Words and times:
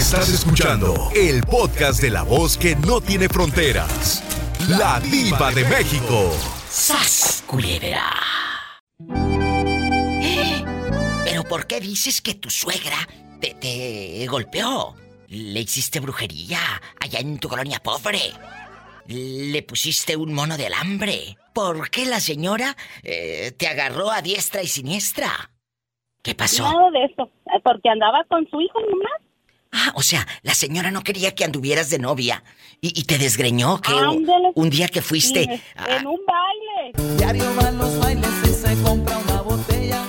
Estás 0.00 0.30
escuchando 0.30 0.94
el 1.14 1.42
podcast 1.42 2.00
de 2.00 2.08
la 2.08 2.22
voz 2.22 2.56
que 2.56 2.74
no 2.74 3.02
tiene 3.02 3.28
fronteras. 3.28 4.24
La 4.66 4.98
diva 4.98 5.52
de 5.52 5.62
México. 5.64 6.32
¡Sas, 6.66 7.44
culebra! 7.46 8.10
¿Pero 11.22 11.44
por 11.44 11.66
qué 11.66 11.80
dices 11.80 12.22
que 12.22 12.34
tu 12.34 12.48
suegra 12.48 12.96
te, 13.42 13.52
te 13.54 14.26
golpeó? 14.26 14.96
¿Le 15.28 15.60
hiciste 15.60 16.00
brujería 16.00 16.60
allá 16.98 17.18
en 17.20 17.38
tu 17.38 17.50
colonia 17.50 17.78
pobre? 17.80 18.20
¿Le 19.06 19.62
pusiste 19.62 20.16
un 20.16 20.32
mono 20.32 20.56
de 20.56 20.68
alambre? 20.68 21.36
¿Por 21.52 21.90
qué 21.90 22.06
la 22.06 22.20
señora 22.20 22.74
eh, 23.02 23.52
te 23.52 23.68
agarró 23.68 24.10
a 24.10 24.22
diestra 24.22 24.62
y 24.62 24.66
siniestra? 24.66 25.50
¿Qué 26.22 26.34
pasó? 26.34 26.62
Nada 26.62 26.90
de 26.90 27.04
eso, 27.04 27.30
porque 27.62 27.90
andaba 27.90 28.24
con 28.30 28.48
su 28.48 28.62
hijo 28.62 28.80
nomás. 28.80 29.29
Ah, 29.72 29.92
o 29.94 30.02
sea, 30.02 30.26
la 30.42 30.54
señora 30.54 30.90
no 30.90 31.02
quería 31.02 31.34
que 31.34 31.44
anduvieras 31.44 31.90
de 31.90 31.98
novia 32.00 32.42
y, 32.80 32.98
y 32.98 33.04
te 33.04 33.18
desgreñó 33.18 33.80
que 33.80 33.92
un, 33.94 34.04
Ándele. 34.04 34.50
un 34.54 34.68
día 34.70 34.88
que 34.88 35.00
fuiste... 35.00 35.42
En, 35.44 35.60
a- 35.76 35.96
en 35.96 36.06
un 36.08 36.18
baile. 36.26 37.16
Diario 37.16 37.44
va 37.56 37.68
a 37.68 37.70
los 37.72 37.98
bailes 38.00 38.30
y 38.44 38.48
se 38.48 38.82
compra 38.82 39.16
una 39.18 39.42
botella. 39.42 40.02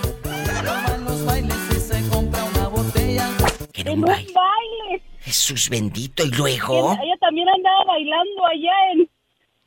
Diario 0.46 0.72
va 0.72 0.86
a 0.96 0.98
los 0.98 1.26
bailes 1.26 1.58
y 1.70 1.80
se 1.80 2.10
compra 2.10 2.44
una 2.44 2.68
botella. 2.70 3.30
en 3.74 3.88
En 3.88 3.94
un 3.94 4.00
un 4.00 4.06
baile. 4.10 4.34
baile. 4.34 5.04
Jesús 5.20 5.70
bendito, 5.70 6.24
y 6.24 6.30
Y 6.30 6.32
luego... 6.32 6.94
Ella 6.94 7.18
también 7.20 7.48
andaba 7.50 7.84
bailando 7.86 8.46
allá 8.48 8.74
en... 8.94 9.10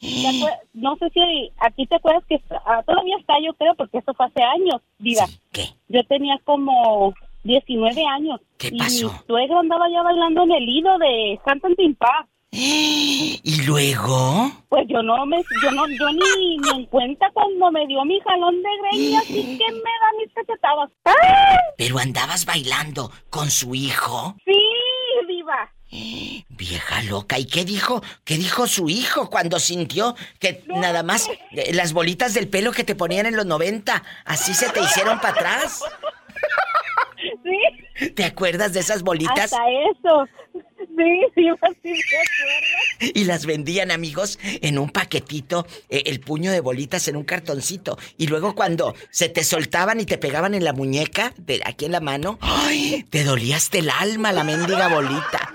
¿te 0.00 0.06
acue- 0.28 0.58
No 0.72 0.96
sé 0.96 1.08
si 1.10 1.52
aquí 1.58 1.86
te 1.86 1.94
acuerdas 1.94 2.24
que 2.28 2.42
ah, 2.66 2.82
todavía 2.84 3.16
está, 3.20 3.34
yo 3.44 3.54
creo, 3.54 3.74
porque 3.76 3.98
eso 3.98 4.12
fue 4.14 4.26
hace 4.26 4.42
años, 4.42 4.80
Diva. 4.98 5.26
Sí, 5.28 5.38
¿Qué? 5.52 5.68
Yo 5.88 6.02
tenía 6.04 6.34
como 6.44 7.14
19 7.44 8.06
años. 8.06 8.40
¿Qué 8.58 8.68
y 8.72 8.78
pasó? 8.78 9.12
mi 9.12 9.18
suegra 9.26 9.60
andaba 9.60 9.88
ya 9.90 10.02
bailando 10.02 10.42
en 10.44 10.52
el 10.52 10.68
hilo 10.68 10.98
de 10.98 11.40
Cantan 11.44 11.74
Timpá. 11.76 12.28
¿Y 12.50 13.62
luego? 13.66 14.50
Pues 14.68 14.86
yo 14.88 15.02
no 15.02 15.26
me, 15.26 15.42
yo 15.62 15.70
no, 15.72 15.88
yo 15.88 16.10
ni, 16.12 16.58
ni 16.58 16.70
en 16.70 16.86
cuenta 16.86 17.26
cuando 17.32 17.70
me 17.70 17.86
dio 17.86 18.04
mi 18.04 18.20
jalón 18.20 18.62
de 18.62 18.68
greñas 18.82 19.24
y 19.28 19.58
que 19.58 19.72
me 19.72 19.78
da 19.78 20.10
mis 20.18 20.32
cachetadas. 20.34 20.90
Pero 21.76 21.98
andabas 21.98 22.46
bailando 22.46 23.10
con 23.30 23.50
su 23.50 23.74
hijo. 23.74 24.36
Sí, 24.44 24.60
diva. 25.26 25.72
Vieja 26.48 27.02
loca. 27.02 27.38
¿Y 27.38 27.46
qué 27.46 27.64
dijo? 27.64 28.02
¿Qué 28.24 28.36
dijo 28.36 28.66
su 28.66 28.88
hijo 28.88 29.30
cuando 29.30 29.58
sintió 29.58 30.14
que 30.38 30.62
nada 30.68 31.02
más 31.02 31.28
eh, 31.52 31.72
las 31.74 31.92
bolitas 31.92 32.34
del 32.34 32.48
pelo 32.48 32.72
que 32.72 32.84
te 32.84 32.94
ponían 32.94 33.26
en 33.26 33.36
los 33.36 33.46
90 33.46 34.02
así 34.24 34.54
se 34.54 34.70
te 34.70 34.80
hicieron 34.80 35.18
para 35.20 35.34
atrás? 35.34 35.82
Sí, 37.42 38.08
¿Te 38.10 38.24
acuerdas 38.24 38.72
de 38.72 38.80
esas 38.80 39.02
bolitas? 39.02 39.52
hasta 39.52 39.62
eso. 39.90 40.28
Sí, 40.52 41.20
diva, 41.36 41.56
sí 41.82 41.88
me 41.90 41.98
acuerdo. 41.98 43.12
Y 43.14 43.24
las 43.24 43.46
vendían, 43.46 43.90
amigos, 43.90 44.38
en 44.42 44.78
un 44.78 44.90
paquetito, 44.90 45.66
eh, 45.88 46.02
el 46.06 46.20
puño 46.20 46.52
de 46.52 46.60
bolitas 46.60 47.08
en 47.08 47.16
un 47.16 47.24
cartoncito. 47.24 47.96
Y 48.18 48.26
luego 48.28 48.54
cuando 48.54 48.94
se 49.10 49.28
te 49.28 49.42
soltaban 49.44 50.00
y 50.00 50.04
te 50.04 50.18
pegaban 50.18 50.54
en 50.54 50.62
la 50.64 50.72
muñeca, 50.72 51.32
de 51.38 51.60
aquí 51.64 51.86
en 51.86 51.92
la 51.92 52.00
mano, 52.00 52.38
¡ay! 52.40 53.04
Te 53.10 53.24
dolía 53.24 53.56
hasta 53.56 53.78
el 53.78 53.90
alma 53.90 54.32
la 54.32 54.44
mendiga 54.44 54.88
bolita. 54.88 55.52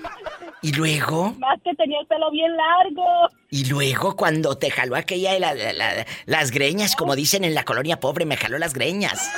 Y 0.62 0.74
luego, 0.74 1.34
Más 1.38 1.58
que 1.64 1.74
tenía 1.76 2.00
el 2.02 2.08
pelo 2.08 2.30
bien 2.32 2.52
largo. 2.58 3.06
y 3.50 3.66
luego 3.66 4.18
cuando 4.18 4.58
te 4.58 4.70
jaló 4.72 4.98
aquella 4.98 5.32
de 5.34 5.40
la- 5.40 5.54
la- 5.54 5.72
la- 5.74 6.06
las 6.26 6.52
greñas, 6.52 6.98
como 6.98 7.16
dicen 7.16 7.46
en 7.46 7.54
la 7.54 7.64
colonia 7.64 8.00
pobre, 8.02 8.26
me 8.26 8.36
jaló 8.36 8.58
las 8.58 8.74
greñas. 8.74 9.30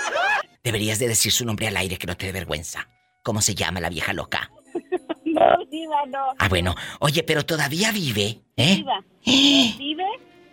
Deberías 0.63 0.99
de 0.99 1.07
decir 1.07 1.31
su 1.31 1.45
nombre 1.45 1.67
al 1.67 1.77
aire 1.77 1.97
que 1.97 2.07
no 2.07 2.15
te 2.15 2.27
dé 2.27 2.31
vergüenza. 2.31 2.87
¿Cómo 3.23 3.41
se 3.41 3.55
llama 3.55 3.79
la 3.79 3.89
vieja 3.89 4.13
loca? 4.13 4.51
No, 5.23 5.65
diva, 5.71 6.05
no. 6.07 6.19
Ah, 6.39 6.49
bueno. 6.49 6.75
Oye, 6.99 7.23
pero 7.23 7.45
todavía 7.45 7.93
vive, 7.93 8.41
¿eh? 8.57 8.75
Diva. 8.75 9.01
Vive 9.25 10.05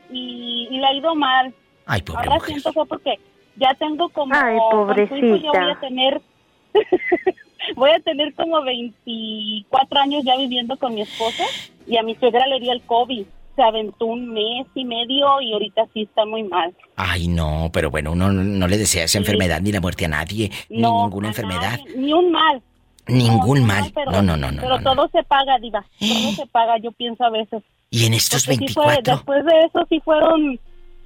y, 0.08 0.68
y 0.70 0.78
le 0.78 0.86
ha 0.86 0.92
ido 0.94 1.16
mal. 1.16 1.52
Ay, 1.84 2.02
pobre 2.02 2.20
Ahora 2.20 2.34
mujer. 2.36 2.50
siento 2.50 2.72
fue 2.72 2.86
porque 2.86 3.18
ya 3.56 3.74
tengo 3.74 4.08
como... 4.10 4.32
Ay, 4.36 4.56
Ya 4.56 4.76
voy 4.76 4.86
pobrecita. 4.86 5.70
a 5.72 5.80
tener... 5.80 6.22
voy 7.74 7.90
a 7.90 7.98
tener 8.00 8.32
como 8.34 8.62
24 8.62 9.98
años 10.00 10.22
ya 10.24 10.36
viviendo 10.36 10.76
con 10.78 10.94
mi 10.94 11.02
esposa 11.02 11.42
y 11.86 11.96
a 11.96 12.04
mi 12.04 12.14
suegra 12.14 12.46
le 12.46 12.60
dio 12.60 12.70
el 12.72 12.82
COVID. 12.82 13.26
Se 13.58 13.62
aventó 13.64 14.06
un 14.06 14.32
mes 14.32 14.68
y 14.76 14.84
medio 14.84 15.40
y 15.42 15.52
ahorita 15.52 15.82
sí 15.92 16.02
está 16.02 16.24
muy 16.24 16.44
mal. 16.44 16.72
Ay, 16.94 17.26
no, 17.26 17.70
pero 17.72 17.90
bueno, 17.90 18.12
uno 18.12 18.30
no, 18.32 18.44
no 18.44 18.68
le 18.68 18.78
desea 18.78 19.02
esa 19.02 19.12
Sí. 19.12 19.18
enfermedad 19.18 19.60
ni 19.60 19.72
la 19.72 19.80
muerte 19.80 20.04
a 20.04 20.08
nadie, 20.08 20.48
ni 20.68 20.80
No, 20.80 21.02
ninguna 21.06 21.26
a 21.26 21.30
enfermedad. 21.32 21.78
nadie, 21.80 21.96
ni 21.96 22.12
un 22.12 22.30
mal. 22.30 22.62
Ningún 23.08 23.60
No, 23.62 23.66
mal. 23.66 23.90
pero- 23.92 24.12
no, 24.12 24.22
no, 24.22 24.36
no, 24.36 24.52
no. 24.52 24.60
Pero 24.62 24.78
no, 24.78 24.80
no. 24.80 24.94
todo 24.94 25.08
se 25.08 25.24
paga, 25.24 25.58
Diva. 25.58 25.84
Todo 25.98 26.32
se 26.36 26.46
paga, 26.46 26.78
yo 26.78 26.92
pienso 26.92 27.24
a 27.24 27.30
veces. 27.30 27.64
Y 27.90 28.04
en 28.06 28.14
estos 28.14 28.46
Porque 28.46 28.68
sí 28.68 28.74
fue- 28.74 28.84
24. 28.86 29.16
después 29.16 29.44
de 29.44 29.58
eso 29.66 29.86
sí 29.88 30.00
fueron, 30.04 30.60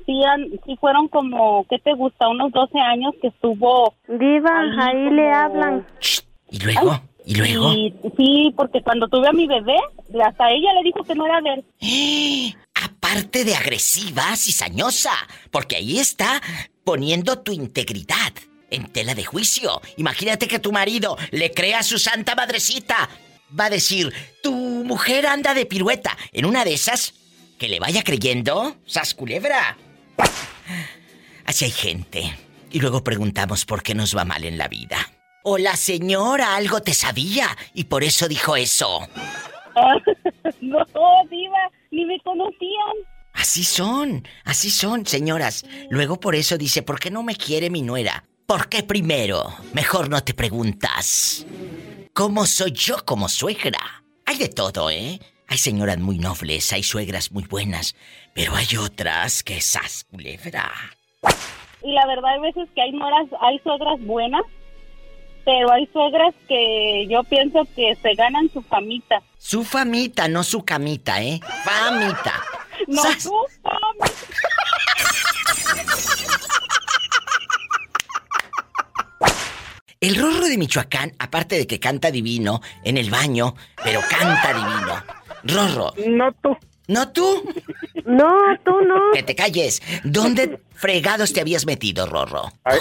sí, 0.04 0.20
sí 0.66 0.76
fueron 0.76 1.08
como, 1.08 1.64
¿qué 1.70 1.78
te 1.78 1.94
gusta? 1.94 2.28
Unos 2.28 2.52
12 2.52 2.78
años 2.80 3.14
que 3.22 3.28
estuvo... 3.28 3.94
Diva, 4.08 4.60
Ahí 4.60 4.70
ahí 4.78 5.04
como- 5.04 5.10
le 5.16 5.32
hablan. 5.32 5.86
Y 6.50 6.58
luego, 6.58 7.00
y 7.24 7.34
luego. 7.36 7.72
Y, 7.72 7.94
sí, 8.18 8.52
porque 8.56 8.82
cuando 8.82 9.08
tuve 9.08 9.28
a 9.28 9.32
mi 9.32 9.46
bebé, 9.46 9.76
hasta 10.20 10.50
ella 10.50 10.72
le 10.74 10.82
dijo 10.84 11.04
que 11.04 11.14
no 11.14 11.26
era 11.26 11.40
de. 11.40 11.64
Aparte 12.74 13.44
de 13.44 13.54
agresiva, 13.54 14.36
cizañosa, 14.36 15.12
porque 15.50 15.76
ahí 15.76 15.98
está 15.98 16.42
poniendo 16.84 17.38
tu 17.38 17.52
integridad 17.52 18.32
en 18.70 18.86
tela 18.86 19.14
de 19.14 19.24
juicio. 19.24 19.80
Imagínate 19.96 20.48
que 20.48 20.58
tu 20.58 20.72
marido 20.72 21.16
le 21.30 21.52
crea 21.52 21.80
a 21.80 21.82
su 21.82 21.98
santa 21.98 22.34
madrecita. 22.34 23.08
Va 23.58 23.66
a 23.66 23.70
decir, 23.70 24.12
tu 24.42 24.52
mujer 24.52 25.26
anda 25.26 25.54
de 25.54 25.66
pirueta. 25.66 26.16
En 26.32 26.46
una 26.46 26.64
de 26.64 26.72
esas, 26.72 27.14
que 27.58 27.68
le 27.68 27.78
vaya 27.78 28.02
creyendo, 28.02 28.76
sas 28.86 29.14
culebra. 29.14 29.76
Así 31.44 31.66
hay 31.66 31.70
gente. 31.70 32.36
Y 32.70 32.80
luego 32.80 33.04
preguntamos 33.04 33.66
por 33.66 33.82
qué 33.82 33.94
nos 33.94 34.16
va 34.16 34.24
mal 34.24 34.44
en 34.44 34.56
la 34.56 34.68
vida. 34.68 35.12
O 35.44 35.58
la 35.58 35.76
señora 35.76 36.56
algo 36.56 36.82
te 36.82 36.94
sabía 36.94 37.56
y 37.74 37.84
por 37.84 38.04
eso 38.04 38.28
dijo 38.28 38.56
eso. 38.56 39.06
no, 40.60 40.84
diva, 41.30 41.70
ni 41.90 42.04
me 42.04 42.18
conocían. 42.20 42.96
Así 43.32 43.64
son, 43.64 44.26
así 44.44 44.70
son, 44.70 45.06
señoras. 45.06 45.64
Luego 45.90 46.20
por 46.20 46.34
eso 46.34 46.58
dice, 46.58 46.82
¿por 46.82 47.00
qué 47.00 47.10
no 47.10 47.22
me 47.22 47.34
quiere 47.34 47.70
mi 47.70 47.82
nuera? 47.82 48.24
¿Por 48.46 48.68
qué 48.68 48.82
primero? 48.82 49.44
Mejor 49.72 50.10
no 50.10 50.22
te 50.22 50.34
preguntas. 50.34 51.46
¿Cómo 52.12 52.44
soy 52.44 52.72
yo 52.72 52.96
como 53.04 53.28
suegra? 53.28 54.04
Hay 54.26 54.36
de 54.36 54.48
todo, 54.48 54.90
¿eh? 54.90 55.18
Hay 55.48 55.58
señoras 55.58 55.98
muy 55.98 56.18
nobles, 56.18 56.72
hay 56.72 56.82
suegras 56.82 57.32
muy 57.32 57.44
buenas, 57.44 57.94
pero 58.34 58.54
hay 58.54 58.76
otras 58.76 59.42
que 59.42 59.58
esas 59.58 60.04
culebra. 60.04 60.70
Y 61.82 61.92
la 61.92 62.06
verdad 62.06 62.34
hay 62.34 62.40
veces 62.40 62.68
que 62.74 62.82
hay 62.82 62.92
nueras, 62.92 63.26
hay 63.40 63.58
suegras 63.58 64.00
buenas, 64.00 64.42
pero 65.44 65.72
hay 65.72 65.86
suegras 65.92 66.34
que 66.48 67.06
yo 67.08 67.22
pienso 67.24 67.66
que 67.74 67.94
se 67.96 68.14
ganan 68.14 68.50
su 68.52 68.62
famita. 68.62 69.22
Su 69.38 69.64
famita, 69.64 70.28
no 70.28 70.42
su 70.44 70.64
camita, 70.64 71.22
¿eh? 71.22 71.40
Famita. 71.64 72.42
No 72.88 73.02
¡Sas! 73.02 73.22
su 73.24 73.34
famita. 73.62 74.12
El 80.00 80.16
rorro 80.16 80.46
de 80.46 80.58
Michoacán, 80.58 81.12
aparte 81.20 81.56
de 81.56 81.66
que 81.68 81.78
canta 81.78 82.10
divino 82.10 82.60
en 82.82 82.96
el 82.96 83.08
baño, 83.08 83.54
pero 83.84 84.00
canta 84.10 84.48
divino. 84.52 85.04
Rorro, 85.44 85.94
No 86.08 86.32
tú. 86.42 86.56
¿No 86.88 87.12
tú? 87.12 87.42
No, 88.04 88.28
tú 88.64 88.80
no. 88.82 89.12
Que 89.14 89.22
te 89.22 89.34
calles. 89.34 89.82
¿Dónde 90.04 90.58
fregados 90.74 91.32
te 91.32 91.40
habías 91.40 91.66
metido, 91.66 92.06
Rorro? 92.06 92.44
Ay, 92.64 92.78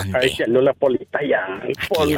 no 0.48 0.62
la 0.62 0.74
polita 0.74 1.20
ya. 1.28 1.46
Ay, 1.64 1.74
Aquí, 1.80 2.16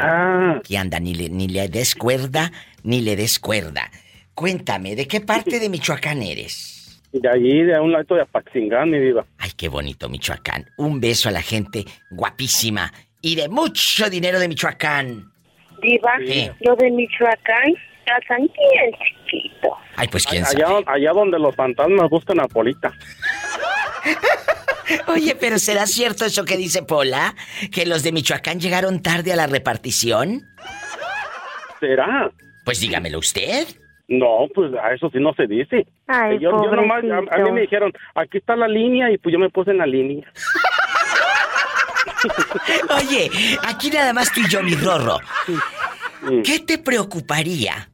aquí 0.59 0.75
anda, 0.75 0.99
ni 0.99 1.13
le, 1.13 1.29
ni 1.29 1.47
le 1.47 1.67
des 1.67 1.95
cuerda, 1.95 2.51
ni 2.83 3.01
le 3.01 3.15
des 3.15 3.39
cuerda. 3.39 3.89
Cuéntame, 4.33 4.95
¿de 4.95 5.07
qué 5.07 5.21
parte 5.21 5.59
de 5.59 5.69
Michoacán 5.69 6.23
eres? 6.23 7.01
De 7.11 7.29
allí, 7.29 7.61
de 7.61 7.79
un 7.79 7.91
lado 7.91 8.15
de 8.15 8.21
Apaxingán, 8.21 8.89
mi 8.89 8.99
diva. 8.99 9.23
Ay, 9.37 9.51
qué 9.55 9.67
bonito 9.69 10.09
Michoacán. 10.09 10.65
Un 10.77 10.99
beso 10.99 11.29
a 11.29 11.31
la 11.31 11.43
gente 11.43 11.85
guapísima 12.09 12.91
y 13.21 13.35
de 13.35 13.49
mucho 13.49 14.09
dinero 14.09 14.39
de 14.39 14.47
Michoacán. 14.47 15.31
Diva, 15.81 16.13
Sí. 16.25 16.49
lo 16.61 16.75
de 16.77 16.89
Michoacán, 16.89 17.73
están 18.19 18.39
bien 18.39 18.91
chiquito. 19.29 19.77
Ay, 19.95 20.07
pues 20.07 20.25
quién 20.25 20.45
sabe. 20.45 20.83
Allá, 20.87 21.11
donde 21.11 21.39
los 21.39 21.55
fantasmas 21.55 22.09
buscan 22.09 22.39
a 22.39 22.47
Polita. 22.47 22.91
Oye, 25.07 25.35
pero 25.39 25.59
¿será 25.59 25.85
cierto 25.85 26.25
eso 26.25 26.43
que 26.45 26.57
dice 26.57 26.83
Pola? 26.83 27.35
¿Que 27.71 27.85
los 27.85 28.03
de 28.03 28.11
Michoacán 28.11 28.59
llegaron 28.59 29.01
tarde 29.01 29.31
a 29.33 29.35
la 29.35 29.47
repartición? 29.47 30.41
¿Será? 31.79 32.29
Pues 32.65 32.79
dígamelo 32.79 33.19
usted. 33.19 33.67
No, 34.07 34.47
pues 34.53 34.73
a 34.73 34.93
eso 34.93 35.09
sí 35.09 35.19
no 35.19 35.33
se 35.33 35.47
dice. 35.47 35.87
Ay, 36.07 36.39
yo, 36.39 36.51
yo 36.51 36.71
nomás, 36.75 37.03
a, 37.05 37.35
a 37.35 37.39
mí 37.39 37.51
me 37.51 37.61
dijeron, 37.61 37.93
aquí 38.15 38.37
está 38.37 38.55
la 38.55 38.67
línea 38.67 39.09
y 39.11 39.17
pues 39.17 39.31
yo 39.31 39.39
me 39.39 39.49
puse 39.49 39.71
en 39.71 39.77
la 39.77 39.85
línea. 39.85 40.29
Oye, 42.97 43.29
aquí 43.63 43.89
nada 43.89 44.13
más 44.13 44.31
tú 44.31 44.41
y 44.41 44.49
yo, 44.49 44.61
mi 44.61 44.75
Rorro. 44.75 45.19
¿Qué 46.43 46.59
te 46.59 46.77
preocuparía 46.77 47.89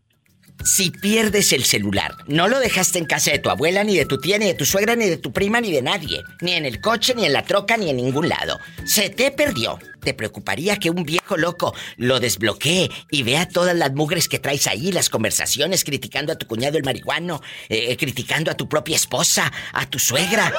Si 0.64 0.92
pierdes 0.92 1.54
el 1.54 1.64
celular, 1.64 2.16
no 2.28 2.50
lo 2.50 2.60
dejaste 2.60 3.00
en 3.00 3.06
casa 3.06 3.32
de 3.32 3.40
tu 3.40 3.50
abuela, 3.50 3.86
ni 3.86 3.96
de 3.96 4.06
tu 4.06 4.18
tía, 4.18 4.38
ni 4.38 4.46
de 4.46 4.54
tu 4.54 4.66
suegra, 4.66 4.96
ni 4.96 5.06
de 5.06 5.16
tu 5.16 5.32
prima, 5.32 5.62
ni 5.62 5.72
de 5.72 5.82
nadie. 5.82 6.22
Ni 6.42 6.52
en 6.54 6.66
el 6.66 6.82
coche, 6.82 7.16
ni 7.16 7.26
en 7.26 7.32
la 7.32 7.44
troca, 7.44 7.78
ni 7.78 7.90
en 7.90 7.96
ningún 7.96 8.28
lado. 8.28 8.60
Se 8.84 9.10
te 9.10 9.32
perdió. 9.32 9.80
¿Te 10.02 10.14
preocuparía 10.14 10.78
que 10.78 10.90
un 10.90 11.04
viejo 11.04 11.38
loco 11.38 11.74
lo 11.98 12.20
desbloquee 12.20 12.90
y 13.10 13.24
vea 13.24 13.48
todas 13.48 13.76
las 13.76 13.94
mugres 13.94 14.28
que 14.28 14.40
traes 14.40 14.68
ahí, 14.68 14.92
las 14.92 15.10
conversaciones, 15.10 15.86
criticando 15.86 16.34
a 16.34 16.38
tu 16.38 16.46
cuñado 16.46 16.78
el 16.78 16.84
marihuano, 16.84 17.42
eh, 17.70 17.96
criticando 17.96 18.52
a 18.52 18.56
tu 18.56 18.68
propia 18.68 18.98
esposa, 18.98 19.52
a 19.74 19.90
tu 19.90 19.98
suegra? 19.98 20.52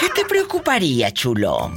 ¿Qué 0.00 0.08
te 0.14 0.24
preocuparía, 0.26 1.12
chulo? 1.12 1.72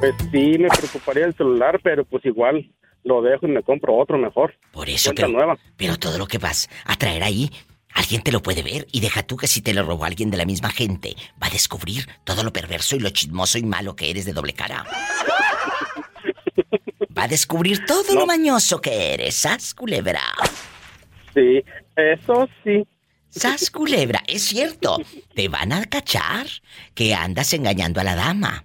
Pues 0.00 0.14
sí, 0.30 0.58
me 0.58 0.68
preocuparía 0.68 1.24
el 1.24 1.34
celular, 1.34 1.80
pero 1.82 2.04
pues 2.04 2.24
igual 2.26 2.70
lo 3.04 3.22
dejo 3.22 3.46
y 3.46 3.50
me 3.50 3.62
compro 3.62 3.96
otro 3.96 4.18
mejor. 4.18 4.54
Por 4.72 4.88
eso, 4.88 5.12
pero, 5.14 5.28
nueva. 5.28 5.56
pero 5.76 5.96
todo 5.96 6.18
lo 6.18 6.26
que 6.26 6.38
vas 6.38 6.68
a 6.84 6.96
traer 6.96 7.22
ahí, 7.22 7.50
alguien 7.92 8.22
te 8.22 8.32
lo 8.32 8.42
puede 8.42 8.62
ver 8.62 8.86
y 8.90 9.00
deja 9.00 9.22
tú 9.22 9.36
que 9.36 9.46
si 9.46 9.62
te 9.62 9.72
lo 9.72 9.84
robó 9.84 10.04
alguien 10.04 10.30
de 10.30 10.36
la 10.38 10.44
misma 10.44 10.70
gente, 10.70 11.14
va 11.40 11.46
a 11.46 11.50
descubrir 11.50 12.08
todo 12.24 12.42
lo 12.42 12.52
perverso 12.52 12.96
y 12.96 13.00
lo 13.00 13.10
chismoso 13.10 13.58
y 13.58 13.62
malo 13.62 13.94
que 13.94 14.10
eres 14.10 14.24
de 14.24 14.32
doble 14.32 14.54
cara. 14.54 14.84
Va 17.16 17.24
a 17.24 17.28
descubrir 17.28 17.84
todo 17.84 18.14
lo 18.14 18.26
mañoso 18.26 18.80
que 18.80 19.14
eres, 19.14 19.36
sas 19.36 19.74
culebra. 19.74 20.22
Sí, 21.32 21.62
eso 21.94 22.48
sí. 22.64 22.84
Sas 23.28 23.70
culebra, 23.70 24.22
es 24.26 24.42
cierto. 24.42 24.98
Te 25.34 25.48
van 25.48 25.72
a 25.72 25.84
cachar 25.86 26.46
que 26.94 27.14
andas 27.14 27.52
engañando 27.52 28.00
a 28.00 28.04
la 28.04 28.14
dama. 28.14 28.64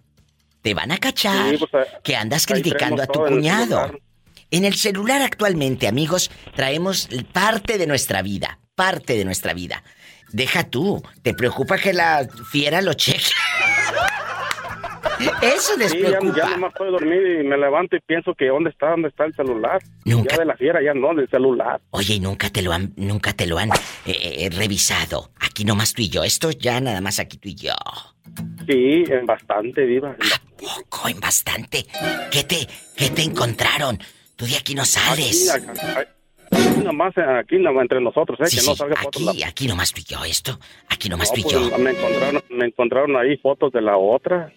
Te 0.61 0.73
van 0.73 0.91
a 0.91 0.97
cachar 0.97 1.57
Sí, 1.57 1.65
pues, 1.71 1.87
que 2.03 2.15
andas 2.15 2.45
criticando 2.45 3.01
a 3.01 3.07
tu 3.07 3.19
cuñado. 3.19 3.91
En 4.51 4.65
el 4.65 4.73
celular 4.75 5.21
actualmente, 5.21 5.87
amigos, 5.87 6.31
traemos 6.55 7.07
parte 7.31 7.77
de 7.77 7.85
nuestra 7.87 8.21
vida, 8.21 8.59
parte 8.75 9.15
de 9.15 9.25
nuestra 9.25 9.53
vida. 9.53 9.83
Deja 10.31 10.63
tú, 10.63 11.03
¿te 11.21 11.33
preocupa 11.33 11.77
que 11.77 11.93
la 11.93 12.27
fiera 12.51 12.81
lo 12.81 12.93
cheque? 12.93 13.19
Eso 15.41 15.75
les 15.77 15.91
Sí, 15.91 15.99
ya, 16.01 16.07
preocupa. 16.17 16.37
ya 16.37 16.49
nomás 16.51 16.73
puedo 16.77 16.91
dormir 16.91 17.41
y 17.41 17.43
me 17.47 17.57
levanto 17.57 17.95
y 17.95 17.99
pienso 17.99 18.33
que 18.35 18.47
dónde 18.47 18.69
está, 18.69 18.91
dónde 18.91 19.09
está 19.09 19.25
el 19.25 19.35
celular. 19.35 19.81
Nunca- 20.05 20.33
Ya 20.35 20.39
de 20.39 20.45
la 20.45 20.55
fiera, 20.55 20.81
ya 20.81 20.93
no, 20.93 21.13
del 21.13 21.29
celular. 21.29 21.81
Oye, 21.91 22.15
¿y 22.15 22.19
nunca 22.21 22.49
te 22.49 22.61
lo 22.61 22.71
han, 22.71 22.93
nunca 22.95 23.33
te 23.33 23.45
lo 23.45 23.57
han 23.59 23.69
eh, 24.05 24.13
eh, 24.45 24.49
revisado? 24.51 25.31
Aquí 25.39 25.65
nomás 25.65 25.93
tú 25.93 26.01
y 26.03 26.09
yo. 26.09 26.23
Esto 26.23 26.51
ya 26.51 26.79
nada 26.79 27.01
más 27.01 27.19
aquí 27.19 27.37
tú 27.37 27.49
y 27.49 27.55
yo. 27.55 27.73
Sí, 28.67 29.03
en 29.09 29.25
bastante, 29.25 29.83
viva. 29.85 30.11
¿A 30.11 30.41
poco? 30.57 31.09
En 31.09 31.19
bastante. 31.19 31.85
¿Qué 32.31 32.43
te, 32.45 32.67
qué 32.95 33.09
te 33.09 33.23
encontraron? 33.23 33.99
Tú 34.39 34.45
de 34.45 34.55
aquí 34.55 34.73
no 34.73 34.83
Aquí, 34.83 34.91
sales. 34.91 35.49
acá, 35.51 35.73
aquí 36.49 36.79
nomás, 36.81 37.13
aquí 37.17 37.57
nomás 37.57 37.81
entre 37.81 37.99
nosotros, 37.99 38.39
¿eh? 38.39 38.45
Sí, 38.47 38.57
que 38.59 38.65
no 38.67 38.71
sí, 38.71 38.77
salga 38.77 38.95
fotos. 38.95 39.27
aquí, 39.27 39.43
aquí 39.43 39.67
nomás 39.67 39.91
tú 39.91 39.99
y 39.99 40.03
yo. 40.05 40.23
Esto, 40.23 40.57
aquí 40.87 41.09
nomás 41.09 41.27
No, 41.29 41.33
tú 41.35 41.39
y 41.41 41.43
pues, 41.43 41.53
yo. 41.55 41.77
me 41.77 41.91
encontraron, 41.91 42.43
me 42.49 42.65
encontraron 42.67 43.17
ahí 43.17 43.35
fotos 43.37 43.73
de 43.73 43.81
la 43.81 43.97
otra. 43.97 44.49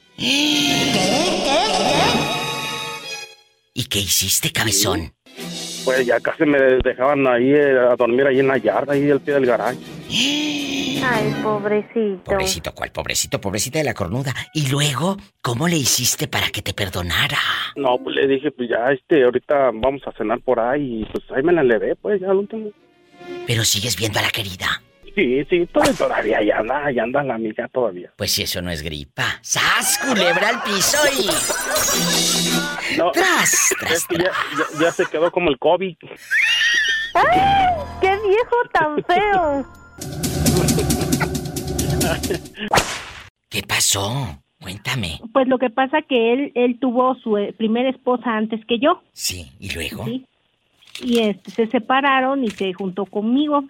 ¿Y 3.74 3.84
qué 3.90 3.98
hiciste, 3.98 4.52
cabezón? 4.52 5.14
Pues 5.84 6.06
ya 6.06 6.20
casi 6.20 6.44
me 6.44 6.58
dejaban 6.58 7.26
ahí 7.26 7.52
eh, 7.52 7.78
a 7.78 7.96
dormir 7.96 8.26
ahí 8.26 8.40
en 8.40 8.48
la 8.48 8.58
yarda, 8.58 8.92
ahí 8.92 9.10
al 9.10 9.20
pie 9.20 9.34
del 9.34 9.46
garaje. 9.46 9.78
Ay, 11.04 11.34
pobrecito. 11.42 12.22
Pobrecito, 12.24 12.72
¿cuál? 12.72 12.92
Pobrecito, 12.92 13.40
pobrecita 13.40 13.78
de 13.78 13.84
la 13.84 13.94
cornuda. 13.94 14.32
Y 14.54 14.70
luego, 14.70 15.16
¿cómo 15.40 15.66
le 15.66 15.76
hiciste 15.76 16.28
para 16.28 16.48
que 16.50 16.62
te 16.62 16.74
perdonara? 16.74 17.38
No, 17.74 17.98
pues 17.98 18.14
le 18.14 18.28
dije, 18.28 18.52
pues 18.52 18.68
ya, 18.68 18.92
este, 18.92 19.24
ahorita 19.24 19.72
vamos 19.74 20.02
a 20.06 20.12
cenar 20.12 20.40
por 20.40 20.60
ahí. 20.60 21.02
Y 21.02 21.04
pues 21.06 21.24
ahí 21.34 21.42
me 21.42 21.52
la 21.52 21.64
levé, 21.64 21.96
pues 21.96 22.20
ya 22.20 22.30
al 22.30 22.36
último. 22.36 22.70
Pero 23.46 23.64
sigues 23.64 23.96
viendo 23.96 24.20
a 24.20 24.22
la 24.22 24.30
querida. 24.30 24.80
Sí, 25.14 25.44
sí, 25.50 25.66
todavía, 25.66 25.94
todavía 25.94 26.38
ahí 26.38 26.50
anda, 26.50 26.86
ahí 26.86 26.98
anda 26.98 27.22
la 27.22 27.34
amiga 27.34 27.68
todavía. 27.68 28.10
Pues 28.16 28.32
si 28.32 28.42
eso 28.42 28.62
no 28.62 28.70
es 28.70 28.82
gripa. 28.82 29.38
¡Sas, 29.42 29.98
culebra 29.98 30.48
al 30.48 30.62
piso 30.62 30.98
y... 31.18 31.26
No, 32.98 33.10
¡Tras, 33.12 33.52
es 33.52 33.76
tras, 33.78 34.06
que 34.06 34.18
ya, 34.18 34.24
ya, 34.24 34.84
ya 34.84 34.90
se 34.90 35.06
quedó 35.06 35.30
como 35.30 35.48
el 35.50 35.58
COVID. 35.58 35.96
¡Ay! 37.14 37.70
¡Qué 38.00 38.18
viejo 38.26 38.56
tan 38.72 39.02
feo! 39.04 39.64
¿Qué 43.48 43.62
pasó? 43.62 44.42
Cuéntame. 44.60 45.20
Pues 45.32 45.48
lo 45.48 45.58
que 45.58 45.70
pasa 45.70 46.02
que 46.02 46.32
él 46.32 46.52
él 46.54 46.78
tuvo 46.80 47.14
su 47.16 47.36
eh, 47.36 47.52
primera 47.56 47.90
esposa 47.90 48.30
antes 48.36 48.64
que 48.66 48.78
yo, 48.78 49.02
Sí, 49.12 49.50
¿y 49.58 49.70
luego? 49.74 50.04
¿sí? 50.04 50.24
Y 51.02 51.20
este 51.20 51.50
se 51.50 51.66
separaron 51.66 52.44
y 52.44 52.50
se 52.50 52.72
juntó 52.72 53.06
conmigo. 53.06 53.64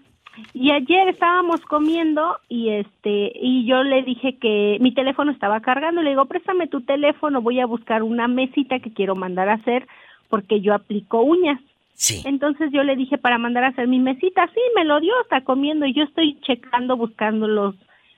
Y 0.55 0.70
ayer 0.70 1.08
estábamos 1.08 1.61
comiendo 1.62 2.38
y 2.49 2.70
este 2.70 3.32
y 3.34 3.67
yo 3.67 3.82
le 3.82 4.02
dije 4.02 4.37
que 4.38 4.79
mi 4.81 4.93
teléfono 4.93 5.31
estaba 5.32 5.61
cargando, 5.61 6.02
le 6.02 6.11
digo, 6.11 6.25
"Préstame 6.26 6.69
tu 6.69 6.81
teléfono, 6.81 7.43
voy 7.43 7.61
a 7.61 7.67
buscar 7.67 8.02
una 8.02 8.29
mesita 8.29 8.79
que 8.79 8.93
quiero 8.93 9.14
mandar 9.14 9.49
a 9.49 9.55
hacer 9.55 9.87
porque 10.29 10.61
yo 10.61 10.75
aplico 10.75 11.23
uñas." 11.23 11.61
Sí. 11.94 12.23
Entonces 12.25 12.70
yo 12.73 12.82
le 12.82 12.96
dije 12.96 13.19
para 13.19 13.38
mandar 13.38 13.64
a 13.64 13.69
hacer 13.69 13.87
mi 13.87 13.99
mesita, 13.99 14.46
sí, 14.55 14.61
me 14.75 14.84
lo 14.84 15.00
dio, 15.00 15.12
está 15.23 15.43
comiendo 15.43 15.87
y 15.87 15.93
yo 15.93 16.02
estoy 16.05 16.38
checando, 16.40 16.96
buscando 16.96 17.46
los 17.46 17.75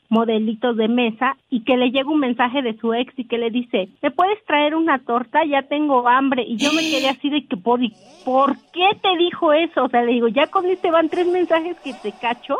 modelitos 0.08 0.76
de 0.76 0.88
mesa 0.88 1.36
y 1.50 1.64
que 1.64 1.76
le 1.76 1.90
llega 1.90 2.10
un 2.10 2.20
mensaje 2.20 2.62
de 2.62 2.76
su 2.78 2.94
ex 2.94 3.12
y 3.18 3.24
que 3.24 3.38
le 3.38 3.50
dice, 3.50 3.88
¿me 4.02 4.10
puedes 4.10 4.44
traer 4.44 4.74
una 4.74 4.98
torta? 4.98 5.44
Ya 5.44 5.62
tengo 5.62 6.08
hambre. 6.08 6.44
Y 6.46 6.56
yo 6.56 6.72
me 6.72 6.82
quedé 6.82 7.08
así 7.08 7.30
de 7.30 7.46
que, 7.46 7.56
¿por, 7.56 7.80
¿por 8.24 8.56
qué 8.72 8.90
te 9.02 9.16
dijo 9.18 9.52
eso? 9.52 9.84
O 9.84 9.88
sea, 9.88 10.02
le 10.02 10.12
digo, 10.12 10.28
ya 10.28 10.46
con 10.48 10.66
este 10.66 10.90
van 10.90 11.08
tres 11.08 11.26
mensajes 11.26 11.78
que 11.80 11.94
te 11.94 12.12
cacho. 12.12 12.58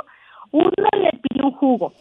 Uno 0.51 0.71
le 0.93 1.11
pidió 1.23 1.47
un 1.47 1.53
jugo. 1.53 1.93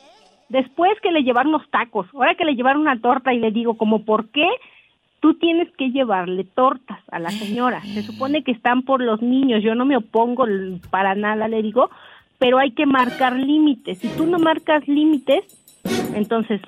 Después 0.50 0.92
que 1.02 1.12
le 1.12 1.24
llevaron 1.24 1.52
los 1.52 1.68
tacos. 1.70 2.08
Ahora 2.14 2.36
que 2.36 2.46
le 2.46 2.56
llevaron 2.56 2.82
una 2.82 3.00
torta 3.00 3.34
y 3.34 3.40
le 3.40 3.52
digo, 3.52 3.76
como, 3.76 4.06
¿por 4.06 4.30
qué? 4.30 4.48
Tú 5.20 5.36
tienes 5.36 5.72
que 5.78 5.90
llevarle 5.90 6.44
tortas 6.44 7.00
a 7.10 7.18
la 7.18 7.30
señora. 7.30 7.82
Se 7.82 8.02
supone 8.02 8.44
que 8.44 8.52
están 8.52 8.84
por 8.84 9.02
los 9.02 9.22
niños. 9.22 9.64
Yo 9.64 9.74
no 9.74 9.86
me 9.86 9.98
opongo 9.98 10.46
para 10.92 11.16
nada, 11.16 11.48
le 11.48 11.62
digo, 11.62 11.90
pero 12.44 12.60
hay 12.60 12.72
que 12.72 12.86
marcar 12.86 13.40
límites. 13.40 14.00
Si 14.00 14.10
tú 14.10 14.26
no 14.26 14.38
marcas 14.38 14.86
límites, 14.86 15.46
entonces 16.14 16.60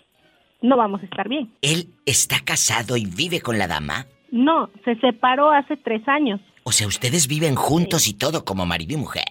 no 0.62 0.78
vamos 0.78 1.02
a 1.02 1.04
estar 1.04 1.28
bien. 1.28 1.52
¿Él 1.62 1.90
está 2.06 2.40
casado 2.40 2.96
y 2.96 3.06
vive 3.06 3.42
con 3.42 3.58
la 3.58 3.68
dama? 3.68 4.08
No, 4.32 4.70
se 4.86 4.96
separó 5.02 5.52
hace 5.52 5.76
tres 5.76 6.08
años. 6.08 6.40
O 6.64 6.72
sea, 6.72 6.88
ustedes 6.88 7.28
viven 7.28 7.56
juntos 7.56 8.08
y 8.08 8.14
todo 8.14 8.46
como 8.46 8.66
marido 8.66 8.94
y 8.94 9.02
mujer. 9.02 9.26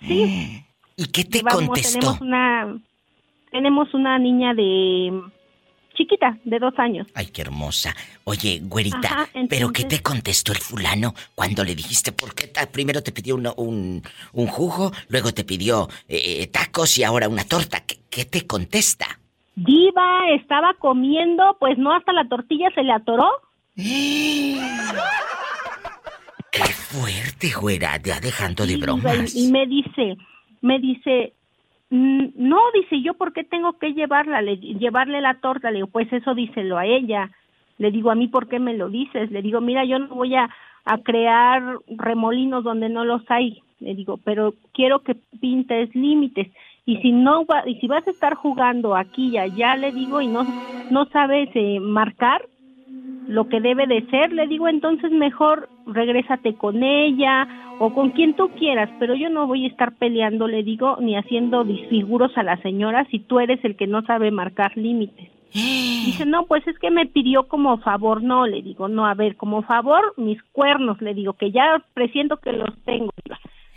Sí. 0.00 0.64
¿Y 0.96 1.06
qué 1.06 1.24
te 1.24 1.42
Vamos, 1.42 1.66
contestó? 1.66 1.98
Tenemos 1.98 2.20
una, 2.20 2.80
tenemos 3.50 3.92
una 3.92 4.18
niña 4.20 4.54
de 4.54 5.20
chiquita, 5.98 6.38
de 6.44 6.58
dos 6.58 6.72
años. 6.78 7.06
Ay, 7.14 7.26
qué 7.26 7.42
hermosa. 7.42 7.94
Oye, 8.24 8.60
güerita, 8.62 9.08
Ajá, 9.08 9.28
¿pero 9.50 9.70
qué 9.72 9.84
te 9.84 10.00
contestó 10.00 10.52
el 10.52 10.58
fulano 10.58 11.14
cuando 11.34 11.62
le 11.64 11.74
dijiste 11.74 12.12
por 12.12 12.34
qué 12.34 12.50
primero 12.72 13.02
te 13.02 13.12
pidió 13.12 13.34
un, 13.34 13.52
un, 13.56 14.02
un 14.32 14.46
jugo, 14.46 14.92
luego 15.08 15.32
te 15.32 15.44
pidió 15.44 15.88
eh, 16.08 16.46
tacos 16.46 16.96
y 16.96 17.04
ahora 17.04 17.28
una 17.28 17.44
torta? 17.44 17.80
¿Qué, 17.86 17.98
qué 18.08 18.24
te 18.24 18.46
contesta? 18.46 19.18
Diva 19.56 20.30
estaba 20.36 20.72
comiendo, 20.78 21.56
pues 21.58 21.76
no 21.78 21.92
hasta 21.94 22.12
la 22.12 22.28
tortilla 22.28 22.70
se 22.74 22.82
le 22.84 22.92
atoró. 22.92 23.28
¡Qué 26.50 26.64
fuerte, 26.64 27.50
güera! 27.60 28.00
Ya 28.02 28.20
dejando 28.20 28.66
de 28.66 28.76
bromas. 28.76 29.34
Y, 29.34 29.48
y 29.48 29.52
me 29.52 29.66
dice, 29.66 30.16
me 30.62 30.78
dice, 30.78 31.34
"Mm, 31.34 31.37
no, 31.90 32.58
dice, 32.74 33.00
¿yo 33.00 33.14
por 33.14 33.32
qué 33.32 33.44
tengo 33.44 33.78
que 33.78 33.94
llevarla? 33.94 34.42
Le, 34.42 34.56
llevarle 34.56 35.20
la 35.20 35.34
torta. 35.40 35.70
Le 35.70 35.76
digo, 35.76 35.88
pues 35.88 36.12
eso 36.12 36.34
díselo 36.34 36.76
a 36.76 36.86
ella. 36.86 37.30
Le 37.78 37.90
digo, 37.90 38.10
¿a 38.10 38.14
mí 38.14 38.28
por 38.28 38.48
qué 38.48 38.58
me 38.58 38.76
lo 38.76 38.88
dices? 38.90 39.30
Le 39.30 39.40
digo, 39.42 39.60
mira, 39.60 39.84
yo 39.84 39.98
no 39.98 40.08
voy 40.08 40.34
a, 40.34 40.50
a 40.84 40.98
crear 40.98 41.78
remolinos 41.88 42.64
donde 42.64 42.88
no 42.88 43.04
los 43.04 43.22
hay. 43.30 43.62
Le 43.80 43.94
digo, 43.94 44.18
pero 44.22 44.54
quiero 44.72 45.00
que 45.00 45.14
pintes 45.40 45.94
límites. 45.94 46.48
Y 46.84 46.96
si 46.98 47.12
no 47.12 47.44
va, 47.46 47.68
y 47.68 47.76
si 47.76 47.86
vas 47.86 48.06
a 48.06 48.10
estar 48.10 48.34
jugando 48.34 48.96
aquí 48.96 49.28
y 49.28 49.38
allá, 49.38 49.76
le 49.76 49.92
digo, 49.92 50.20
y 50.20 50.26
no, 50.26 50.46
no 50.90 51.04
sabes 51.06 51.50
eh, 51.54 51.78
marcar, 51.80 52.46
lo 53.28 53.48
que 53.48 53.60
debe 53.60 53.86
de 53.86 54.06
ser, 54.06 54.32
le 54.32 54.46
digo, 54.46 54.68
entonces 54.68 55.12
mejor 55.12 55.68
regrésate 55.88 56.54
con 56.54 56.82
ella 56.82 57.48
o 57.78 57.92
con 57.94 58.10
quien 58.10 58.34
tú 58.34 58.50
quieras, 58.50 58.90
pero 58.98 59.14
yo 59.14 59.30
no 59.30 59.46
voy 59.46 59.64
a 59.64 59.68
estar 59.68 59.96
peleando, 59.96 60.48
le 60.48 60.62
digo, 60.62 60.96
ni 61.00 61.16
haciendo 61.16 61.64
disfiguros 61.64 62.36
a 62.36 62.42
la 62.42 62.56
señora 62.58 63.06
si 63.10 63.18
tú 63.18 63.40
eres 63.40 63.64
el 63.64 63.76
que 63.76 63.86
no 63.86 64.02
sabe 64.02 64.30
marcar 64.30 64.76
límites. 64.76 65.30
Dice, 65.52 66.26
no, 66.26 66.44
pues 66.46 66.66
es 66.66 66.78
que 66.78 66.90
me 66.90 67.06
pidió 67.06 67.44
como 67.44 67.78
favor, 67.78 68.22
no, 68.22 68.46
le 68.46 68.62
digo, 68.62 68.88
no, 68.88 69.06
a 69.06 69.14
ver, 69.14 69.36
como 69.36 69.62
favor, 69.62 70.14
mis 70.16 70.42
cuernos, 70.52 71.00
le 71.00 71.14
digo, 71.14 71.34
que 71.34 71.50
ya 71.50 71.82
presiento 71.94 72.38
que 72.38 72.52
los 72.52 72.70
tengo. 72.84 73.12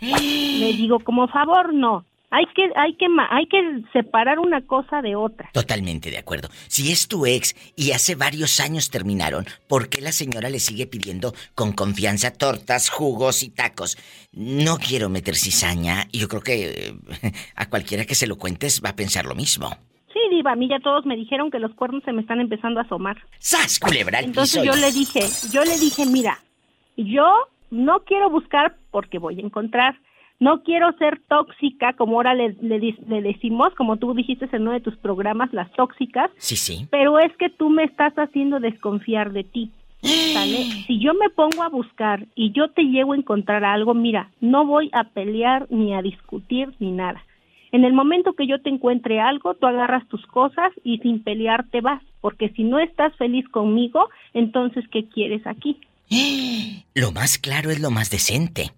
Le 0.02 0.72
digo, 0.72 0.98
como 0.98 1.28
favor, 1.28 1.72
no, 1.72 2.04
Hay 2.34 2.46
que, 2.54 2.62
hay 2.76 2.96
que, 2.96 3.06
hay 3.30 3.46
que 3.46 3.82
separar 3.92 4.38
una 4.38 4.62
cosa 4.62 5.02
de 5.02 5.14
otra. 5.14 5.50
Totalmente 5.52 6.10
de 6.10 6.16
acuerdo. 6.16 6.48
Si 6.66 6.90
es 6.90 7.06
tu 7.06 7.26
ex 7.26 7.54
y 7.76 7.92
hace 7.92 8.14
varios 8.14 8.58
años 8.58 8.88
terminaron, 8.88 9.44
¿por 9.68 9.90
qué 9.90 10.00
la 10.00 10.12
señora 10.12 10.48
le 10.48 10.58
sigue 10.58 10.86
pidiendo 10.86 11.34
con 11.54 11.72
confianza 11.72 12.32
tortas, 12.32 12.88
jugos 12.88 13.42
y 13.42 13.50
tacos? 13.50 13.98
No 14.32 14.78
quiero 14.78 15.10
meter 15.10 15.34
cizaña 15.36 16.06
y 16.10 16.20
yo 16.20 16.28
creo 16.28 16.40
que 16.40 16.70
eh, 16.70 16.94
a 17.54 17.68
cualquiera 17.68 18.06
que 18.06 18.14
se 18.14 18.26
lo 18.26 18.36
cuentes 18.38 18.80
va 18.82 18.88
a 18.88 18.96
pensar 18.96 19.26
lo 19.26 19.34
mismo. 19.34 19.68
Sí, 20.10 20.20
diva, 20.30 20.52
a 20.52 20.56
mí 20.56 20.68
ya 20.70 20.80
todos 20.80 21.04
me 21.04 21.16
dijeron 21.16 21.50
que 21.50 21.58
los 21.58 21.74
cuernos 21.74 22.02
se 22.04 22.12
me 22.12 22.22
están 22.22 22.40
empezando 22.40 22.80
a 22.80 22.84
asomar. 22.84 23.18
¡Sas, 23.40 23.78
culebra 23.78 24.20
al 24.20 24.24
Entonces 24.24 24.62
piso! 24.62 24.74
yo 24.74 24.80
le 24.80 24.90
dije, 24.90 25.20
yo 25.52 25.64
le 25.64 25.78
dije, 25.78 26.06
mira, 26.06 26.38
yo 26.96 27.30
no 27.70 28.00
quiero 28.04 28.30
buscar 28.30 28.76
porque 28.90 29.18
voy 29.18 29.38
a 29.38 29.42
encontrar. 29.42 29.98
No 30.42 30.62
quiero 30.64 30.90
ser 30.98 31.20
tóxica, 31.28 31.92
como 31.92 32.16
ahora 32.16 32.34
le, 32.34 32.56
le 32.60 32.80
di- 32.80 32.98
le 33.06 33.22
decimos, 33.22 33.72
como 33.76 33.96
tú 33.96 34.12
dijiste 34.12 34.48
en 34.52 34.62
uno 34.62 34.72
de 34.72 34.80
tus 34.80 34.96
programas, 34.96 35.52
las 35.52 35.70
tóxicas, 35.72 36.30
Sí, 36.36 36.56
sí. 36.56 36.86
pero 36.90 37.20
es 37.20 37.30
que 37.36 37.48
tú 37.48 37.70
me 37.70 37.84
estás 37.84 38.12
haciendo 38.14 38.58
desconfiar 38.58 39.32
de 39.32 39.44
ti. 39.44 39.70
¿sale? 40.32 40.64
Si 40.88 40.98
yo 40.98 41.14
me 41.14 41.30
pongo 41.30 41.62
a 41.62 41.68
buscar 41.68 42.26
y 42.34 42.50
yo 42.50 42.68
te 42.72 42.82
llego 42.82 43.12
a 43.12 43.16
encontrar 43.16 43.62
algo, 43.64 43.94
mira, 43.94 44.32
no 44.40 44.66
voy 44.66 44.90
a 44.92 45.04
pelear 45.04 45.68
ni 45.70 45.94
a 45.94 46.02
discutir 46.02 46.74
ni 46.80 46.90
nada. 46.90 47.22
En 47.70 47.84
el 47.84 47.92
momento 47.92 48.32
que 48.32 48.48
yo 48.48 48.60
te 48.60 48.68
encuentre 48.68 49.20
algo, 49.20 49.54
tú 49.54 49.66
agarras 49.68 50.08
tus 50.08 50.26
cosas 50.26 50.72
y 50.82 50.98
sin 50.98 51.22
pelear 51.22 51.68
te 51.70 51.80
vas, 51.80 52.02
porque 52.20 52.48
si 52.56 52.64
no 52.64 52.80
estás 52.80 53.14
feliz 53.16 53.48
conmigo, 53.48 54.08
entonces 54.34 54.84
¿qué 54.90 55.04
quieres 55.08 55.46
aquí? 55.46 55.78
Lo 56.94 57.12
más 57.12 57.38
claro 57.38 57.70
es 57.70 57.80
lo 57.80 57.90
más 57.92 58.10
decente. 58.10 58.72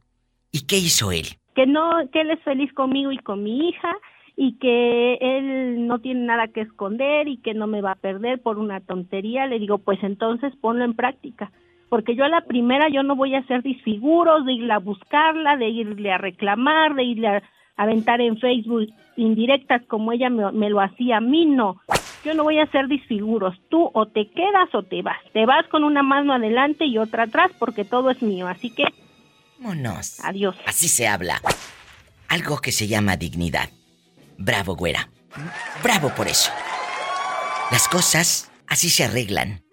¿Y 0.52 0.66
qué 0.66 0.76
hizo 0.76 1.10
él? 1.10 1.26
Que 1.54 1.66
no, 1.66 1.90
que 2.12 2.22
él 2.22 2.30
es 2.30 2.42
feliz 2.42 2.72
conmigo 2.72 3.12
y 3.12 3.18
con 3.18 3.42
mi 3.42 3.68
hija 3.68 3.96
y 4.36 4.58
que 4.58 5.14
él 5.20 5.86
no 5.86 6.00
tiene 6.00 6.26
nada 6.26 6.48
que 6.48 6.62
esconder 6.62 7.28
y 7.28 7.36
que 7.36 7.54
no 7.54 7.66
me 7.66 7.80
va 7.80 7.92
a 7.92 7.96
perder 7.96 8.40
por 8.42 8.58
una 8.58 8.80
tontería. 8.80 9.46
Le 9.46 9.58
digo, 9.58 9.78
pues 9.78 10.02
entonces 10.02 10.52
ponlo 10.60 10.84
en 10.84 10.94
práctica. 10.94 11.52
Porque 11.88 12.16
yo 12.16 12.24
a 12.24 12.28
la 12.28 12.40
primera 12.40 12.88
yo 12.88 13.02
no 13.02 13.14
voy 13.14 13.34
a 13.34 13.40
hacer 13.40 13.62
disfiguros 13.62 14.44
de 14.44 14.54
irle 14.54 14.72
a 14.72 14.78
buscarla, 14.78 15.56
de 15.56 15.68
irle 15.68 16.10
a 16.10 16.18
reclamar, 16.18 16.94
de 16.94 17.04
irle 17.04 17.28
a 17.28 17.42
aventar 17.76 18.20
en 18.20 18.38
Facebook 18.38 18.88
indirectas 19.16 19.82
como 19.86 20.12
ella 20.12 20.30
me, 20.30 20.50
me 20.52 20.70
lo 20.70 20.80
hacía 20.80 21.18
a 21.18 21.20
mí, 21.20 21.46
no. 21.46 21.80
Yo 22.24 22.34
no 22.34 22.42
voy 22.42 22.58
a 22.58 22.64
hacer 22.64 22.88
disfiguros. 22.88 23.54
Tú 23.68 23.90
o 23.92 24.06
te 24.06 24.28
quedas 24.30 24.74
o 24.74 24.82
te 24.82 25.02
vas. 25.02 25.18
Te 25.32 25.46
vas 25.46 25.66
con 25.68 25.84
una 25.84 26.02
mano 26.02 26.32
adelante 26.32 26.86
y 26.86 26.98
otra 26.98 27.24
atrás 27.24 27.52
porque 27.58 27.84
todo 27.84 28.10
es 28.10 28.22
mío. 28.22 28.48
Así 28.48 28.74
que 28.74 28.86
Vámonos. 29.58 30.20
adiós. 30.20 30.56
Así 30.66 30.88
se 30.88 31.06
habla. 31.06 31.40
Algo 32.28 32.60
que 32.60 32.72
se 32.72 32.86
llama 32.86 33.16
dignidad. 33.16 33.70
Bravo, 34.38 34.74
güera. 34.76 35.08
Bravo 35.82 36.14
por 36.14 36.28
eso. 36.28 36.50
Las 37.70 37.88
cosas 37.88 38.50
así 38.66 38.90
se 38.90 39.04
arreglan. 39.04 39.64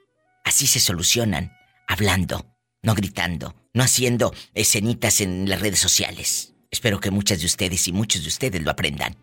Así 0.43 0.67
se 0.67 0.79
solucionan. 0.79 1.51
Hablando, 1.87 2.45
no 2.83 2.93
gritando, 2.95 3.55
no 3.73 3.83
haciendo 3.83 4.33
escenitas 4.53 5.21
en 5.21 5.49
las 5.49 5.61
redes 5.61 5.79
sociales. 5.79 6.53
Espero 6.71 6.99
que 6.99 7.11
muchas 7.11 7.39
de 7.41 7.45
ustedes 7.47 7.87
y 7.87 7.91
muchos 7.91 8.21
de 8.23 8.29
ustedes 8.29 8.61
lo 8.61 8.71
aprendan. 8.71 9.15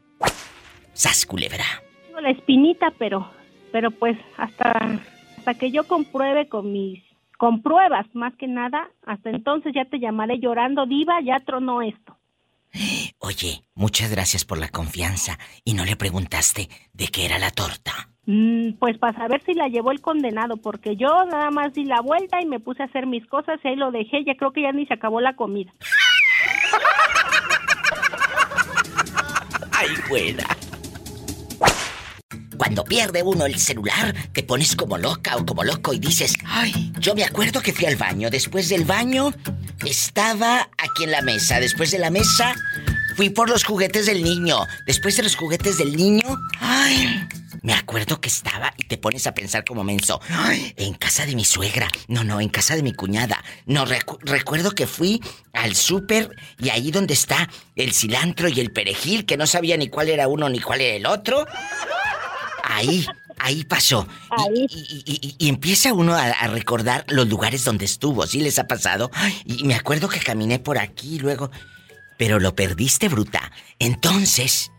Sas 0.92 1.24
culebra. 1.24 1.64
Tengo 2.06 2.20
la 2.20 2.30
espinita, 2.30 2.92
pero, 2.98 3.30
pero 3.72 3.90
pues 3.90 4.18
hasta, 4.36 5.00
hasta 5.38 5.54
que 5.54 5.70
yo 5.70 5.84
compruebe 5.86 6.48
con 6.48 6.72
mis, 6.72 7.02
con 7.38 7.62
pruebas 7.62 8.04
más 8.14 8.34
que 8.34 8.48
nada, 8.48 8.90
hasta 9.06 9.30
entonces 9.30 9.72
ya 9.74 9.86
te 9.86 10.00
llamaré 10.00 10.40
llorando, 10.40 10.84
diva, 10.84 11.22
ya 11.22 11.38
tronó 11.38 11.80
esto. 11.80 12.18
Oye, 13.20 13.62
muchas 13.74 14.10
gracias 14.10 14.44
por 14.44 14.58
la 14.58 14.68
confianza. 14.68 15.38
Y 15.64 15.74
no 15.74 15.84
le 15.84 15.96
preguntaste 15.96 16.68
de 16.92 17.08
qué 17.08 17.24
era 17.24 17.38
la 17.38 17.50
torta. 17.50 17.92
Mm, 18.26 18.72
pues 18.78 18.98
para 18.98 19.16
saber 19.16 19.42
si 19.46 19.54
la 19.54 19.68
llevó 19.68 19.92
el 19.92 20.02
condenado, 20.02 20.58
porque 20.58 20.96
yo 20.96 21.24
nada 21.24 21.50
más 21.50 21.72
di 21.72 21.84
la 21.84 22.02
vuelta 22.02 22.42
y 22.42 22.46
me 22.46 22.60
puse 22.60 22.82
a 22.82 22.86
hacer 22.86 23.06
mis 23.06 23.26
cosas 23.26 23.58
y 23.64 23.68
ahí 23.68 23.76
lo 23.76 23.90
dejé, 23.90 24.24
ya 24.24 24.34
creo 24.34 24.52
que 24.52 24.62
ya 24.62 24.72
ni 24.72 24.84
se 24.86 24.94
acabó 24.94 25.20
la 25.20 25.34
comida. 25.34 25.72
Ay, 29.72 29.88
güera. 30.08 30.57
Cuando 32.58 32.84
pierde 32.84 33.22
uno 33.22 33.46
el 33.46 33.58
celular, 33.58 34.14
te 34.32 34.42
pones 34.42 34.74
como 34.76 34.98
loca 34.98 35.36
o 35.36 35.46
como 35.46 35.62
loco 35.64 35.92
y 35.94 35.98
dices, 35.98 36.34
ay, 36.44 36.92
yo 36.98 37.14
me 37.14 37.24
acuerdo 37.24 37.62
que 37.62 37.72
fui 37.72 37.86
al 37.86 37.96
baño. 37.96 38.28
Después 38.30 38.68
del 38.68 38.84
baño, 38.84 39.32
estaba 39.86 40.68
aquí 40.76 41.04
en 41.04 41.12
la 41.12 41.22
mesa. 41.22 41.60
Después 41.60 41.90
de 41.90 41.98
la 41.98 42.10
mesa, 42.10 42.54
fui 43.16 43.30
por 43.30 43.48
los 43.48 43.64
juguetes 43.64 44.06
del 44.06 44.22
niño. 44.22 44.58
Después 44.86 45.16
de 45.16 45.22
los 45.22 45.36
juguetes 45.36 45.78
del 45.78 45.96
niño, 45.96 46.24
ay, 46.60 47.26
me 47.62 47.72
acuerdo 47.74 48.20
que 48.20 48.28
estaba 48.28 48.72
y 48.76 48.84
te 48.86 48.98
pones 48.98 49.26
a 49.26 49.34
pensar 49.34 49.64
como 49.64 49.82
menso. 49.84 50.20
Ay, 50.28 50.74
en 50.76 50.94
casa 50.94 51.26
de 51.26 51.34
mi 51.34 51.44
suegra. 51.44 51.88
No, 52.08 52.24
no, 52.24 52.40
en 52.40 52.48
casa 52.48 52.76
de 52.76 52.82
mi 52.82 52.92
cuñada. 52.92 53.42
No, 53.66 53.86
recu- 53.86 54.18
recuerdo 54.22 54.72
que 54.72 54.86
fui 54.86 55.22
al 55.52 55.74
súper 55.74 56.30
y 56.60 56.68
ahí 56.70 56.90
donde 56.90 57.14
está 57.14 57.48
el 57.76 57.92
cilantro 57.92 58.48
y 58.48 58.60
el 58.60 58.72
perejil, 58.72 59.26
que 59.26 59.36
no 59.36 59.46
sabía 59.46 59.76
ni 59.76 59.88
cuál 59.88 60.08
era 60.08 60.28
uno 60.28 60.48
ni 60.48 60.60
cuál 60.60 60.80
era 60.80 60.96
el 60.96 61.06
otro. 61.06 61.46
Ahí, 62.70 63.06
ahí 63.38 63.64
pasó. 63.64 64.06
Y- 64.06 64.40
Ahí. 64.42 64.66
Y, 64.70 65.02
y- 65.06 65.26
y- 65.28 65.34
y 65.38 65.48
empieza 65.48 65.92
uno 65.94 66.14
a, 66.14 66.22
a 66.24 66.46
recordar 66.48 67.04
los 67.08 67.26
lugares 67.28 67.64
donde 67.64 67.84
estuvo, 67.86 68.26
¿sí 68.26 68.40
les 68.40 68.58
ha 68.58 68.66
pasado? 68.68 69.10
Y 69.44 69.64
me 69.64 69.74
acuerdo 69.74 70.08
que 70.08 70.20
caminé 70.20 70.58
por 70.58 70.78
aquí 70.78 71.14
y 71.16 71.18
luego... 71.18 71.50
Pero 72.18 72.40
lo 72.40 72.54
perdiste, 72.56 73.08
bruta. 73.08 73.52
Entonces, 73.78 74.72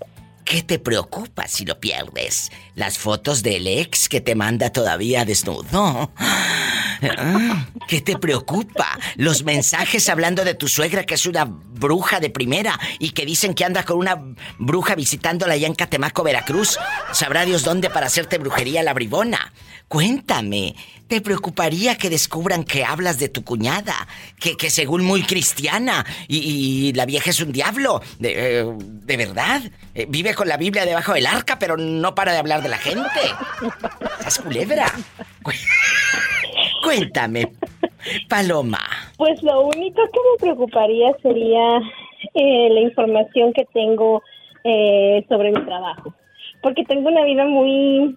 ¿qué 0.50 0.64
te 0.64 0.80
preocupa 0.80 1.48
si 1.48 1.64
lo 1.64 1.80
pierdes? 1.80 2.52
¿Las 2.74 2.98
fotos 2.98 3.44
del 3.44 3.68
ex 3.68 4.10
que 4.10 4.20
te 4.20 4.34
manda 4.34 4.72
todavía 4.72 5.24
desnudo? 5.24 6.12
¿Qué 7.88 8.02
te 8.02 8.18
preocupa? 8.18 8.98
Los 9.16 9.44
mensajes 9.44 10.10
hablando 10.10 10.44
de 10.44 10.56
tu 10.56 10.68
suegra 10.68 11.04
que 11.04 11.14
es 11.14 11.28
una 11.28 11.46
bruja 11.46 12.20
de 12.20 12.32
primera 12.32 12.80
y 12.98 13.12
que 13.12 13.28
dicen 13.28 13.54
que 13.54 13.64
anda 13.64 13.84
con 13.84 14.00
una 14.00 14.20
bruja 14.58 14.96
visitándola 14.96 15.54
allá 15.54 15.68
en 15.68 15.76
Catemaco, 15.76 16.24
Veracruz. 16.24 16.80
Sabrá 17.14 17.46
Dios 17.46 17.64
dónde 17.64 17.92
para 17.92 18.08
hacerte 18.08 18.40
brujería 18.40 18.82
la 18.82 18.96
bribona. 18.96 19.54
Cuéntame, 19.90 20.76
¿te 21.08 21.20
preocuparía 21.20 21.98
que 21.98 22.12
descubran 22.12 22.64
que 22.64 22.86
hablas 22.86 23.18
de 23.20 23.28
tu 23.28 23.44
cuñada? 23.44 23.96
Que, 24.40 24.56
que 24.56 24.70
según 24.70 25.04
muy 25.04 25.24
cristiana 25.24 26.06
y, 26.28 26.94
la 26.94 27.08
vieja 27.08 27.32
es 27.32 27.42
un 27.42 27.52
diablo. 27.52 28.00
¿De, 28.20 28.60
eh, 28.62 28.66
de 28.78 29.18
verdad? 29.18 29.62
Eh, 29.96 30.06
vive 30.08 30.36
con 30.36 30.48
la 30.48 30.58
Biblia 30.58 30.86
debajo 30.86 31.14
del 31.14 31.26
arca, 31.26 31.58
pero 31.58 31.76
no 31.76 32.14
para 32.14 32.34
de 32.34 32.38
hablar 32.38 32.62
de 32.62 32.70
la 32.70 32.78
gente. 32.78 33.20
Es 34.28 34.38
culebra. 34.40 34.86
Cu- 35.42 35.52
Cuéntame, 36.84 37.52
Paloma. 38.30 38.80
Pues 39.18 39.42
lo 39.42 39.62
único 39.62 40.04
que 40.04 40.20
me 40.32 40.40
preocuparía 40.40 41.12
sería 41.24 41.78
eh, 42.36 42.70
la 42.70 42.82
información 42.82 43.54
que 43.54 43.66
tengo 43.74 44.22
eh, 44.64 45.26
sobre 45.28 45.52
mi 45.52 45.66
trabajo. 45.66 46.14
Porque 46.62 46.84
tengo 46.84 47.10
una 47.10 47.24
vida 47.24 47.46
muy, 47.46 48.16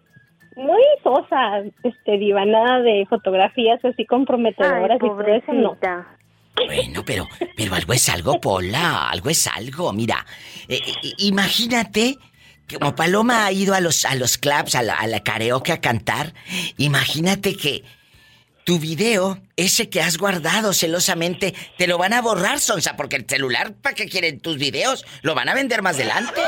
muy 0.57 0.83
sosa, 1.03 1.63
este, 1.83 2.19
diva, 2.19 2.45
nada 2.45 2.81
de 2.81 3.07
fotografías 3.09 3.79
así 3.85 3.95
Ay, 3.99 4.07
comprometedoras 4.07 4.97
y 4.97 5.01
todo 5.01 5.27
eso, 5.27 5.53
no. 5.53 5.77
Bueno, 6.67 7.03
pero, 7.05 7.29
pero 7.57 7.75
algo 7.75 7.93
es 7.93 8.09
algo, 8.09 8.41
Pola, 8.41 9.09
algo 9.09 9.31
es 9.31 9.47
algo. 9.47 9.93
Mira, 9.93 10.25
eh, 10.69 10.79
eh, 11.03 11.13
imagínate 11.19 12.19
que 12.67 12.79
como 12.79 12.95
Paloma 12.95 13.47
ha 13.47 13.53
ido 13.53 13.75
a 13.75 13.81
los, 13.81 14.05
a 14.05 14.15
los 14.15 14.39
clubs, 14.39 14.75
a 14.75 14.83
la, 14.83 14.95
a 14.95 15.07
la 15.07 15.21
karaoke 15.21 15.73
a 15.73 15.81
cantar, 15.81 16.35
imagínate 16.77 17.57
que 17.57 17.83
tu 18.65 18.79
video, 18.79 19.39
ese 19.57 19.89
que 19.89 20.01
has 20.01 20.19
guardado 20.19 20.73
celosamente, 20.73 21.55
te 21.79 21.87
lo 21.87 21.99
van 21.99 22.13
a 22.13 22.23
borrar, 22.23 22.61
Sonsa, 22.61 22.97
porque 22.97 23.17
el 23.17 23.27
celular, 23.27 23.75
¿para 23.75 23.95
qué 23.95 24.09
quieren 24.09 24.41
tus 24.41 24.57
videos? 24.57 25.05
Lo 25.23 25.35
van 25.35 25.49
a 25.49 25.55
vender 25.55 25.83
más 25.83 25.97
adelante. 25.97 26.41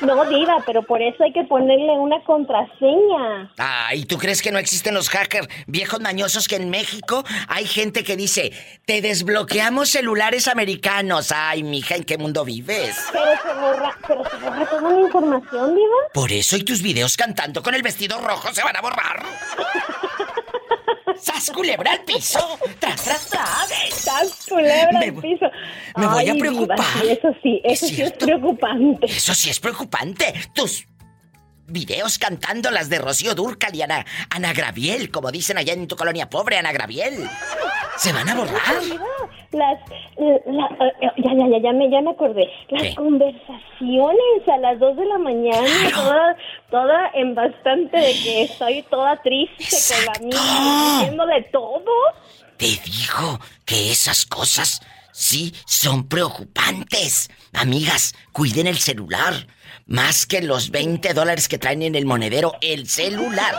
No, 0.00 0.24
diva, 0.26 0.62
pero 0.64 0.82
por 0.82 1.02
eso 1.02 1.24
hay 1.24 1.32
que 1.32 1.44
ponerle 1.44 1.92
una 1.98 2.22
contraseña. 2.24 3.52
Ay, 3.58 4.04
¿tú 4.04 4.16
crees 4.16 4.42
que 4.42 4.50
no 4.52 4.58
existen 4.58 4.94
los 4.94 5.08
hackers 5.08 5.48
viejos 5.66 6.00
mañosos 6.00 6.46
que 6.48 6.56
en 6.56 6.70
México 6.70 7.24
hay 7.48 7.66
gente 7.66 8.04
que 8.04 8.16
dice, 8.16 8.52
te 8.86 9.00
desbloqueamos 9.00 9.90
celulares 9.90 10.48
americanos? 10.48 11.32
Ay, 11.32 11.62
mija, 11.62 11.96
¿en 11.96 12.04
qué 12.04 12.18
mundo 12.18 12.44
vives? 12.44 12.96
Pero 13.12 13.30
se 13.42 13.60
borra, 13.60 13.98
pero 14.06 14.24
se 14.28 14.36
borra 14.36 14.66
toda 14.66 14.90
la 14.90 15.00
información, 15.00 15.74
diva. 15.74 15.96
Por 16.14 16.32
eso 16.32 16.56
y 16.56 16.64
tus 16.64 16.82
videos 16.82 17.16
cantando 17.16 17.62
con 17.62 17.74
el 17.74 17.82
vestido 17.82 18.20
rojo 18.20 18.52
se 18.52 18.62
van 18.62 18.76
a 18.76 18.80
borrar. 18.80 19.22
¡Sas 21.20 21.50
culebra 21.50 21.92
al 21.92 22.00
piso! 22.04 22.58
¡Tras, 22.78 23.02
tras, 23.02 23.26
tras! 23.26 23.70
Estás 23.88 24.46
culebra 24.48 25.00
al 25.00 25.14
piso. 25.14 25.46
me 25.96 26.06
voy 26.06 26.28
a 26.28 26.32
diva, 26.32 26.38
preocupar. 26.38 26.78
sí, 27.00 27.08
eso 27.08 27.28
sí, 27.42 27.60
¿Es 27.64 27.82
eso 27.82 27.94
sí 27.94 28.02
es 28.02 28.12
preocupante. 28.12 29.06
Eso 29.06 29.34
sí 29.34 29.50
es 29.50 29.60
preocupante. 29.60 30.32
Tus 30.54 30.86
videos 31.66 32.18
cantando 32.18 32.70
las 32.70 32.88
de 32.88 32.98
Rocío 32.98 33.34
Dúrcal 33.34 33.74
y 33.74 33.82
Ana, 33.82 34.06
Ana 34.30 34.52
Graviel, 34.52 35.10
como 35.10 35.30
dicen 35.30 35.58
allá 35.58 35.72
en 35.74 35.86
tu 35.86 35.96
colonia 35.96 36.30
pobre, 36.30 36.56
Ana 36.58 36.72
Graviel. 36.72 37.28
¿Se 37.98 38.12
van 38.12 38.28
a 38.28 38.34
borrar? 38.34 38.74
Las, 39.52 39.78
la- 40.46 40.92
eh, 41.00 41.10
ya, 41.16 41.32
ya, 41.34 41.48
ya, 41.50 41.58
ya 41.62 41.72
me, 41.72 41.90
ya 41.90 42.00
me 42.00 42.10
acordé. 42.10 42.48
Las 42.68 42.82
¿Qué? 42.82 42.94
conversaciones 42.94 44.48
a 44.52 44.56
las 44.58 44.78
2 44.78 44.96
de 44.96 45.06
la 45.06 45.18
mañana, 45.18 45.66
Claro. 45.90 46.02
toda, 46.02 46.36
toda 46.70 47.10
en 47.14 47.34
bastante 47.34 47.96
de 47.96 48.12
que 48.22 48.42
estoy 48.42 48.82
toda 48.90 49.20
triste 49.22 49.76
con 49.94 50.04
la 50.06 50.12
amiga, 50.12 50.98
diciéndole 51.00 51.42
todo. 51.52 51.82
Te 52.56 52.66
digo 52.66 53.40
que 53.64 53.90
esas 53.90 54.26
cosas 54.26 54.80
sí 55.12 55.52
son 55.66 56.08
preocupantes. 56.08 57.30
Amigas, 57.52 58.14
cuiden 58.32 58.66
el 58.66 58.78
celular. 58.78 59.34
Más 59.86 60.26
que 60.26 60.42
los 60.42 60.70
20 60.70 61.14
dólares 61.14 61.48
que 61.48 61.56
traen 61.58 61.82
en 61.82 61.94
el 61.94 62.04
monedero, 62.04 62.52
el 62.60 62.86
celular. 62.88 63.54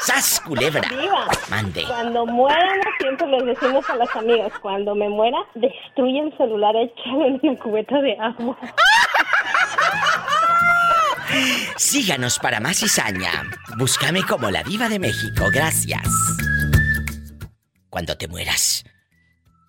¡Sas, 0.00 0.40
culebra! 0.40 0.88
Viva. 0.88 1.26
Mande. 1.48 1.84
Cuando 1.86 2.26
muéramos, 2.26 2.86
siempre 3.00 3.26
les 3.28 3.46
decimos 3.46 3.88
a 3.88 3.96
las 3.96 4.14
amigas, 4.16 4.52
cuando 4.60 4.94
me 4.94 5.08
muera, 5.08 5.38
destruye 5.54 6.20
el 6.20 6.36
celular, 6.36 6.74
échalo 6.76 7.26
en 7.26 7.40
una 7.42 7.58
cubeta 7.58 8.00
de 8.00 8.16
agua. 8.18 8.56
Síganos 11.76 12.38
para 12.38 12.60
más 12.60 12.78
cizaña. 12.78 13.50
Búscame 13.78 14.22
como 14.24 14.50
la 14.50 14.62
diva 14.62 14.88
de 14.88 14.98
México. 14.98 15.46
Gracias. 15.52 16.08
Cuando 17.88 18.16
te 18.16 18.28
mueras, 18.28 18.84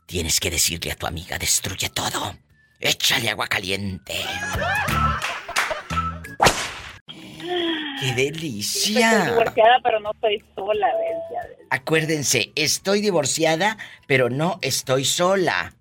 tienes 0.06 0.40
que 0.40 0.52
decirle 0.52 0.92
a 0.92 0.96
tu 0.96 1.08
amiga, 1.08 1.38
destruye 1.38 1.90
todo. 1.90 2.36
Échale 2.80 3.30
agua 3.30 3.48
caliente. 3.48 4.16
¡Qué 8.00 8.10
Estoy 8.10 8.26
delicia! 8.26 9.26
divorciada, 9.26 9.80
pero 9.84 10.00
no 10.00 10.12
estoy 10.12 10.44
sola, 10.56 10.88
¿ves? 10.88 11.58
Acuérdense, 11.70 12.52
estoy 12.56 13.02
divorciada, 13.02 13.78
pero 14.08 14.30
no 14.30 14.60
estoy 14.62 15.06
sola. 15.06 15.74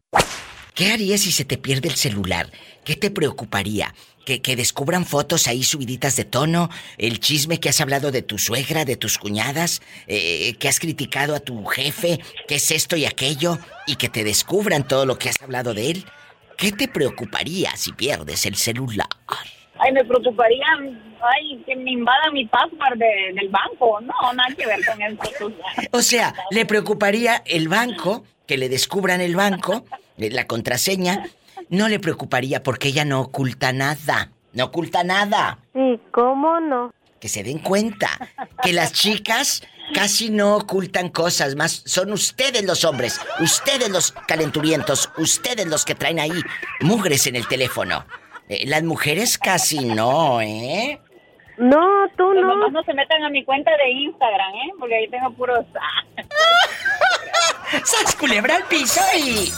¿Qué 0.75 0.92
harías 0.92 1.21
si 1.21 1.30
se 1.33 1.44
te 1.44 1.56
pierde 1.56 1.88
el 1.88 1.94
celular? 1.97 2.50
¿Qué 2.85 2.97
te 2.97 3.11
preocuparía? 3.11 3.94
¿Que, 4.26 4.40
que 4.40 4.56
descubran 4.56 5.04
fotos 5.04 5.47
ahí 5.49 5.62
subiditas 5.62 6.16
de 6.16 6.25
tono, 6.25 6.71
el 6.97 7.21
chisme 7.21 7.61
que 7.61 7.68
has 7.68 7.80
hablado 7.83 8.11
de 8.11 8.23
tu 8.23 8.38
suegra, 8.38 8.85
de 8.87 8.97
tus 8.97 9.18
cuñadas, 9.18 9.83
eh, 10.06 10.54
que 10.59 10.68
has 10.68 10.80
criticado 10.80 11.35
a 11.35 11.40
tu 11.40 11.64
jefe, 11.66 12.18
que 12.49 12.54
es 12.54 12.71
esto 12.71 12.97
y 12.97 13.04
aquello, 13.04 13.59
y 13.87 13.97
que 13.97 14.09
te 14.09 14.25
descubran 14.25 14.88
todo 14.88 15.04
lo 15.04 15.18
que 15.18 15.28
has 15.28 15.40
hablado 15.42 15.75
de 15.75 15.90
él. 15.90 16.06
¿Qué 16.56 16.73
te 16.73 16.88
preocuparía 16.88 17.76
si 17.76 17.92
pierdes 17.92 18.47
el 18.47 18.56
celular? 18.56 19.09
Ay, 19.85 19.93
me 19.93 20.05
preocuparía, 20.05 20.67
ay, 21.21 21.62
que 21.67 21.76
me 21.76 21.91
invadan 21.93 22.33
mi 22.33 22.47
password 22.47 22.97
de- 22.99 23.33
del 23.35 23.49
banco. 23.50 24.00
No, 24.00 24.33
nada 24.33 24.55
que 24.57 24.67
ver 24.67 24.81
con 24.87 25.03
eso. 25.03 25.53
O 25.91 26.00
sea, 26.03 26.35
le 26.50 26.64
preocuparía 26.64 27.43
el 27.47 27.69
banco, 27.69 28.25
que 28.47 28.57
le 28.57 28.69
descubran 28.69 29.21
el 29.21 29.37
banco, 29.37 29.85
eh, 30.19 30.31
la 30.31 30.47
contraseña. 30.47 31.26
No 31.69 31.88
le 31.88 31.99
preocuparía 31.99 32.62
porque 32.62 32.88
ella 32.88 33.05
no 33.05 33.21
oculta 33.21 33.73
nada. 33.73 34.31
No 34.53 34.64
oculta 34.67 35.03
nada. 35.03 35.59
¿Y 35.75 35.99
cómo 36.12 36.61
no? 36.61 36.93
Que 37.21 37.29
se 37.29 37.43
den 37.43 37.59
cuenta 37.59 38.09
que 38.62 38.73
las 38.73 38.93
chicas 38.93 39.62
casi 39.95 40.31
no 40.31 40.57
ocultan 40.57 41.09
cosas 41.09 41.57
más. 41.57 41.83
Son 41.87 42.12
ustedes 42.12 42.64
los 42.64 42.85
hombres, 42.85 43.21
ustedes 43.41 43.88
los 43.91 44.12
calenturientos, 44.29 45.11
ustedes 45.19 45.67
los 45.67 45.85
que 45.85 45.95
traen 45.95 46.21
ahí 46.21 46.41
mugres 46.81 47.26
en 47.26 47.37
el 47.37 47.49
teléfono. 47.49 48.05
Eh, 48.48 48.64
las 48.66 48.82
mujeres 48.82 49.38
casi 49.38 49.84
no, 49.84 50.40
¿eh? 50.40 51.00
No, 51.56 52.08
tú 52.16 52.24
Pues 52.32 52.40
no. 52.42 52.48
nomás 52.48 52.72
no 52.72 52.82
se 52.84 52.94
metan 52.94 53.22
a 53.22 53.28
mi 53.30 53.44
cuenta 53.44 53.70
de 53.76 53.90
Instagram, 53.90 54.54
¿eh? 54.54 54.72
Porque 54.78 54.96
ahí 54.96 55.08
tengo 55.08 55.32
puros... 55.34 55.64
¡Sas 57.84 58.14
culebra 58.16 58.56
al 58.56 58.64
piso 58.64 59.00
y. 59.16 59.50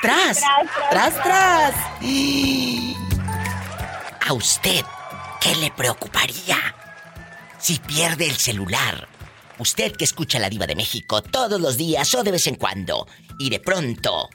¡Tras! 0.00 0.40
Tras, 0.40 0.90
¡Tras, 0.90 1.22
tras! 1.22 1.74
¿A 4.28 4.32
usted 4.32 4.84
qué 5.40 5.54
le 5.56 5.70
preocuparía 5.72 6.56
si 7.58 7.78
pierde 7.80 8.26
el 8.26 8.36
celular? 8.36 9.08
Usted 9.58 9.94
que 9.96 10.04
escucha 10.04 10.38
la 10.38 10.48
Diva 10.48 10.66
de 10.66 10.76
México 10.76 11.22
todos 11.22 11.60
los 11.60 11.76
días 11.76 12.14
o 12.14 12.22
de 12.22 12.30
vez 12.32 12.46
en 12.46 12.54
cuando, 12.56 13.06
y 13.38 13.50
de 13.50 13.60
pronto. 13.60 14.28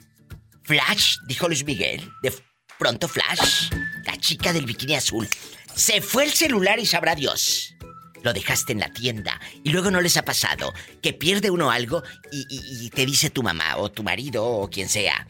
Flash, 0.63 1.17
dijo 1.27 1.47
Luis 1.47 1.65
Miguel. 1.65 2.11
De 2.21 2.31
pronto, 2.77 3.07
Flash, 3.07 3.69
la 4.05 4.17
chica 4.17 4.53
del 4.53 4.65
bikini 4.65 4.95
azul. 4.95 5.27
Se 5.75 6.01
fue 6.01 6.23
el 6.23 6.31
celular 6.31 6.79
y 6.79 6.85
sabrá 6.85 7.15
Dios. 7.15 7.75
Lo 8.23 8.33
dejaste 8.33 8.73
en 8.73 8.79
la 8.79 8.91
tienda 8.91 9.39
y 9.63 9.69
luego 9.69 9.91
no 9.91 10.01
les 10.01 10.17
ha 10.17 10.25
pasado 10.25 10.73
que 11.01 11.13
pierde 11.13 11.51
uno 11.51 11.71
algo 11.71 12.03
y, 12.31 12.89
te 12.89 13.05
dice 13.05 13.29
tu 13.29 13.43
mamá 13.43 13.77
o 13.77 13.91
tu 13.91 14.03
marido 14.03 14.43
o 14.43 14.69
quien 14.69 14.89
sea. 14.89 15.27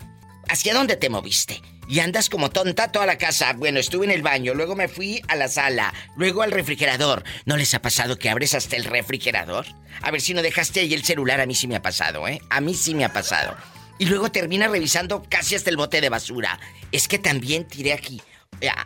¿Hacia 0.47 0.73
dónde 0.73 0.95
te 0.95 1.09
moviste? 1.09 1.61
Y 1.89 1.99
andas 1.99 2.29
como 2.29 2.49
tonta 2.49 2.91
toda 2.91 3.05
la 3.05 3.17
casa. 3.17 3.53
Bueno, 3.53 3.79
estuve 3.79 4.05
en 4.05 4.11
el 4.11 4.21
baño, 4.21 4.53
luego 4.53 4.75
me 4.75 4.87
fui 4.87 5.21
a 5.27 5.35
la 5.35 5.47
sala, 5.47 5.93
luego 6.15 6.41
al 6.41 6.51
refrigerador. 6.51 7.23
¿No 7.45 7.57
les 7.57 7.73
ha 7.73 7.81
pasado 7.81 8.17
que 8.17 8.29
abres 8.29 8.53
hasta 8.53 8.77
el 8.77 8.85
refrigerador? 8.85 9.65
A 10.01 10.11
ver 10.11 10.21
si 10.21 10.33
no 10.33 10.41
dejaste 10.41 10.79
ahí 10.79 10.93
el 10.93 11.03
celular, 11.03 11.41
a 11.41 11.45
mí 11.45 11.55
sí 11.55 11.67
me 11.67 11.75
ha 11.75 11.81
pasado, 11.81 12.27
¿eh? 12.27 12.41
A 12.49 12.61
mí 12.61 12.73
sí 12.73 12.95
me 12.95 13.03
ha 13.03 13.11
pasado. 13.11 13.55
Y 13.99 14.05
luego 14.05 14.31
termina 14.31 14.67
revisando 14.67 15.23
casi 15.29 15.55
hasta 15.55 15.69
el 15.69 15.77
bote 15.77 16.01
de 16.01 16.09
basura. 16.09 16.59
Es 16.91 17.07
que 17.07 17.19
también 17.19 17.67
tiré 17.67 17.93
aquí. 17.93 18.21
Ah, 18.69 18.85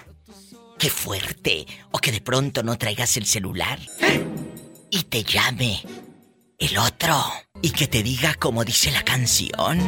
Qué 0.78 0.88
fuerte. 0.88 1.66
O 1.90 1.98
que 1.98 2.10
de 2.10 2.22
pronto 2.22 2.62
no 2.62 2.78
traigas 2.78 3.18
el 3.18 3.26
celular 3.26 3.78
y 4.90 5.02
te 5.02 5.24
llame 5.24 5.82
el 6.58 6.78
otro 6.78 7.22
y 7.60 7.68
que 7.68 7.86
te 7.86 8.02
diga 8.02 8.32
como 8.32 8.64
dice 8.64 8.90
la 8.92 9.02
canción. 9.02 9.78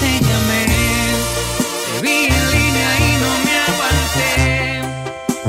Te 0.00 0.12
llamé, 0.24 0.66
te 1.84 2.00
vi 2.00 2.24
en 2.24 2.50
línea 2.52 2.98
y 3.00 3.12
no 3.20 3.44
me 3.44 3.56
aguanté. 3.58 4.47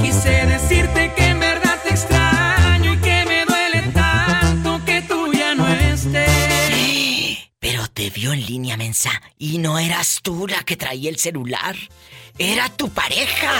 Quise 0.01 0.45
decirte 0.45 1.13
que 1.15 1.25
en 1.25 1.39
verdad 1.39 1.79
te 1.83 1.89
extraño 1.89 2.93
y 2.93 2.97
que 2.97 3.25
me 3.25 3.45
duele 3.45 3.81
tanto 3.93 4.83
que 4.85 5.01
tú 5.01 5.31
ya 5.33 5.55
no 5.55 5.67
estés. 5.67 7.49
Pero 7.59 7.87
te 7.89 8.09
vio 8.09 8.33
en 8.33 8.45
línea 8.45 8.77
mensa 8.77 9.21
y 9.37 9.57
no 9.57 9.77
eras 9.77 10.19
tú 10.23 10.47
la 10.47 10.63
que 10.63 10.77
traía 10.77 11.09
el 11.09 11.17
celular, 11.17 11.75
era 12.37 12.69
tu 12.69 12.89
pareja. 12.89 13.51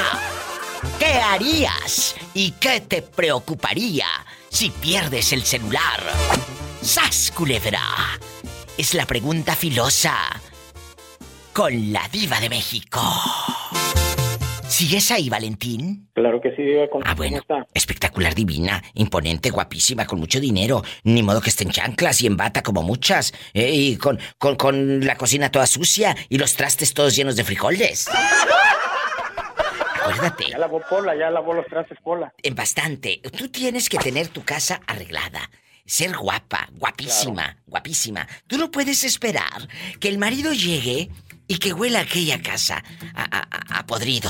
¿Qué 0.98 1.14
harías 1.14 2.16
y 2.34 2.52
qué 2.52 2.80
te 2.80 3.02
preocuparía 3.02 4.08
si 4.50 4.70
pierdes 4.70 5.34
el 5.34 5.44
celular? 5.44 6.02
¡Sas, 6.82 7.32
culebra! 7.36 7.82
Es 8.78 8.94
la 8.94 9.06
pregunta 9.06 9.56
filosa 9.56 10.16
con 11.52 11.92
la 11.92 12.08
diva 12.08 12.40
de 12.40 12.50
México. 12.50 13.02
¿Sigues 14.70 15.10
ahí, 15.12 15.30
Valentín? 15.30 16.10
Claro 16.14 16.40
que 16.42 16.56
sí, 16.56 16.62
Diva. 16.62 16.88
¿Cómo, 16.92 17.04
Ah, 17.06 17.16
bueno. 17.16 17.38
está? 17.38 17.66
Espectacular, 17.74 18.36
divina, 18.36 18.84
imponente, 18.94 19.50
guapísima, 19.50 20.06
con 20.06 20.20
mucho 20.20 20.40
dinero. 20.40 20.84
Ni 21.04 21.24
modo 21.24 21.42
que 21.42 21.50
esté 21.50 21.64
en 21.64 21.72
chanclas 21.72 22.22
y 22.22 22.28
en 22.28 22.38
bata 22.38 22.62
como 22.62 22.84
muchas. 22.84 23.34
eh, 23.54 23.72
y 23.74 23.98
con, 23.98 24.20
con, 24.38 24.56
con 24.56 25.06
la 25.06 25.16
cocina 25.18 25.50
toda 25.52 25.66
sucia 25.66 26.16
y 26.30 26.38
los 26.38 26.54
trastes 26.56 26.94
todos 26.94 27.16
llenos 27.16 27.36
de 27.36 27.44
frijoles. 27.44 28.08
Acuérdate, 30.02 30.46
Ya 30.52 30.58
lavó 30.60 30.82
Pola, 30.88 31.16
ya 31.16 31.30
lavó 31.32 31.54
los 31.54 31.66
trastes 31.66 31.98
Pola. 32.04 32.32
en 32.42 32.56
bastante. 32.56 33.22
Tú 33.38 33.50
tienes 33.50 33.90
que 33.90 33.98
tener 33.98 34.28
tu 34.28 34.44
casa 34.44 34.82
arreglada. 34.88 35.50
Ser 35.86 36.16
guapa, 36.16 36.70
guapísima, 36.74 37.58
guapísima. 37.66 38.28
Tú 38.48 38.58
no 38.60 38.70
puedes 38.70 39.04
esperar 39.04 39.68
que 40.00 40.08
el 40.10 40.20
marido 40.20 40.54
llegue 40.54 41.10
y 41.48 41.58
que 41.58 41.74
huela 41.74 42.02
aquella 42.02 42.40
casa 42.44 42.84
a- 43.16 43.80
a 43.80 43.88
podrido. 43.88 44.30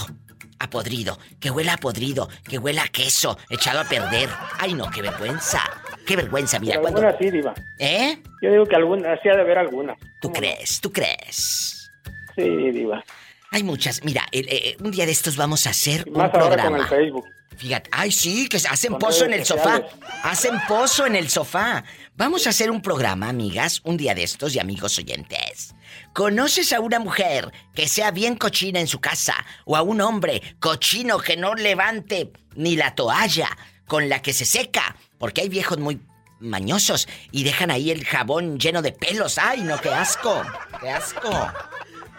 A 0.59 0.69
podrido. 0.69 1.17
Que 1.39 1.49
huela 1.51 1.73
a 1.73 1.77
podrido. 1.77 2.27
Que 2.47 2.57
huela 2.57 2.83
a 2.83 2.87
queso 2.89 3.37
echado 3.49 3.79
a 3.79 3.85
perder. 3.85 4.29
Ay, 4.59 4.73
no, 4.73 4.89
qué 4.91 5.01
vergüenza. 5.01 5.61
Qué 6.05 6.15
vergüenza, 6.15 6.59
mira, 6.59 6.79
Pero 6.81 6.93
cuando. 6.93 7.17
sí, 7.19 7.31
Diva. 7.31 7.53
¿Eh? 7.77 8.21
Yo 8.41 8.51
digo 8.51 8.65
que 8.65 8.75
algunas, 8.75 9.19
sí 9.21 9.29
ha 9.29 9.35
de 9.35 9.41
haber 9.41 9.57
algunas. 9.57 9.97
¿Tú 10.21 10.31
crees? 10.33 10.81
¿Tú 10.81 10.91
crees? 10.91 11.89
Sí, 12.35 12.43
Diva. 12.71 13.03
Hay 13.51 13.63
muchas. 13.63 14.03
Mira, 14.03 14.25
el- 14.31 14.47
eh, 14.49 14.77
un 14.79 14.91
día 14.91 15.05
de 15.05 15.11
estos 15.11 15.35
vamos 15.35 15.65
a 15.65 15.71
hacer 15.71 16.03
Y 16.05 16.09
un 16.09 16.17
más 16.17 16.33
ahora 16.33 16.47
programa. 16.47 16.71
con 16.71 16.79
el 16.81 16.87
Facebook. 16.87 17.25
Fíjate, 17.57 17.89
ay 17.91 18.11
sí, 18.11 18.47
que 18.47 18.57
hacen 18.57 18.91
Con 18.91 18.99
pozo 18.99 19.25
en 19.25 19.31
el 19.33 19.39
redes 19.39 19.47
sofá. 19.49 19.63
sociales. 19.77 19.91
Hacen 20.23 20.53
pozo 20.67 21.05
en 21.05 21.15
el 21.15 21.29
sofá. 21.29 21.83
Vamos 22.19 22.47
a 22.47 22.49
hacer 22.49 22.69
un 22.69 22.81
programa, 22.81 23.29
amigas, 23.29 23.79
un 23.85 23.95
día 23.95 24.13
de 24.13 24.23
estos 24.23 24.53
y 24.53 24.59
amigos 24.59 24.97
oyentes. 24.97 25.73
¿Conoces 26.13 26.73
a 26.73 26.81
una 26.81 26.99
mujer 26.99 27.49
que 27.73 27.87
sea 27.87 28.11
bien 28.11 28.35
cochina 28.35 28.81
en 28.81 28.87
su 28.87 28.99
casa 28.99 29.45
o 29.63 29.77
a 29.77 29.83
un 29.83 30.01
hombre 30.01 30.41
cochino 30.59 31.19
que 31.19 31.37
no 31.37 31.55
levante 31.55 32.33
ni 32.55 32.75
la 32.75 32.93
toalla 32.93 33.47
con 33.87 34.09
la 34.09 34.21
que 34.21 34.33
se 34.33 34.43
seca? 34.43 34.97
Porque 35.17 35.39
hay 35.39 35.47
viejos 35.47 35.77
muy 35.77 36.01
mañosos 36.41 37.07
y 37.31 37.45
dejan 37.45 37.71
ahí 37.71 37.89
el 37.89 38.03
jabón 38.03 38.59
lleno 38.59 38.81
de 38.81 38.91
pelos. 38.91 39.37
¡Ay, 39.37 39.61
no, 39.61 39.79
qué 39.79 39.87
asco! 39.87 40.43
¡Qué 40.81 40.89
asco! 40.89 41.53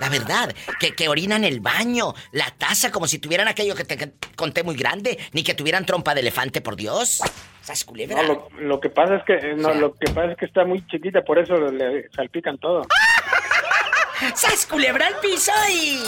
La 0.00 0.08
verdad, 0.08 0.54
que, 0.80 0.92
que 0.92 1.08
orinan 1.08 1.44
el 1.44 1.60
baño, 1.60 2.14
la 2.32 2.50
taza, 2.50 2.90
como 2.90 3.06
si 3.06 3.18
tuvieran 3.18 3.48
aquello 3.48 3.74
que 3.74 3.84
te 3.84 3.96
que 3.96 4.12
conté 4.34 4.62
muy 4.62 4.74
grande, 4.74 5.18
ni 5.32 5.42
que 5.42 5.54
tuvieran 5.54 5.84
trompa 5.84 6.14
de 6.14 6.20
elefante, 6.22 6.60
por 6.60 6.74
Dios. 6.76 7.20
Esas 7.62 7.84
culebras. 7.84 8.26
No, 8.26 8.48
lo, 8.56 8.60
lo 8.60 8.80
que 8.80 8.88
pasa 8.88 9.16
es 9.16 9.24
que 9.24 9.34
eh, 9.34 9.54
no, 9.56 9.68
O 9.68 9.72
sea. 9.72 9.80
lo 9.80 9.94
que 9.94 10.10
pasa 10.12 10.32
es 10.32 10.38
que 10.38 10.46
está 10.46 10.64
muy 10.64 10.86
chiquita, 10.86 11.22
por 11.22 11.38
eso 11.38 11.54
le 11.56 12.08
salpican 12.16 12.58
todo. 12.58 12.82
¡Sas 14.34 14.66
culebra 14.66 15.06
al 15.06 15.16
piso 15.20 15.52
y. 15.70 16.02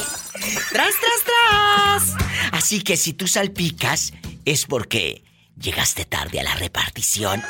¡Tras, 0.70 0.94
tras, 1.00 1.24
tras! 1.24 2.16
Así 2.52 2.82
que 2.82 2.96
si 2.96 3.12
tú 3.12 3.26
salpicas, 3.26 4.12
es 4.44 4.66
porque 4.66 5.22
llegaste 5.58 6.04
tarde 6.04 6.40
a 6.40 6.42
la 6.42 6.54
repartición. 6.54 7.42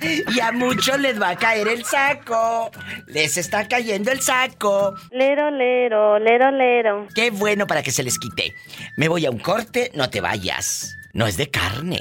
Y 0.34 0.40
a 0.40 0.52
muchos 0.52 0.98
les 1.00 1.20
va 1.20 1.30
a 1.30 1.36
caer 1.36 1.68
el 1.68 1.84
saco. 1.84 2.70
Les 3.06 3.36
está 3.36 3.66
cayendo 3.68 4.10
el 4.10 4.20
saco. 4.20 4.94
Lero, 5.10 5.50
lero, 5.50 6.18
lero, 6.18 6.50
lero. 6.50 7.06
Qué 7.14 7.30
bueno 7.30 7.66
para 7.66 7.82
que 7.82 7.90
se 7.90 8.02
les 8.02 8.18
quite. 8.18 8.54
Me 8.96 9.08
voy 9.08 9.26
a 9.26 9.30
un 9.30 9.38
corte, 9.38 9.90
no 9.94 10.10
te 10.10 10.20
vayas. 10.20 10.96
No 11.12 11.26
es 11.26 11.36
de 11.36 11.50
carne. 11.50 12.00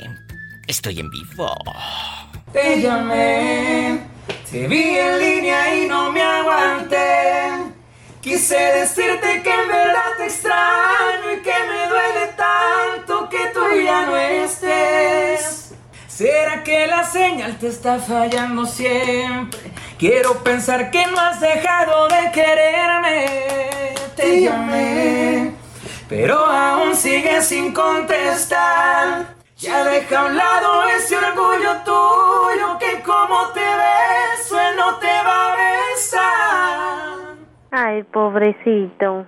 Estoy 0.67 0.99
en 0.99 1.09
vivo. 1.09 1.55
Te 2.51 2.81
llamé, 2.81 3.99
te 4.49 4.67
vi 4.67 4.97
en 4.97 5.19
línea 5.19 5.75
y 5.75 5.87
no 5.87 6.11
me 6.11 6.21
aguanté. 6.21 7.75
Quise 8.21 8.55
decirte 8.55 9.43
que 9.43 9.53
en 9.53 9.67
verdad 9.67 10.17
te 10.17 10.25
extraño 10.25 11.33
y 11.37 11.41
que 11.43 11.53
me 11.69 11.87
duele 11.87 12.33
tanto 12.35 13.29
que 13.29 13.37
tú 13.53 13.61
ya 13.83 14.05
no 14.07 14.17
estés. 14.17 15.64
¿Será 16.15 16.63
que 16.63 16.87
la 16.87 17.03
señal 17.03 17.59
te 17.59 17.67
está 17.67 17.99
fallando 17.99 18.65
siempre? 18.65 19.59
Quiero 19.99 20.41
pensar 20.45 20.89
que 20.89 21.05
no 21.07 21.19
has 21.19 21.41
dejado 21.41 22.07
de 22.07 22.31
quererme. 22.31 23.25
Te 24.15 24.39
llamé, 24.39 25.51
pero 26.07 26.37
aún 26.45 26.95
sigues 26.95 27.47
sin 27.47 27.73
contestar. 27.73 29.35
Ya 29.57 29.83
deja 29.83 30.21
a 30.21 30.25
un 30.27 30.37
lado 30.37 30.83
ese 30.87 31.17
orgullo 31.17 31.81
tuyo 31.83 32.77
que 32.79 33.01
como 33.01 33.49
te 33.49 33.59
beso 33.59 34.57
él 34.57 34.77
no 34.77 34.95
te 34.99 35.07
va 35.07 35.51
a 35.51 35.55
besar. 35.57 37.35
Ay, 37.71 38.03
pobrecito. 38.03 39.27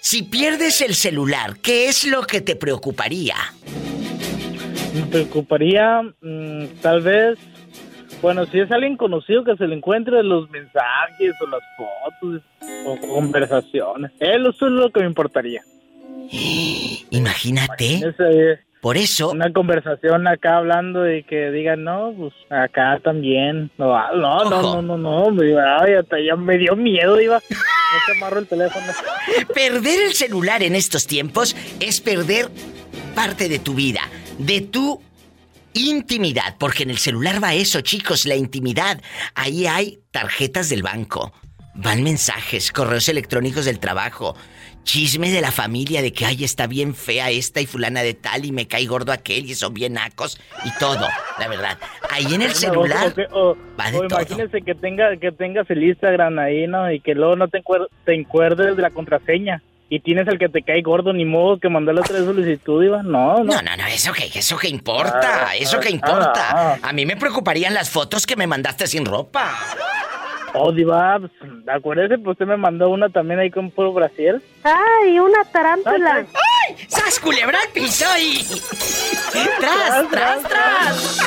Si 0.00 0.22
pierdes 0.22 0.82
el 0.82 0.94
celular, 0.94 1.56
¿qué 1.62 1.88
es 1.88 2.04
lo 2.04 2.26
que 2.26 2.42
te 2.42 2.56
preocuparía? 2.56 3.36
Me 4.94 5.02
preocuparía, 5.06 6.02
mm, 6.02 6.66
tal 6.80 7.02
vez, 7.02 7.38
bueno, 8.22 8.46
si 8.46 8.60
es 8.60 8.70
alguien 8.70 8.96
conocido 8.96 9.44
que 9.44 9.56
se 9.56 9.66
le 9.66 9.74
encuentre 9.74 10.22
los 10.22 10.48
mensajes 10.50 11.34
o 11.40 11.46
las 11.48 11.60
fotos 11.76 12.42
o 12.86 13.14
conversaciones. 13.14 14.12
Eso 14.20 14.66
es 14.66 14.72
lo 14.72 14.90
que 14.90 15.00
me 15.00 15.06
importaría. 15.06 15.62
Imagínate. 17.10 18.14
Por 18.84 18.98
eso, 18.98 19.30
una 19.30 19.50
conversación 19.50 20.26
acá 20.28 20.58
hablando 20.58 21.10
y 21.10 21.22
que 21.22 21.50
digan, 21.50 21.84
no, 21.84 22.12
pues 22.18 22.34
acá 22.50 23.00
también. 23.02 23.70
No, 23.78 23.96
ah, 23.96 24.10
no, 24.14 24.44
no, 24.44 24.58
Ojo. 24.58 24.82
no, 24.82 24.98
no, 24.98 24.98
no, 24.98 25.30
me, 25.30 25.58
ay, 25.58 25.94
hasta 25.94 26.20
ya 26.20 26.36
me 26.36 26.58
dio 26.58 26.76
miedo, 26.76 27.18
iba. 27.18 27.36
No 27.36 27.98
se 28.04 28.12
amarro 28.18 28.40
el 28.40 28.46
teléfono. 28.46 28.84
perder 29.54 30.02
el 30.02 30.12
celular 30.12 30.62
en 30.62 30.74
estos 30.74 31.06
tiempos 31.06 31.56
es 31.80 32.02
perder 32.02 32.50
parte 33.14 33.48
de 33.48 33.58
tu 33.58 33.72
vida, 33.72 34.02
de 34.38 34.60
tu 34.62 35.00
intimidad, 35.74 36.56
porque 36.58 36.84
en 36.84 36.90
el 36.90 36.98
celular 36.98 37.42
va 37.42 37.54
eso, 37.54 37.80
chicos, 37.80 38.26
la 38.26 38.36
intimidad. 38.36 39.00
Ahí 39.34 39.66
hay 39.66 39.98
tarjetas 40.10 40.68
del 40.68 40.82
banco, 40.82 41.32
van 41.74 42.02
mensajes, 42.02 42.70
correos 42.70 43.08
electrónicos 43.08 43.64
del 43.64 43.80
trabajo, 43.80 44.36
chisme 44.84 45.30
de 45.30 45.40
la 45.40 45.50
familia 45.50 46.02
de 46.02 46.12
que 46.12 46.26
ay 46.26 46.44
está 46.44 46.66
bien 46.66 46.94
fea 46.94 47.30
esta 47.30 47.60
y 47.60 47.66
fulana 47.66 48.02
de 48.02 48.12
tal 48.14 48.44
y 48.44 48.52
me 48.52 48.68
cae 48.68 48.84
gordo 48.86 49.12
aquel 49.12 49.46
y 49.50 49.54
son 49.54 49.72
bien 49.74 49.94
nacos 49.94 50.38
y 50.64 50.70
todo, 50.78 51.08
la 51.38 51.48
verdad. 51.48 51.78
Ahí 52.10 52.34
en 52.34 52.42
el 52.42 52.52
celular 52.54 53.06
O, 53.06 53.08
o 53.10 53.14
que- 53.14 53.26
o- 53.32 53.56
va 53.80 53.90
de 53.90 53.98
o 53.98 54.06
todo. 54.08 54.20
imagínese 54.20 54.60
que 54.62 54.74
tenga 54.74 55.16
que 55.16 55.32
tengas 55.32 55.68
el 55.70 55.82
Instagram 55.82 56.38
ahí, 56.38 56.66
¿no? 56.68 56.92
Y 56.92 57.00
que 57.00 57.14
luego 57.14 57.34
no 57.34 57.48
te, 57.48 57.62
encuer- 57.62 57.88
te 58.04 58.14
encuerdes 58.14 58.76
de 58.76 58.82
la 58.82 58.90
contraseña. 58.90 59.62
Y 59.90 60.00
tienes 60.00 60.26
el 60.28 60.38
que 60.38 60.48
te 60.48 60.62
cae 60.62 60.80
gordo, 60.82 61.12
ni 61.12 61.24
modo 61.24 61.58
que 61.58 61.68
mandarle 61.68 62.00
otra 62.00 62.18
solicitud, 62.18 62.82
Iba. 62.82 63.02
No, 63.02 63.38
no. 63.38 63.44
No, 63.44 63.62
no, 63.62 63.76
no, 63.76 63.86
eso 63.86 64.12
que, 64.12 64.26
eso 64.38 64.56
que 64.56 64.68
importa, 64.68 65.48
Ah, 65.48 65.56
eso 65.56 65.78
que 65.78 65.88
ah, 65.88 65.92
importa. 65.92 66.48
ah. 66.50 66.78
A 66.82 66.92
mí 66.92 67.04
me 67.06 67.16
preocuparían 67.16 67.74
las 67.74 67.90
fotos 67.90 68.26
que 68.26 68.34
me 68.34 68.46
mandaste 68.46 68.86
sin 68.86 69.04
ropa. 69.04 69.52
Oh, 70.56 70.70
Diva, 70.72 71.18
pues, 71.18 71.32
acuérdese, 71.68 72.16
pues 72.18 72.34
usted 72.34 72.46
me 72.46 72.56
mandó 72.56 72.88
una 72.88 73.08
también 73.08 73.40
ahí 73.40 73.50
con 73.50 73.70
puro 73.72 73.92
Brasil. 73.92 74.40
Ay, 74.62 75.18
una 75.18 75.44
tarántula. 75.44 76.24
¡Ay! 76.68 76.76
¡Sas 76.88 77.18
culebra 77.20 77.58
al 77.60 77.68
piso 77.72 78.04
y... 78.18 78.44
¡Tras, 79.60 80.08
tras, 80.10 80.42
tras! 80.44 81.18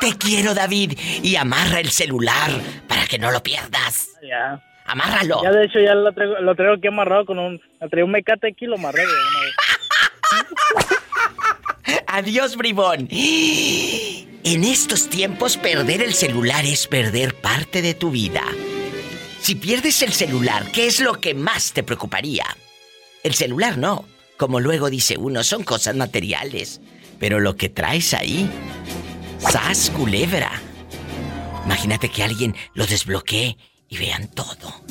Te 0.00 0.16
quiero, 0.18 0.54
David, 0.54 0.98
y 1.22 1.36
amarra 1.36 1.80
el 1.80 1.90
celular 1.90 2.50
para 2.88 3.06
que 3.06 3.18
no 3.18 3.30
lo 3.30 3.42
pierdas. 3.42 4.08
Ya. 4.28 4.60
Amárralo. 4.88 5.42
Ya 5.42 5.50
de 5.50 5.66
hecho 5.66 5.78
ya 5.80 5.94
lo 5.94 6.12
traigo, 6.12 6.38
lo 6.40 6.54
traigo 6.54 6.74
aquí 6.74 6.88
amarrado 6.88 7.26
con 7.26 7.38
un... 7.38 7.60
Traigo 7.90 8.06
un 8.06 8.12
mecate 8.12 8.48
aquí 8.48 8.64
y 8.64 8.68
lo 8.68 8.76
amarré 8.76 9.02
de 9.02 9.12
una 9.12 9.40
vez. 9.40 9.54
Adiós, 12.06 12.56
bribón. 12.56 13.06
En 13.10 14.64
estos 14.64 15.10
tiempos, 15.10 15.58
perder 15.58 16.00
el 16.00 16.14
celular 16.14 16.64
es 16.64 16.86
perder 16.86 17.34
parte 17.34 17.82
de 17.82 17.92
tu 17.92 18.10
vida. 18.10 18.42
Si 19.40 19.54
pierdes 19.56 20.00
el 20.02 20.12
celular, 20.12 20.64
¿qué 20.72 20.86
es 20.86 21.00
lo 21.00 21.20
que 21.20 21.34
más 21.34 21.74
te 21.74 21.82
preocuparía? 21.82 22.46
El 23.22 23.34
celular 23.34 23.76
no. 23.76 24.06
Como 24.38 24.58
luego 24.58 24.88
dice 24.88 25.18
uno, 25.18 25.44
son 25.44 25.64
cosas 25.64 25.96
materiales. 25.96 26.80
Pero 27.20 27.40
lo 27.40 27.56
que 27.56 27.68
traes 27.68 28.14
ahí, 28.14 28.48
sas 29.38 29.90
culebra. 29.90 30.50
Imagínate 31.66 32.08
que 32.08 32.22
alguien 32.22 32.56
lo 32.72 32.86
desbloquee 32.86 33.58
y 33.88 33.98
vean 33.98 34.28
todo. 34.28 34.82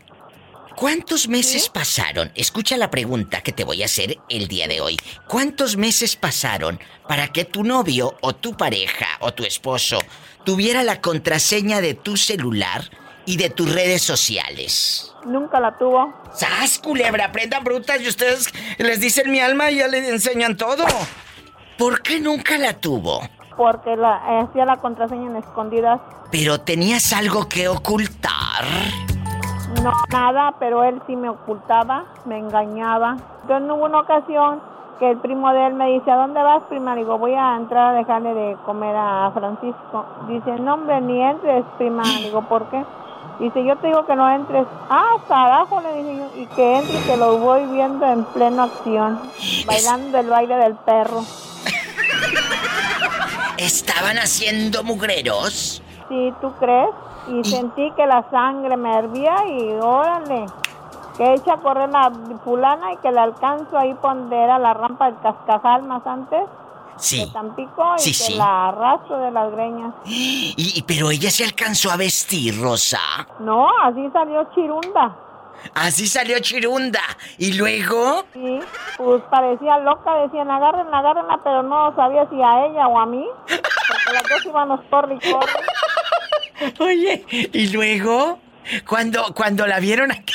¿cuántos 0.76 1.28
meses 1.28 1.70
pasaron? 1.70 2.30
Escucha 2.34 2.76
la 2.76 2.90
pregunta 2.90 3.40
que 3.40 3.52
te 3.52 3.64
voy 3.64 3.80
a 3.80 3.86
hacer 3.86 4.18
el 4.28 4.48
día 4.48 4.68
de 4.68 4.82
hoy. 4.82 4.98
¿Cuántos 5.28 5.78
meses 5.78 6.14
pasaron 6.14 6.78
para 7.08 7.28
que 7.28 7.46
tu 7.46 7.64
novio 7.64 8.18
o 8.20 8.34
tu 8.34 8.54
pareja 8.54 9.06
o 9.20 9.32
tu 9.32 9.44
esposo 9.44 9.98
tuviera 10.44 10.82
la 10.82 11.00
contraseña 11.00 11.80
de 11.80 11.94
tu 11.94 12.18
celular 12.18 12.82
y 13.24 13.38
de 13.38 13.48
tus 13.48 13.72
redes 13.72 14.02
sociales? 14.02 15.14
Nunca 15.24 15.58
la 15.58 15.74
tuvo. 15.78 16.12
¡Sas, 16.34 16.78
culebra! 16.78 17.24
Aprendan 17.24 17.64
brutas 17.64 17.98
y 18.02 18.08
ustedes 18.08 18.52
les 18.76 19.00
dicen 19.00 19.30
mi 19.30 19.40
alma 19.40 19.70
y 19.70 19.76
ya 19.76 19.88
les 19.88 20.06
enseñan 20.06 20.58
todo. 20.58 20.84
¿Por 21.80 22.02
qué 22.02 22.20
nunca 22.20 22.58
la 22.58 22.74
tuvo? 22.74 23.20
Porque 23.56 23.96
la, 23.96 24.20
eh, 24.28 24.40
hacía 24.40 24.66
la 24.66 24.76
contraseña 24.76 25.30
en 25.30 25.36
escondidas. 25.36 25.98
Pero 26.30 26.60
tenías 26.60 27.10
algo 27.14 27.48
que 27.48 27.68
ocultar. 27.68 28.66
No, 29.82 29.90
nada, 30.12 30.52
pero 30.60 30.84
él 30.84 31.00
sí 31.06 31.16
me 31.16 31.30
ocultaba, 31.30 32.04
me 32.26 32.36
engañaba. 32.36 33.16
Entonces 33.40 33.70
hubo 33.70 33.86
una 33.86 34.00
ocasión 34.00 34.60
que 34.98 35.10
el 35.12 35.16
primo 35.20 35.50
de 35.54 35.68
él 35.68 35.72
me 35.72 35.86
dice, 35.92 36.10
¿a 36.10 36.16
dónde 36.16 36.42
vas, 36.42 36.64
prima? 36.64 36.94
Le 36.94 37.00
digo, 37.00 37.16
voy 37.16 37.32
a 37.32 37.56
entrar 37.56 37.94
a 37.94 37.98
dejarle 37.98 38.34
de 38.34 38.56
comer 38.66 38.94
a 38.94 39.30
Francisco. 39.32 40.04
Dice, 40.28 40.58
no, 40.60 40.74
hombre, 40.74 41.00
ni 41.00 41.22
entres, 41.22 41.64
prima. 41.78 42.02
Le 42.02 42.24
digo, 42.24 42.42
¿por 42.42 42.68
qué? 42.68 42.84
Dice, 43.40 43.64
yo 43.64 43.74
te 43.76 43.86
digo 43.86 44.04
que 44.04 44.14
no 44.14 44.30
entres. 44.30 44.66
Ah, 44.90 45.16
carajo, 45.26 45.80
le 45.80 45.94
dije 45.94 46.16
yo. 46.16 46.42
Y 46.42 46.46
que 46.48 46.76
entre, 46.76 47.00
que 47.04 47.16
lo 47.16 47.38
voy 47.38 47.64
viendo 47.66 48.04
en 48.04 48.24
pleno 48.24 48.64
acción. 48.64 49.18
Bailando 49.64 50.18
el 50.18 50.28
baile 50.28 50.56
del 50.56 50.74
perro. 50.74 51.22
¿Estaban 53.56 54.18
haciendo 54.18 54.84
mugreros? 54.84 55.82
Sí, 56.10 56.34
¿tú 56.42 56.52
crees? 56.60 56.90
Y 57.28 57.42
sentí 57.44 57.90
que 57.92 58.06
la 58.06 58.28
sangre 58.30 58.76
me 58.76 58.94
hervía 58.94 59.36
y 59.48 59.72
órale. 59.80 60.44
Que 61.16 61.32
echa 61.34 61.54
a 61.54 61.56
correr 61.58 61.88
la 61.88 62.12
fulana 62.44 62.92
y 62.92 62.98
que 62.98 63.10
le 63.10 63.20
alcanzo 63.20 63.78
ahí 63.78 63.96
donde 64.02 64.36
era 64.36 64.58
la 64.58 64.74
rampa 64.74 65.06
del 65.06 65.18
cascajal 65.20 65.82
más 65.84 66.06
antes. 66.06 66.42
Sí. 67.00 67.24
De 67.24 67.32
Tampico 67.32 67.94
y 67.96 68.00
Sí, 68.00 68.14
sí. 68.14 68.34
la 68.34 68.68
arrastro 68.68 69.18
de 69.18 69.30
las 69.30 69.50
greñas. 69.52 69.94
Y, 70.04 70.84
pero 70.86 71.10
ella 71.10 71.30
se 71.30 71.44
alcanzó 71.44 71.90
a 71.90 71.96
vestir, 71.96 72.60
Rosa. 72.60 73.00
No, 73.40 73.66
así 73.82 74.08
salió 74.12 74.48
chirunda. 74.54 75.16
Así 75.74 76.06
salió 76.06 76.38
Chirunda. 76.38 77.02
Y 77.36 77.52
luego. 77.52 78.24
Sí, 78.32 78.60
pues 78.96 79.22
parecía 79.30 79.76
loca, 79.80 80.14
decían 80.22 80.50
agárrenla, 80.50 80.98
agárrenla, 81.00 81.38
pero 81.44 81.62
no 81.62 81.94
sabía 81.94 82.26
si 82.30 82.36
a 82.42 82.64
ella 82.64 82.88
o 82.88 82.98
a 82.98 83.04
mí. 83.04 83.26
Porque 83.46 84.12
las 84.14 84.22
dos 84.22 84.46
íbamos 84.46 84.80
corre 84.88 85.18
y 85.20 85.30
corre. 85.32 86.72
Oye, 86.78 87.24
y 87.52 87.68
luego. 87.72 88.38
Cuando, 88.86 89.34
cuando 89.34 89.66
la 89.66 89.80
vieron 89.80 90.10
aqu- 90.10 90.29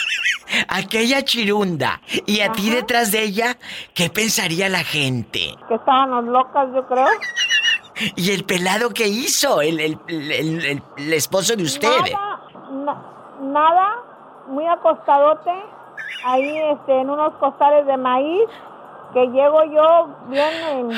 aquella 0.67 1.23
Chirunda 1.23 2.01
y 2.25 2.41
a 2.41 2.51
ti 2.51 2.69
detrás 2.69 3.11
de 3.11 3.23
ella, 3.23 3.57
¿qué 3.93 4.09
pensaría 4.09 4.69
la 4.69 4.83
gente? 4.83 5.55
Que 5.67 5.75
estábamos 5.75 6.25
locas, 6.25 6.67
yo 6.73 6.85
creo. 6.87 7.07
¿Y 8.17 8.31
el 8.31 8.43
pelado 8.43 8.89
que 8.89 9.07
hizo? 9.07 9.61
El, 9.61 9.79
el- 9.79 9.99
el- 10.97 11.13
esposo 11.13 11.55
de 11.55 11.63
ustedes. 11.63 12.11
Nada, 12.11 12.41
na- 12.71 13.03
nada, 13.41 13.93
muy 14.47 14.65
acostadote, 14.65 15.51
ahí 16.25 16.57
este, 16.73 16.99
en 17.01 17.09
unos 17.09 17.33
costales 17.35 17.85
de 17.87 17.95
maíz, 17.97 18.43
que 19.13 19.25
llego 19.27 19.63
yo 19.65 20.09
bien, 20.27 20.53
en- 20.71 20.91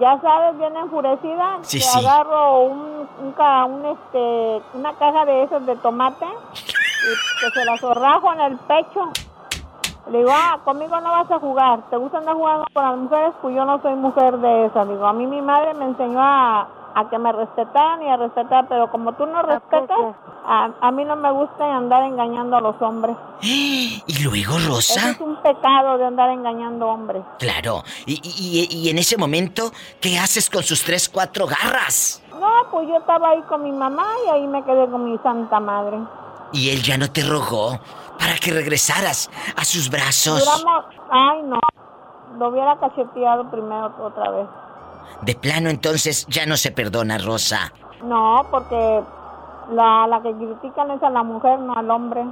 ya 0.00 0.20
sabes, 0.20 0.58
bien 0.58 0.76
enfurecida, 0.76 1.58
Sí, 1.62 1.78
que 1.78 1.84
sí. 1.84 1.98
agarro 1.98 2.60
un, 2.62 3.08
un, 3.20 3.34
un, 3.38 3.86
este, 3.86 4.62
una 4.74 4.92
caja 4.98 5.24
de 5.26 5.44
esos 5.44 5.64
de 5.66 5.76
tomate 5.76 6.26
y 7.02 7.40
que 7.40 7.50
se 7.60 7.64
la 7.64 7.76
zorrajo 7.78 8.32
en 8.34 8.40
el 8.40 8.56
pecho. 8.58 9.10
Le 10.10 10.18
digo, 10.18 10.30
ah, 10.32 10.58
conmigo 10.64 11.00
no 11.00 11.10
vas 11.10 11.30
a 11.30 11.38
jugar. 11.38 11.82
¿Te 11.90 11.96
gusta 11.96 12.18
andar 12.18 12.34
jugando 12.34 12.64
con 12.72 12.84
las 12.84 12.96
mujeres? 12.98 13.32
Pues 13.42 13.54
yo 13.54 13.64
no 13.64 13.80
soy 13.80 13.94
mujer 13.94 14.38
de 14.38 14.66
esas. 14.66 14.88
Digo, 14.88 15.06
a 15.06 15.12
mí 15.12 15.26
mi 15.26 15.40
madre 15.40 15.72
me 15.74 15.84
enseñó 15.84 16.20
a, 16.20 16.66
a 16.94 17.08
que 17.08 17.16
me 17.18 17.30
respetaran 17.30 18.02
y 18.02 18.08
a 18.10 18.16
respetar, 18.16 18.66
pero 18.68 18.90
como 18.90 19.12
tú 19.12 19.24
no 19.26 19.40
respetas, 19.42 19.98
a, 20.44 20.70
a 20.80 20.90
mí 20.90 21.04
no 21.04 21.14
me 21.14 21.30
gusta 21.30 21.64
andar 21.76 22.02
engañando 22.02 22.56
a 22.56 22.60
los 22.60 22.80
hombres. 22.82 23.16
Y 23.42 24.24
luego, 24.24 24.56
Eso 24.58 24.68
Rosa. 24.68 25.10
es 25.10 25.20
un 25.20 25.36
pecado 25.36 25.96
de 25.98 26.06
andar 26.06 26.30
engañando 26.30 26.88
hombres. 26.88 27.22
Claro. 27.38 27.82
Y, 28.06 28.14
y- 28.14 28.68
y- 28.72 28.78
y 28.86 28.90
en 28.90 28.98
ese 28.98 29.16
momento, 29.16 29.70
¿qué 30.00 30.18
haces 30.18 30.50
con 30.50 30.62
sus 30.64 30.82
tres, 30.84 31.08
cuatro 31.08 31.46
garras? 31.46 32.22
No, 32.38 32.48
pues 32.70 32.88
yo 32.88 32.96
estaba 32.96 33.30
ahí 33.30 33.42
con 33.42 33.62
mi 33.62 33.70
mamá 33.72 34.06
y 34.26 34.30
ahí 34.30 34.46
me 34.48 34.62
quedé 34.64 34.88
con 34.90 35.04
mi 35.10 35.16
santa 35.18 35.60
madre. 35.60 35.98
Y 36.52 36.70
él 36.70 36.82
ya 36.82 36.98
no 36.98 37.10
te 37.10 37.22
rogó 37.22 37.80
para 38.18 38.34
que 38.36 38.52
regresaras 38.52 39.30
a 39.56 39.64
sus 39.64 39.88
brazos. 39.90 40.44
Ay 41.10 41.42
no, 41.44 41.58
lo 42.38 42.48
hubiera 42.48 42.78
cacheteado 42.78 43.50
primero 43.50 43.94
otra 44.00 44.30
vez. 44.30 44.46
De 45.22 45.34
plano, 45.34 45.68
entonces 45.70 46.26
ya 46.28 46.46
no 46.46 46.56
se 46.56 46.70
perdona, 46.70 47.18
Rosa. 47.18 47.72
No, 48.02 48.46
porque 48.50 49.02
la, 49.72 50.06
la 50.06 50.22
que 50.22 50.34
critican 50.34 50.90
es 50.92 51.02
a 51.02 51.10
la 51.10 51.22
mujer, 51.22 51.58
no 51.58 51.74
al 51.74 51.90
hombre. 51.90 52.24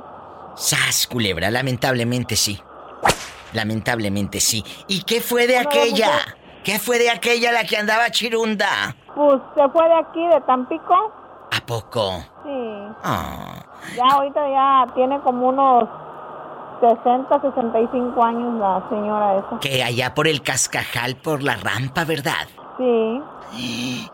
Sas, 0.54 1.06
culebra, 1.06 1.50
lamentablemente 1.50 2.36
sí. 2.36 2.60
Lamentablemente 3.52 4.40
sí. 4.40 4.64
¿Y 4.88 5.02
qué 5.02 5.20
fue 5.20 5.46
de 5.46 5.58
aquella? 5.58 6.10
¿Qué 6.64 6.78
fue 6.78 6.98
de 6.98 7.10
aquella 7.10 7.52
la 7.52 7.64
que 7.64 7.76
andaba 7.76 8.10
chirunda? 8.10 8.94
Pues 9.14 9.40
se 9.54 9.68
fue 9.70 9.88
de 9.88 9.94
aquí, 9.94 10.26
de 10.26 10.40
Tampico. 10.42 11.12
¿A 11.50 11.64
poco? 11.64 12.18
Sí. 12.44 12.94
Ah, 13.04 13.64
Ya 13.96 14.04
ahorita 14.12 14.48
ya 14.50 14.86
tiene 14.94 15.18
como 15.20 15.48
unos 15.48 15.84
60, 16.80 17.40
65 17.40 18.22
años 18.22 18.54
la 18.60 18.82
señora 18.88 19.36
esa. 19.38 19.58
que 19.60 19.82
allá 19.82 20.14
por 20.14 20.28
el 20.28 20.42
cascajal, 20.42 21.16
por 21.16 21.42
la 21.42 21.56
rampa, 21.56 22.04
¿verdad? 22.04 22.46
Sí. 22.78 23.22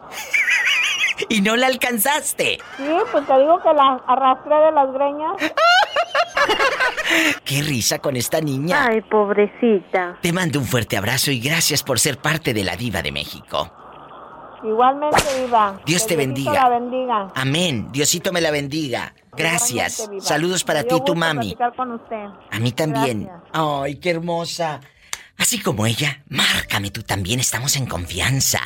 Y 1.29 1.43
no 1.43 1.55
la 1.57 1.69
alcanzaste. 1.69 2.59
Sí, 2.77 2.97
pues 3.13 3.25
te 3.25 3.39
digo 3.39 3.61
que 3.63 3.73
la 3.73 4.01
arrastré 4.07 4.57
de 4.57 4.73
las 4.73 4.93
greñas. 4.93 5.33
Qué 7.45 7.63
risa 7.63 8.01
con 8.01 8.17
esta 8.17 8.41
niña. 8.41 8.87
Ay, 8.89 9.01
pobrecita. 9.03 10.19
Te 10.21 10.33
mando 10.33 10.59
un 10.59 10.65
fuerte 10.65 10.97
abrazo 10.97 11.31
y 11.31 11.39
gracias 11.39 11.85
por 11.85 12.01
ser 12.01 12.19
parte 12.19 12.53
de 12.53 12.65
la 12.65 12.75
diva 12.77 13.01
de 13.01 13.13
México. 13.13 13.71
Igualmente, 14.65 15.23
Viva. 15.45 15.79
Dios 15.85 16.07
te 16.07 16.17
Diosito 16.17 16.19
bendiga. 16.29 16.53
la 16.55 16.69
bendiga. 16.71 17.31
Amén. 17.35 17.89
Diosito 17.93 18.33
me 18.33 18.41
la 18.41 18.51
bendiga. 18.51 19.15
Gracias. 19.37 20.09
Saludos 20.21 20.65
para 20.65 20.85
ti 20.85 20.95
y 20.97 21.05
tu 21.05 21.15
mami. 21.15 21.55
con 21.77 21.93
usted. 21.93 22.25
A 22.51 22.59
mí 22.61 22.73
también. 22.73 23.25
Gracias. 23.25 23.51
Ay, 23.53 23.97
qué 23.97 24.09
hermosa. 24.11 24.81
Así 25.37 25.59
como 25.61 25.85
ella, 25.87 26.23
márcame 26.29 26.91
tú 26.91 27.03
también, 27.03 27.41
estamos 27.41 27.77
en 27.77 27.85
confianza. 27.87 28.61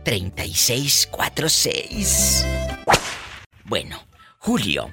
1877-354-3646. 0.05 2.45
Bueno, 3.65 3.97
Julio, 4.39 4.89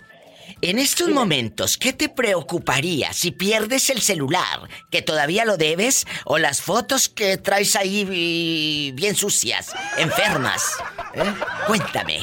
en 0.61 0.79
estos 0.79 1.09
momentos, 1.09 1.77
¿qué 1.77 1.93
te 1.93 2.09
preocuparía 2.09 3.13
si 3.13 3.31
pierdes 3.31 3.89
el 3.89 4.01
celular, 4.01 4.67
que 4.91 5.01
todavía 5.01 5.45
lo 5.45 5.57
debes, 5.57 6.05
o 6.25 6.37
las 6.37 6.61
fotos 6.61 7.09
que 7.09 7.37
traes 7.37 7.75
ahí 7.75 8.07
y, 8.11 8.91
bien 8.93 9.15
sucias, 9.15 9.73
enfermas? 9.97 10.77
¿Eh? 11.15 11.23
Cuéntame. 11.67 12.19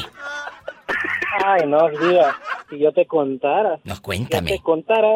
Ay, 1.44 1.66
no, 1.66 1.88
diga, 1.90 2.37
si 2.70 2.79
yo 2.79 2.92
te 2.92 3.07
contara. 3.07 3.81
No, 3.85 3.97
Si 3.97 4.01
cuéntame. 4.01 4.53
te 4.53 4.61
contara. 4.61 5.09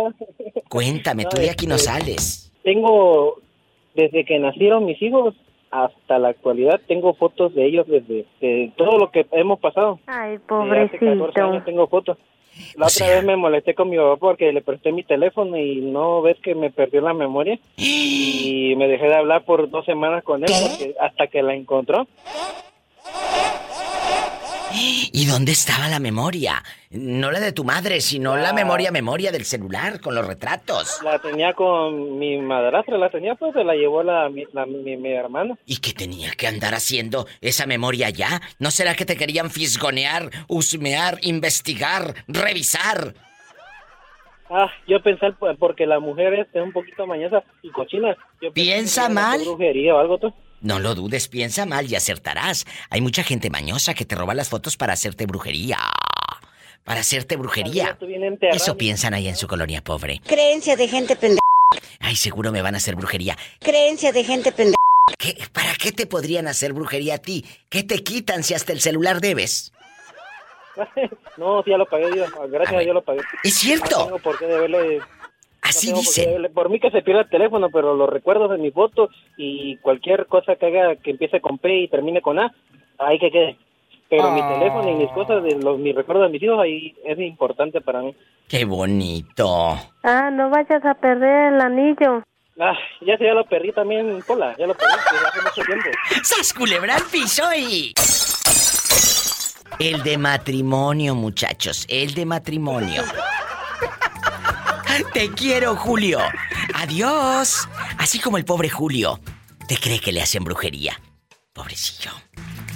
Cuéntame, 0.69 1.25
tú 1.31 1.37
de 1.37 1.51
aquí 1.51 1.67
no 1.67 1.79
sales. 1.79 2.53
Tengo, 2.65 3.41
desde 3.95 4.25
que 4.25 4.39
nacieron 4.39 4.85
mis 4.85 5.01
hijos 5.01 5.35
hasta 5.71 6.19
la 6.19 6.29
actualidad, 6.29 6.81
tengo 6.87 7.15
fotos 7.15 7.55
de 7.55 7.67
ellos 7.67 7.87
desde 7.87 8.25
de 8.41 8.73
todo 8.77 8.99
lo 8.99 9.11
que 9.11 9.27
hemos 9.33 9.59
pasado. 9.61 9.99
Ay, 10.07 10.39
De 10.49 10.81
hace 10.81 10.99
14 10.99 11.41
años 11.41 11.65
tengo 11.65 11.87
fotos. 11.87 12.17
La 12.75 12.87
O 12.87 12.89
otra 12.89 12.91
sea- 12.91 13.15
vez 13.17 13.25
me 13.25 13.37
molesté 13.37 13.75
con 13.75 13.89
mi 13.89 13.97
papá 13.97 14.17
porque 14.17 14.53
le 14.53 14.63
presté 14.63 14.91
mi 14.91 15.05
teléfono 15.05 15.57
y 15.57 15.77
no 15.77 16.23
ves 16.23 16.39
que 16.41 16.55
me 16.57 16.71
perdió 16.71 17.01
la 17.03 17.15
memoria 17.15 17.59
y 17.77 18.75
me 18.77 18.89
dejé 18.89 19.07
de 19.07 19.15
hablar 19.15 19.45
por 19.45 19.71
dos 19.71 19.85
semanas 19.85 20.25
con 20.25 20.43
él 20.43 20.51
porque 20.69 20.95
hasta 21.01 21.27
que 21.29 21.43
la 21.43 21.55
encontró. 21.55 22.07
¿Y 24.71 25.27
dónde 25.27 25.53
estaba 25.53 25.89
la 25.89 25.99
memoria? 25.99 26.63
No 26.91 27.31
la 27.31 27.41
de 27.41 27.53
tu 27.53 27.65
madre, 27.65 28.01
sino 28.01 28.37
la 28.37 28.53
memoria, 28.53 28.91
memoria 28.91 29.33
del 29.33 29.45
celular 29.45 30.01
con 30.01 30.15
los 30.15 30.27
retratos. 30.27 31.01
La 31.03 31.19
tenía 31.19 31.55
con 31.55 32.19
mi 32.19 32.37
madrastra, 32.39 32.99
la 32.99 33.11
tenía, 33.11 33.35
pues 33.35 33.55
se 33.55 33.65
la 33.65 33.75
llevó 33.75 34.03
la, 34.03 34.29
mi, 34.29 34.45
la- 34.53 34.67
mi, 34.67 34.97
mi 34.97 35.13
hermana. 35.13 35.57
¿Y 35.67 35.79
qué 35.79 35.93
tenía 35.93 36.31
que 36.33 36.47
andar 36.47 36.75
haciendo 36.75 37.27
esa 37.41 37.67
memoria 37.67 38.11
ya? 38.11 38.41
¿No 38.59 38.71
será 38.71 38.95
que 38.95 39.07
te 39.07 39.17
querían 39.17 39.51
fisgonear, 39.51 40.31
husmear, 40.49 41.19
investigar, 41.23 42.15
revisar? 42.29 43.15
Ah, 44.51 44.71
yo 44.87 45.03
pensé, 45.03 45.27
porque 45.59 45.87
la 45.87 45.99
mujer 46.01 46.47
es 46.53 46.63
un 46.63 46.73
poquito 46.73 47.07
mañosa 47.07 47.43
y 47.63 47.71
cochina. 47.71 48.17
Yo 48.41 48.53
¿Piensa 48.53 49.09
mal? 49.09 49.41
brujería 49.45 49.95
o 49.95 49.99
algo. 49.99 50.19
No 50.61 50.79
lo 50.81 50.95
dudes, 50.95 51.29
piensa 51.29 51.67
mal 51.67 51.87
y 51.91 51.95
acertarás. 51.95 52.67
Hay 52.91 53.01
mucha 53.01 53.23
gente 53.23 53.49
mañosa 53.51 53.95
que 53.95 54.05
te 54.05 54.17
roba 54.17 54.35
las 54.35 54.49
fotos 54.49 54.77
para 54.77 54.93
hacerte 54.95 55.27
brujería. 55.27 55.79
Para 56.85 57.01
hacerte 57.01 57.37
brujería. 57.37 57.97
Eso 58.53 58.77
piensan 58.77 59.15
ahí 59.15 59.29
en 59.29 59.37
su 59.37 59.47
colonia 59.47 59.83
pobre. 59.85 60.21
Creencia 60.27 60.75
de 60.77 60.89
gente 60.89 61.17
pendeja. 61.17 61.41
Ay, 62.01 62.17
seguro 62.17 62.51
me 62.51 62.63
van 62.63 62.75
a 62.75 62.79
hacer 62.79 62.97
brujería. 62.97 63.37
Creencia 63.61 64.11
de 64.13 64.25
gente 64.25 64.51
pendeja. 64.53 64.77
¿Qué- 65.19 65.37
¿Para 65.53 65.75
qué 65.75 65.93
te 65.93 66.07
podrían 66.07 66.49
hacer 66.49 66.73
brujería 66.73 67.15
a 67.15 67.19
ti? 67.19 67.45
¿Qué 67.71 67.83
te 67.83 68.03
quitan 68.03 68.43
si 68.43 68.55
hasta 68.55 68.73
el 68.73 68.81
celular 68.81 69.21
debes? 69.21 69.73
no, 71.37 71.65
ya 71.65 71.77
lo 71.77 71.87
pagué, 71.87 72.11
Diva. 72.11 72.29
Gracias 72.49 72.77
a 72.77 72.81
Dios 72.81 72.95
lo 72.95 73.03
pagué. 73.03 73.21
Es 73.45 73.55
cierto. 73.55 73.99
No 73.99 74.05
tengo 74.07 74.19
por 74.21 74.39
qué 74.39 74.47
deberle... 74.47 75.01
Así 75.69 75.93
no 75.93 76.01
por 76.55 76.67
qué 76.67 76.73
mí 76.73 76.81
que 76.81 76.91
se 76.91 77.03
pierda 77.03 77.23
el 77.23 77.29
teléfono, 77.31 77.69
pero 77.71 77.95
los 77.95 78.09
recuerdos 78.09 78.51
de 78.51 78.59
mi 78.59 78.71
foto 78.71 79.09
y 79.37 79.77
cualquier 79.79 80.27
cosa 80.27 80.57
que 80.57 80.67
haga 80.67 80.97
que 80.97 81.11
empiece 81.11 81.41
con 81.41 81.59
P 81.59 81.81
y 81.83 81.89
termine 81.89 82.21
con 82.23 82.39
A, 82.39 82.53
ahí 82.99 83.19
que 83.19 83.31
quede. 83.31 83.57
Pero 84.11 84.31
mi 84.31 84.41
Ah. 84.41 84.55
teléfono 84.59 84.91
y 84.91 84.95
mis 84.95 85.11
cosas, 85.11 85.43
de 85.43 85.57
los, 85.57 85.79
mis 85.79 85.95
recuerdos 85.95 86.27
de 86.27 86.33
mis 86.33 86.43
hijos, 86.43 86.59
ahí 86.59 86.95
es 87.05 87.19
importante 87.19 87.81
para 87.83 88.01
mí. 88.01 88.15
Qué 88.49 88.65
bonito. 88.65 89.79
Ah, 90.03 90.31
no 90.33 90.49
vayas 90.49 90.83
a 90.85 90.95
perder 90.95 91.53
el 91.55 91.61
anillo. 91.61 92.23
Ah, 92.59 92.73
ya 93.03 93.17
se 93.19 93.25
ya 93.25 93.35
lo 93.35 93.45
perdí 93.45 93.71
también, 93.73 94.19
Pola, 94.27 94.57
ya 94.59 94.67
lo 94.67 94.75
perdí 94.75 94.93
desde 95.13 95.27
hace 95.29 95.41
mucho 95.43 95.63
tiempo. 95.63 95.91
¡Sas 96.25 96.53
culebra 96.55 96.97
al 96.97 97.03
piso 97.05 97.45
y... 97.55 97.93
El 99.79 100.03
de 100.03 100.19
matrimonio, 100.19 101.15
muchachos. 101.15 101.87
El 101.89 102.15
de 102.15 102.27
matrimonio. 102.27 103.03
Te 105.13 105.31
quiero, 105.31 105.77
Julio. 105.77 106.19
Adiós. 106.75 107.69
Así 107.99 108.19
como 108.19 108.37
el 108.37 108.45
pobre 108.45 108.69
Julio. 108.69 109.21
¿Te 109.67 109.77
cree 109.77 110.01
que 110.01 110.13
le 110.13 110.23
hacen 110.23 110.45
brujería? 110.45 111.01
Pobrecillo. 111.55 112.11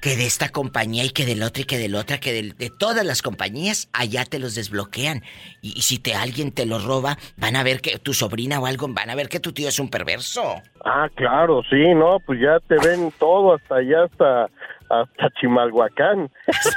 que 0.00 0.16
de 0.16 0.26
esta 0.26 0.50
compañía 0.50 1.04
y 1.04 1.10
que 1.10 1.26
del 1.26 1.42
otro 1.42 1.62
y 1.62 1.66
que 1.66 1.78
del 1.78 1.94
otra, 1.94 2.18
que 2.18 2.32
de, 2.32 2.70
todas 2.78 3.04
las 3.04 3.22
compañías, 3.22 3.88
allá 3.92 4.24
te 4.24 4.38
los 4.38 4.54
desbloquean. 4.54 5.22
Y, 5.62 5.78
y 5.78 5.82
si 5.82 5.98
te 5.98 6.14
alguien 6.14 6.52
te 6.52 6.66
los 6.66 6.84
roba, 6.84 7.16
van 7.36 7.56
a 7.56 7.62
ver 7.62 7.80
que 7.80 7.98
tu 7.98 8.14
sobrina 8.14 8.60
o 8.60 8.66
algo, 8.66 8.88
van 8.88 9.10
a 9.10 9.14
ver 9.14 9.28
que 9.28 9.40
tu 9.40 9.52
tío 9.52 9.68
es 9.68 9.78
un 9.78 9.90
perverso. 9.90 10.42
Ah, 10.84 11.08
claro, 11.14 11.62
sí, 11.68 11.94
no, 11.94 12.18
pues 12.24 12.40
ya 12.40 12.58
te 12.68 12.76
ven 12.86 13.12
todo 13.18 13.54
hasta 13.54 13.76
allá, 13.76 14.04
hasta, 14.04 14.44
hasta 14.88 15.30
Chimalhuacán. 15.40 16.30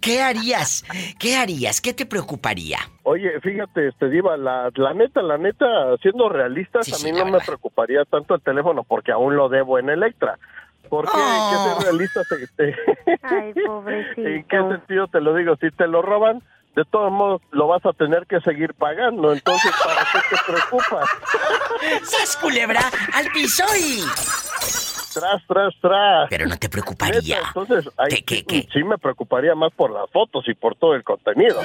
¿Qué 0.00 0.20
harías? 0.20 0.84
¿Qué 1.18 1.36
harías? 1.36 1.80
¿Qué 1.80 1.94
te 1.94 2.04
preocuparía? 2.04 2.78
Oye, 3.04 3.40
fíjate, 3.40 3.88
este 3.88 4.10
Diva, 4.10 4.36
la, 4.36 4.70
la 4.74 4.92
neta, 4.92 5.22
la 5.22 5.38
neta, 5.38 5.96
siendo 6.02 6.28
realistas, 6.28 6.86
Sí, 6.86 6.92
a 6.92 7.10
mí 7.10 7.18
no 7.18 7.24
me 7.24 7.40
preocuparía 7.40 8.04
tanto 8.04 8.34
el 8.34 8.42
teléfono 8.42 8.84
porque 8.84 9.12
aún 9.12 9.36
lo 9.36 9.48
debo 9.48 9.78
en 9.78 9.88
Electra. 9.88 10.38
¿Por 10.92 11.06
qué? 11.06 11.12
Oh. 11.16 11.50
¿Qué 11.50 11.56
ser 11.80 11.84
realistas? 11.90 12.26
Este, 12.32 12.76
Ay, 13.22 13.52
¿En 13.56 13.64
pobrecito. 13.66 14.22
qué 14.50 14.58
sentido 14.76 15.06
te 15.08 15.22
lo 15.22 15.34
digo? 15.34 15.56
Si 15.58 15.70
te 15.70 15.86
lo 15.86 16.02
roban, 16.02 16.42
de 16.76 16.84
todos 16.84 17.10
modos 17.10 17.40
lo 17.50 17.66
vas 17.68 17.80
a 17.86 17.94
tener 17.94 18.26
que 18.26 18.38
seguir 18.42 18.74
pagando. 18.74 19.32
Entonces, 19.32 19.72
¿para 19.82 20.02
qué 20.12 20.18
te 20.36 20.52
preocupas? 20.52 21.08
¡Sas 22.02 22.36
culebra 22.36 22.82
al 23.14 23.26
piso 23.28 23.64
y... 23.74 24.02
Tras, 25.14 25.46
tras, 25.48 25.72
tras. 25.80 26.26
Pero 26.28 26.44
no 26.46 26.58
te 26.58 26.68
preocuparía. 26.68 27.36
Neta, 27.38 27.48
entonces, 27.56 27.90
ahí 27.96 28.08
¿Qué, 28.16 28.24
qué, 28.24 28.34
sí- 28.36 28.44
qué? 28.44 28.68
sí 28.74 28.84
me 28.84 28.98
preocuparía 28.98 29.54
más 29.54 29.72
por 29.72 29.90
las 29.90 30.10
fotos 30.10 30.44
y 30.46 30.52
por 30.52 30.74
todo 30.76 30.94
el 30.94 31.04
contenido. 31.04 31.58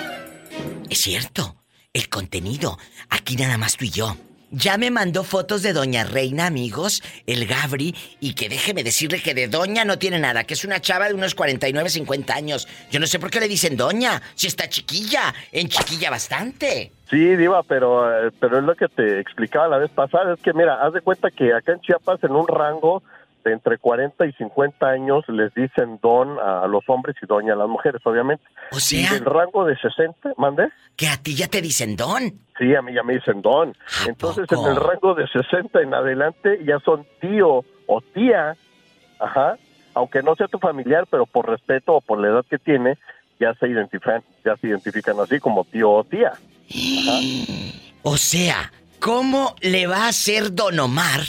Es 0.89 0.99
cierto, 1.01 1.55
el 1.91 2.07
contenido. 2.07 2.77
Aquí 3.09 3.35
nada 3.35 3.57
más 3.57 3.75
tú 3.75 3.83
y 3.83 3.89
yo. 3.89 4.15
Ya 4.49 4.77
me 4.77 4.91
mandó 4.91 5.25
fotos 5.25 5.61
de 5.61 5.73
Doña 5.73 6.05
Reina, 6.05 6.45
amigos, 6.45 7.03
el 7.25 7.47
Gabri, 7.47 7.93
y 8.21 8.33
que 8.33 8.47
déjeme 8.47 8.81
decirle 8.81 9.21
que 9.21 9.33
de 9.33 9.49
Doña 9.49 9.83
no 9.83 9.99
tiene 9.99 10.19
nada, 10.19 10.45
que 10.45 10.53
es 10.53 10.63
una 10.63 10.79
chava 10.79 11.09
de 11.09 11.13
unos 11.13 11.35
49, 11.35 11.89
50 11.89 12.33
años. 12.33 12.65
Yo 12.89 13.01
no 13.01 13.07
sé 13.07 13.19
por 13.19 13.29
qué 13.29 13.41
le 13.41 13.49
dicen 13.49 13.75
Doña, 13.75 14.21
si 14.35 14.47
está 14.47 14.69
chiquilla, 14.69 15.33
en 15.51 15.67
chiquilla 15.67 16.09
bastante. 16.09 16.93
Sí, 17.09 17.35
Diva, 17.35 17.61
pero, 17.63 18.27
eh, 18.27 18.31
pero 18.39 18.59
es 18.59 18.63
lo 18.63 18.75
que 18.75 18.87
te 18.87 19.19
explicaba 19.19 19.67
la 19.67 19.79
vez 19.79 19.91
pasada. 19.91 20.33
Es 20.33 20.39
que, 20.41 20.53
mira, 20.53 20.75
haz 20.81 20.93
de 20.93 21.01
cuenta 21.01 21.29
que 21.29 21.53
acá 21.53 21.73
en 21.73 21.81
Chiapas, 21.81 22.23
en 22.23 22.31
un 22.31 22.47
rango 22.47 23.03
de 23.47 23.53
entre 23.53 23.77
40 23.77 24.25
y 24.25 24.33
50 24.33 24.85
años, 24.87 25.23
les 25.29 25.53
dicen 25.53 25.99
don 26.01 26.37
a 26.39 26.67
los 26.67 26.83
hombres 26.87 27.15
y 27.21 27.25
doña 27.25 27.53
a 27.53 27.55
las 27.55 27.67
mujeres, 27.67 28.01
obviamente. 28.05 28.43
O 28.71 28.77
Y 28.77 28.79
sea, 28.81 29.13
del 29.13 29.25
rango 29.25 29.65
de 29.65 29.75
60, 29.77 30.33
¿mande? 30.37 30.69
que 30.95 31.07
a 31.07 31.17
ti 31.17 31.35
ya 31.35 31.47
te 31.47 31.61
dicen 31.61 31.95
Don. 31.95 32.33
Sí, 32.57 32.73
a 32.75 32.81
mí 32.81 32.93
ya 32.93 33.03
me 33.03 33.13
dicen 33.13 33.41
don. 33.41 33.69
¿A 33.69 34.09
Entonces, 34.09 34.47
poco? 34.47 34.65
en 34.67 34.71
el 34.73 34.81
rango 34.81 35.13
de 35.15 35.27
60 35.27 35.81
en 35.81 35.93
adelante 35.93 36.59
ya 36.65 36.79
son 36.79 37.05
tío 37.21 37.63
o 37.87 38.01
tía, 38.13 38.55
ajá, 39.19 39.57
aunque 39.93 40.21
no 40.23 40.35
sea 40.35 40.47
tu 40.47 40.57
familiar, 40.59 41.05
pero 41.09 41.25
por 41.25 41.47
respeto 41.49 41.93
o 41.93 42.01
por 42.01 42.19
la 42.19 42.27
edad 42.29 42.45
que 42.49 42.57
tiene, 42.57 42.97
ya 43.39 43.53
se 43.55 43.67
identifican, 43.67 44.23
ya 44.43 44.55
se 44.57 44.67
identifican 44.67 45.19
así 45.19 45.39
como 45.39 45.63
tío 45.65 45.91
o 45.91 46.03
tía. 46.03 46.33
O 48.03 48.15
sea, 48.17 48.71
¿cómo 48.99 49.53
le 49.61 49.85
va 49.87 50.05
a 50.05 50.07
hacer 50.09 50.53
Don 50.53 50.79
Omar 50.79 51.21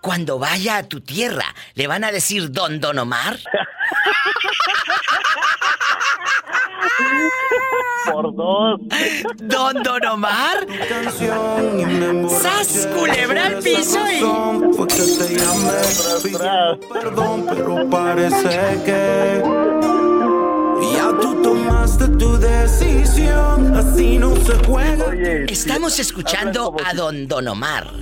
cuando 0.00 0.38
vaya 0.38 0.78
a 0.78 0.82
tu 0.82 1.00
tierra? 1.00 1.54
¿Le 1.74 1.86
van 1.86 2.04
a 2.04 2.12
decir 2.12 2.50
Don 2.50 2.80
Don 2.80 2.98
Omar? 2.98 3.38
Por 8.10 8.34
dos. 8.34 8.80
¿Don 9.36 9.82
Don 9.82 10.04
Omar? 10.06 10.66
¡Sas, 12.28 12.88
culebra 12.94 13.46
al 13.46 13.58
piso 13.58 13.98
y... 14.10 14.20
perdón, 16.92 17.46
pero 17.48 17.88
parece 17.90 18.80
que 18.84 19.79
tú 21.20 21.42
tomaste 21.42 22.08
tu 22.18 22.36
decisión. 22.38 23.74
Así 23.76 24.18
no 24.18 24.34
se 24.36 24.54
juega. 24.64 25.04
Oye, 25.06 25.44
Estamos 25.52 25.98
escuchando 25.98 26.74
a 26.84 26.94
don 26.94 27.26
Don 27.28 27.48
Omar. 27.48 27.92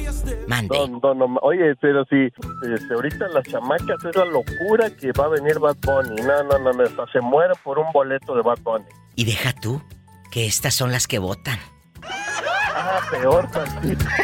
Mande. 0.46 0.76
Don, 0.76 1.00
don 1.00 1.22
Omar. 1.22 1.40
Oye, 1.42 1.74
pero 1.80 2.04
si 2.06 2.26
este, 2.26 2.94
ahorita 2.94 3.28
las 3.28 3.44
chamacas 3.44 4.04
es 4.04 4.16
la 4.16 4.24
locura 4.24 4.90
que 4.90 5.12
va 5.12 5.24
a 5.24 5.28
venir 5.28 5.58
Bad 5.58 5.76
Bunny. 5.82 6.22
No, 6.22 6.42
no, 6.44 6.58
no, 6.58 6.72
no, 6.72 6.84
hasta 6.84 7.06
se 7.12 7.20
mueren 7.20 7.56
por 7.62 7.78
un 7.78 7.90
boleto 7.92 8.34
de 8.34 8.42
Bad 8.42 8.58
Bunny. 8.62 8.84
Y 9.16 9.24
deja 9.24 9.52
tú 9.52 9.82
que 10.30 10.46
estas 10.46 10.74
son 10.74 10.92
las 10.92 11.06
que 11.06 11.18
votan. 11.18 11.58
Ah, 12.04 13.00
peor 13.10 13.50
tantito. 13.50 14.04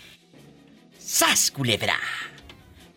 ¡Sas, 0.99 1.51
culebra! 1.51 1.99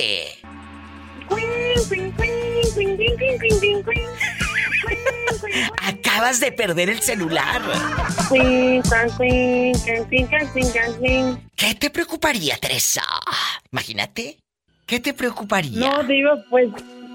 Acabas 5.82 6.42
de 6.42 6.52
perder 6.52 6.90
el 6.90 7.00
celular. 7.00 7.62
¿Qué 11.56 11.76
te 11.80 11.90
preocuparía, 11.92 12.58
Teresa? 12.58 13.04
Imagínate. 13.72 14.36
¿Qué 14.86 15.00
te 15.00 15.14
preocuparía? 15.14 15.80
No, 15.80 16.04
digo, 16.04 16.32
pues, 16.50 16.68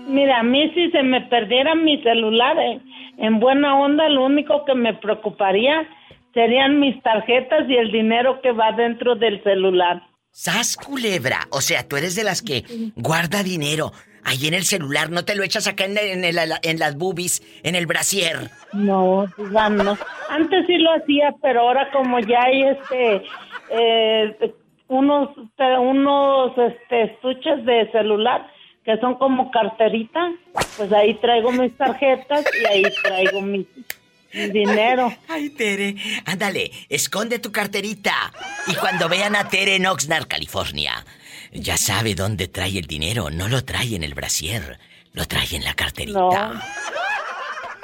mira, 0.08 0.40
a 0.40 0.42
mí 0.42 0.72
si 0.72 0.90
se 0.90 1.02
me 1.02 1.20
perdiera 1.20 1.74
mi 1.74 2.02
celular 2.02 2.58
eh, 2.58 2.80
en 3.18 3.40
buena 3.40 3.78
onda, 3.78 4.08
lo 4.08 4.24
único 4.24 4.64
que 4.64 4.74
me 4.74 4.94
preocuparía 4.94 5.86
serían 6.34 6.78
mis 6.80 7.02
tarjetas 7.02 7.68
y 7.68 7.76
el 7.76 7.90
dinero 7.92 8.40
que 8.42 8.52
va 8.52 8.72
dentro 8.72 9.14
del 9.16 9.42
celular. 9.42 10.02
¡Sas, 10.32 10.76
culebra! 10.76 11.40
O 11.50 11.60
sea, 11.60 11.86
tú 11.88 11.96
eres 11.96 12.14
de 12.14 12.24
las 12.24 12.40
que 12.42 12.64
guarda 12.96 13.42
dinero 13.42 13.92
ahí 14.22 14.46
en 14.46 14.54
el 14.54 14.64
celular, 14.64 15.10
no 15.10 15.24
te 15.24 15.34
lo 15.34 15.42
echas 15.42 15.66
acá 15.66 15.86
en, 15.86 15.96
en, 15.98 16.24
el- 16.24 16.38
en 16.62 16.78
las 16.78 16.96
boobies, 16.96 17.42
en 17.64 17.74
el 17.74 17.86
brasier. 17.86 18.50
No, 18.72 19.26
no. 19.38 19.98
Antes 20.28 20.66
sí 20.66 20.76
lo 20.78 20.92
hacía, 20.92 21.34
pero 21.42 21.62
ahora 21.62 21.90
como 21.90 22.20
ya 22.20 22.42
hay 22.44 22.62
este 22.62 23.22
eh, 23.70 24.54
unos 24.88 25.30
unos 25.80 26.52
este 26.58 27.02
estuches 27.04 27.64
de 27.64 27.90
celular 27.92 28.46
que 28.84 28.96
son 28.98 29.14
como 29.16 29.50
carterita, 29.50 30.32
pues 30.76 30.92
ahí 30.92 31.14
traigo 31.14 31.50
mis 31.52 31.76
tarjetas 31.76 32.44
y 32.62 32.66
ahí 32.66 32.82
traigo 33.02 33.40
mi, 33.42 33.58
mi 33.58 33.66
dinero. 34.32 35.12
Ay, 35.28 35.50
Tere, 35.50 35.96
ándale, 36.24 36.70
esconde 36.88 37.38
tu 37.38 37.52
carterita. 37.52 38.32
Y 38.66 38.74
cuando 38.74 39.08
vean 39.08 39.36
a 39.36 39.48
Tere 39.48 39.76
en 39.76 39.86
Oxnard, 39.86 40.26
California, 40.26 41.04
ya 41.52 41.76
sabe 41.76 42.14
dónde 42.14 42.48
trae 42.48 42.78
el 42.78 42.86
dinero. 42.86 43.30
No 43.30 43.48
lo 43.48 43.64
trae 43.64 43.94
en 43.94 44.04
el 44.04 44.14
brasier, 44.14 44.78
lo 45.12 45.26
trae 45.26 45.56
en 45.56 45.64
la 45.64 45.74
carterita. 45.74 46.62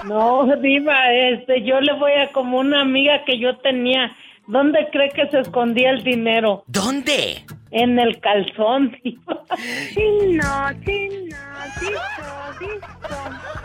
No, 0.04 0.46
diva, 0.60 1.12
este, 1.12 1.62
yo 1.64 1.80
le 1.80 1.92
voy 1.94 2.12
a 2.12 2.30
como 2.32 2.58
una 2.58 2.82
amiga 2.82 3.24
que 3.24 3.38
yo 3.38 3.56
tenía. 3.58 4.14
¿Dónde 4.48 4.88
cree 4.92 5.10
que 5.10 5.28
se 5.30 5.40
escondía 5.40 5.90
el 5.90 6.04
dinero? 6.04 6.62
¿Dónde? 6.68 7.44
En 7.72 7.98
el 7.98 8.20
calzón. 8.20 8.96
Chino, 9.02 10.70
chino, 10.84 11.36
disco, 11.80 12.58
disco, 12.60 13.16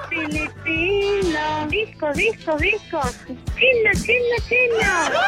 filipino, 0.09 1.67
disco, 1.69 2.11
disco, 2.13 2.57
disco, 2.57 2.99
chino, 3.27 3.91
chino, 3.93 4.35
chino. 4.49 5.19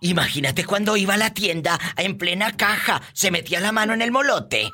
Imagínate 0.00 0.64
cuando 0.64 0.96
iba 0.96 1.14
a 1.14 1.18
la 1.18 1.30
tienda 1.30 1.78
en 1.96 2.18
plena 2.18 2.52
caja, 2.56 3.00
se 3.12 3.30
metía 3.30 3.60
la 3.60 3.72
mano 3.72 3.94
en 3.94 4.02
el 4.02 4.10
molote. 4.10 4.70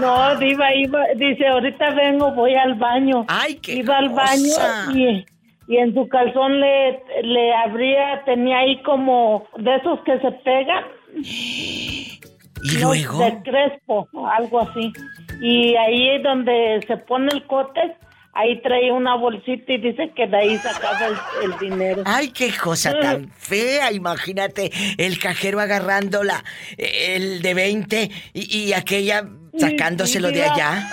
No, 0.00 0.36
diva, 0.38 0.74
iba, 0.74 1.00
dice, 1.16 1.46
ahorita 1.46 1.94
vengo, 1.94 2.32
voy 2.32 2.54
al 2.54 2.74
baño. 2.74 3.24
Ay, 3.28 3.54
qué 3.56 3.76
Iba 3.76 3.98
al 3.98 4.08
baño 4.10 4.54
cosa. 4.54 4.86
y, 4.92 5.24
y 5.66 5.76
en 5.78 5.94
su 5.94 6.08
calzón 6.08 6.60
le, 6.60 7.02
le 7.22 7.54
abría, 7.54 8.22
tenía 8.24 8.58
ahí 8.58 8.82
como 8.82 9.46
de 9.56 9.76
esos 9.76 10.00
que 10.00 10.18
se 10.20 10.30
pegan. 10.30 10.84
¿Y 12.64 12.78
luego? 12.80 13.18
De 13.18 13.42
crespo, 13.42 14.08
algo 14.36 14.60
así. 14.60 14.92
Y 15.40 15.74
ahí 15.76 16.22
donde 16.22 16.82
se 16.86 16.96
pone 16.96 17.28
el 17.32 17.46
cote, 17.46 17.96
ahí 18.32 18.60
trae 18.62 18.90
una 18.90 19.16
bolsita 19.16 19.72
y 19.72 19.78
dice 19.78 20.12
que 20.14 20.26
de 20.26 20.36
ahí 20.36 20.56
sacaba 20.58 21.06
el, 21.06 21.16
el 21.44 21.58
dinero. 21.58 22.02
Ay, 22.06 22.28
qué 22.28 22.50
cosa 22.56 22.98
tan 22.98 23.30
fea. 23.30 23.92
Imagínate 23.92 24.70
el 24.98 25.18
cajero 25.18 25.60
agarrándola, 25.60 26.44
el 26.76 27.42
de 27.42 27.54
20 27.54 28.10
y, 28.32 28.58
y 28.58 28.72
aquella 28.72 29.24
sacándoselo 29.58 30.30
de 30.30 30.44
allá. 30.44 30.90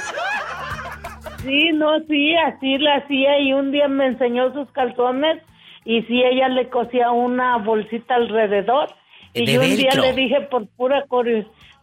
Sí, 1.44 1.72
no, 1.74 2.00
sí, 2.08 2.36
así 2.36 2.78
la 2.78 2.98
hacía 2.98 3.40
y 3.40 3.54
un 3.54 3.72
día 3.72 3.88
me 3.88 4.08
enseñó 4.08 4.54
sus 4.54 4.70
calzones 4.72 5.42
y 5.86 6.02
sí, 6.04 6.22
ella 6.22 6.48
le 6.50 6.70
cosía 6.70 7.12
una 7.12 7.58
bolsita 7.58 8.16
alrededor. 8.16 8.94
Y 9.34 9.46
yo 9.46 9.62
un 9.62 9.76
día 9.76 9.92
le 9.96 10.14
dije 10.14 10.42
por 10.42 10.68
pura 10.68 11.06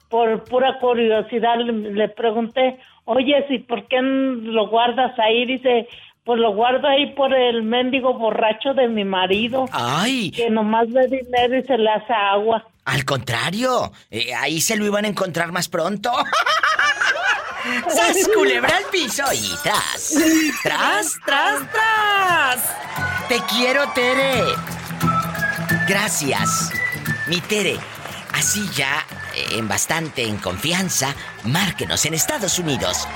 por 0.09 0.45
pura 0.45 0.79
curiosidad, 0.81 1.59
le, 1.59 1.73
le 1.73 2.09
pregunté, 2.09 2.79
oye, 3.05 3.45
si 3.49 3.59
¿por 3.59 3.87
qué 3.89 4.01
lo 4.01 4.69
guardas 4.69 5.19
ahí? 5.19 5.45
Dice, 5.47 5.89
pues 6.25 6.39
lo 6.41 6.53
guardo 6.53 6.87
ahí 6.87 7.15
por 7.15 7.35
el 7.35 7.63
mendigo 7.63 8.13
borracho 8.13 8.75
de 8.75 8.87
mi 8.87 9.03
marido. 9.03 9.65
Ay. 9.73 10.31
Que 10.31 10.51
nomás 10.51 10.93
ve 10.93 11.07
dinero 11.07 11.57
y 11.57 11.63
se 11.63 11.79
le 11.79 11.89
hace 11.89 12.13
agua. 12.13 12.67
Al 12.85 13.05
contrario, 13.07 13.93
eh, 14.11 14.35
ahí 14.35 14.61
se 14.61 14.77
lo 14.77 14.85
iban 14.85 15.07
a 15.07 15.09
encontrar 15.09 15.53
más 15.53 15.69
pronto. 15.71 16.13
¡Sas, 17.95 18.16
culebra 18.35 18.77
al 18.77 18.85
piso! 18.91 19.23
Y 19.33 19.55
tras, 19.62 20.12
tras, 20.62 21.19
tras, 21.25 21.61
tras. 21.73 22.61
Te 23.29 23.41
quiero, 23.51 23.91
Tere. 23.93 24.43
Gracias. 25.89 26.71
Mi 27.27 27.41
Tere, 27.41 27.79
así 28.33 28.69
ya, 28.75 29.05
eh, 29.35 29.59
en 29.59 29.69
bastante 29.69 30.25
en 30.25 30.39
confianza, 30.39 31.14
márquenos 31.45 32.05
en 32.07 32.14
Estados 32.14 32.59
Unidos. 32.59 33.07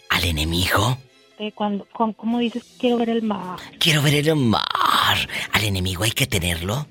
al 0.09 0.23
enemigo, 0.23 0.97
Eh, 1.37 1.51
cuando, 1.53 1.85
¿Cómo 1.93 2.39
dices? 2.39 2.63
Quiero 2.79 2.97
ver 2.97 3.09
el 3.09 3.21
mar. 3.21 3.59
quiero 3.79 4.01
ver 4.01 4.13
el 4.15 4.35
mar. 4.35 5.17
Al 5.51 5.63
enemigo 5.63 6.03
hay 6.03 6.11
que 6.11 6.27
tenerlo 6.27 6.87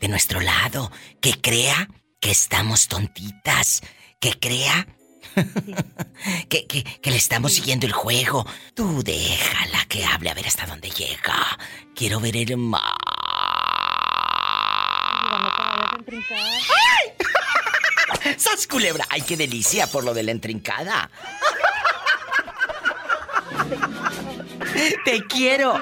de 0.00 0.06
nuestro 0.08 0.40
lado. 0.40 0.90
Que 1.20 1.32
crea 1.40 1.88
que 2.20 2.30
estamos 2.30 2.86
tontitas. 2.88 3.82
Que 4.20 4.38
crea 4.38 4.86
que, 6.48 6.66
que, 6.66 6.84
que 6.84 7.10
le 7.10 7.16
estamos 7.16 7.52
siguiendo 7.54 7.86
el 7.86 7.92
juego. 7.92 8.46
Tú 8.74 9.02
déjala 9.02 9.84
que 9.88 10.04
hable 10.04 10.30
a 10.30 10.34
ver 10.34 10.46
hasta 10.46 10.66
dónde 10.66 10.90
llega. 10.90 11.58
Quiero 11.94 12.20
ver 12.20 12.36
el 12.36 12.56
mar. 12.56 12.82
¡Sas 18.38 18.66
culebra! 18.66 19.04
¡Ay, 19.10 19.22
qué 19.22 19.36
delicia 19.36 19.86
por 19.88 20.04
lo 20.04 20.14
de 20.14 20.22
la 20.22 20.30
entrincada! 20.30 21.10
¡Te 25.04 25.24
quiero! 25.26 25.74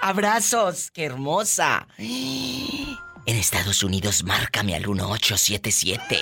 ¡Abrazos! 0.00 0.90
¡Qué 0.90 1.04
hermosa! 1.04 1.86
En 1.98 2.98
Estados 3.26 3.82
Unidos, 3.84 4.24
márcame 4.24 4.74
al 4.74 4.82
1877 4.82 6.20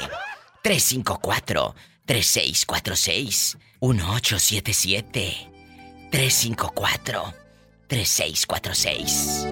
354 0.62 1.74
3646 2.04 3.58
1877 3.80 5.50
354 6.10 7.34
3646 7.86 9.46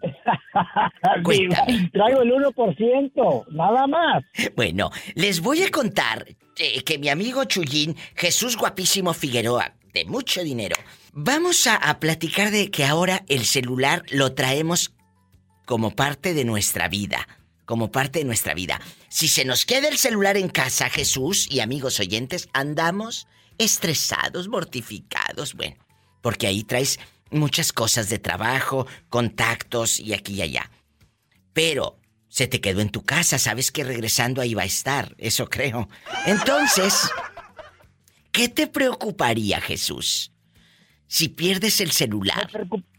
Cuéntame. 1.24 1.90
Traigo 1.92 2.22
el 2.22 2.32
1%, 2.32 3.46
nada 3.50 3.86
más. 3.86 4.24
Bueno, 4.54 4.90
les 5.14 5.40
voy 5.40 5.62
a 5.62 5.70
contar 5.70 6.26
eh, 6.58 6.82
que 6.82 6.98
mi 6.98 7.08
amigo 7.08 7.44
Chuyín, 7.44 7.96
Jesús 8.14 8.56
Guapísimo 8.56 9.14
Figueroa, 9.14 9.74
de 9.94 10.04
mucho 10.04 10.42
dinero, 10.42 10.76
vamos 11.12 11.66
a, 11.66 11.76
a 11.76 11.98
platicar 11.98 12.50
de 12.50 12.70
que 12.70 12.84
ahora 12.84 13.24
el 13.28 13.44
celular 13.46 14.02
lo 14.10 14.34
traemos 14.34 14.92
como 15.64 15.92
parte 15.92 16.34
de 16.34 16.44
nuestra 16.44 16.88
vida. 16.88 17.26
Como 17.64 17.90
parte 17.90 18.18
de 18.18 18.24
nuestra 18.24 18.54
vida. 18.54 18.80
Si 19.08 19.28
se 19.28 19.44
nos 19.44 19.64
queda 19.64 19.88
el 19.88 19.96
celular 19.96 20.36
en 20.36 20.48
casa, 20.48 20.90
Jesús 20.90 21.48
y 21.50 21.60
amigos 21.60 21.98
oyentes, 22.00 22.48
andamos 22.52 23.26
estresados, 23.58 24.48
mortificados, 24.48 25.54
bueno, 25.54 25.76
porque 26.20 26.46
ahí 26.46 26.64
traes 26.64 26.98
muchas 27.30 27.72
cosas 27.72 28.08
de 28.08 28.18
trabajo, 28.18 28.86
contactos 29.08 30.00
y 30.00 30.14
aquí 30.14 30.34
y 30.34 30.42
allá. 30.42 30.70
Pero 31.52 31.98
se 32.28 32.48
te 32.48 32.60
quedó 32.60 32.80
en 32.80 32.90
tu 32.90 33.04
casa, 33.04 33.38
sabes 33.38 33.70
que 33.70 33.84
regresando 33.84 34.40
ahí 34.40 34.54
va 34.54 34.62
a 34.62 34.66
estar, 34.66 35.14
eso 35.18 35.48
creo. 35.48 35.88
Entonces, 36.26 37.08
¿qué 38.32 38.48
te 38.48 38.66
preocuparía, 38.66 39.60
Jesús? 39.60 40.32
Si 41.06 41.28
pierdes 41.28 41.80
el 41.80 41.92
celular. 41.92 42.50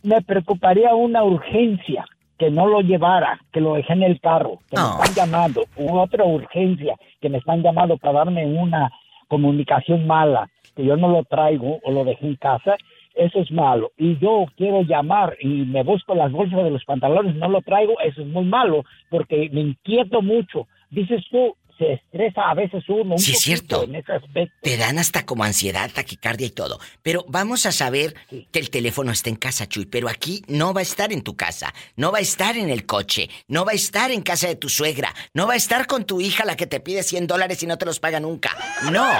Me 0.03 0.21
preocuparía 0.21 0.95
una 0.95 1.23
urgencia, 1.23 2.05
que 2.37 2.51
no 2.51 2.67
lo 2.67 2.81
llevara, 2.81 3.39
que 3.51 3.61
lo 3.61 3.75
dejé 3.75 3.93
en 3.93 4.03
el 4.03 4.19
carro, 4.19 4.59
que 4.69 4.77
me 4.77 4.83
están 4.83 5.13
llamando, 5.15 5.63
u 5.77 5.97
otra 5.97 6.25
urgencia, 6.25 6.95
que 7.21 7.29
me 7.29 7.37
están 7.37 7.61
llamando 7.61 7.97
para 7.97 8.19
darme 8.19 8.45
una 8.45 8.91
comunicación 9.27 10.05
mala, 10.05 10.49
que 10.75 10.85
yo 10.85 10.97
no 10.97 11.07
lo 11.07 11.23
traigo 11.23 11.79
o 11.83 11.91
lo 11.91 12.03
dejé 12.03 12.27
en 12.27 12.35
casa, 12.35 12.75
eso 13.15 13.39
es 13.39 13.51
malo. 13.51 13.91
Y 13.97 14.17
yo 14.17 14.45
quiero 14.57 14.81
llamar 14.81 15.37
y 15.39 15.47
me 15.47 15.83
busco 15.83 16.13
las 16.15 16.31
bolsas 16.31 16.63
de 16.63 16.71
los 16.71 16.83
pantalones, 16.83 17.35
no 17.35 17.47
lo 17.47 17.61
traigo, 17.61 17.93
eso 18.01 18.21
es 18.21 18.27
muy 18.27 18.43
malo, 18.43 18.83
porque 19.09 19.49
me 19.51 19.61
inquieto 19.61 20.21
mucho. 20.21 20.67
Dices 20.89 21.23
tú, 21.31 21.55
se 21.77 21.93
estresa 21.93 22.41
a 22.49 22.53
veces 22.53 22.83
uno 22.87 23.13
un 23.13 23.19
Sí, 23.19 23.31
es 23.33 23.39
cierto. 23.39 23.83
en 23.83 23.95
ese 23.95 24.13
aspecto. 24.13 24.55
Te 24.61 24.77
dan 24.77 24.97
hasta 24.99 25.25
como 25.25 25.43
ansiedad, 25.43 25.91
taquicardia 25.93 26.47
y 26.47 26.51
todo. 26.51 26.79
Pero 27.01 27.25
vamos 27.27 27.65
a 27.65 27.71
saber 27.71 28.15
que 28.51 28.59
el 28.59 28.69
teléfono 28.69 29.11
está 29.11 29.29
en 29.29 29.35
casa, 29.35 29.67
Chuy. 29.67 29.85
Pero 29.85 30.09
aquí 30.09 30.43
no 30.47 30.73
va 30.73 30.79
a 30.79 30.83
estar 30.83 31.11
en 31.11 31.21
tu 31.21 31.35
casa. 31.35 31.73
No 31.95 32.11
va 32.11 32.19
a 32.19 32.21
estar 32.21 32.55
en 32.57 32.69
el 32.69 32.85
coche. 32.85 33.29
No 33.47 33.65
va 33.65 33.71
a 33.73 33.75
estar 33.75 34.11
en 34.11 34.21
casa 34.21 34.47
de 34.47 34.55
tu 34.55 34.69
suegra. 34.69 35.13
No 35.33 35.47
va 35.47 35.53
a 35.53 35.57
estar 35.57 35.87
con 35.87 36.05
tu 36.05 36.21
hija 36.21 36.45
la 36.45 36.55
que 36.55 36.67
te 36.67 36.79
pide 36.79 37.03
100 37.03 37.27
dólares 37.27 37.61
y 37.63 37.67
no 37.67 37.77
te 37.77 37.85
los 37.85 37.99
paga 37.99 38.19
nunca. 38.19 38.55
No, 38.91 39.11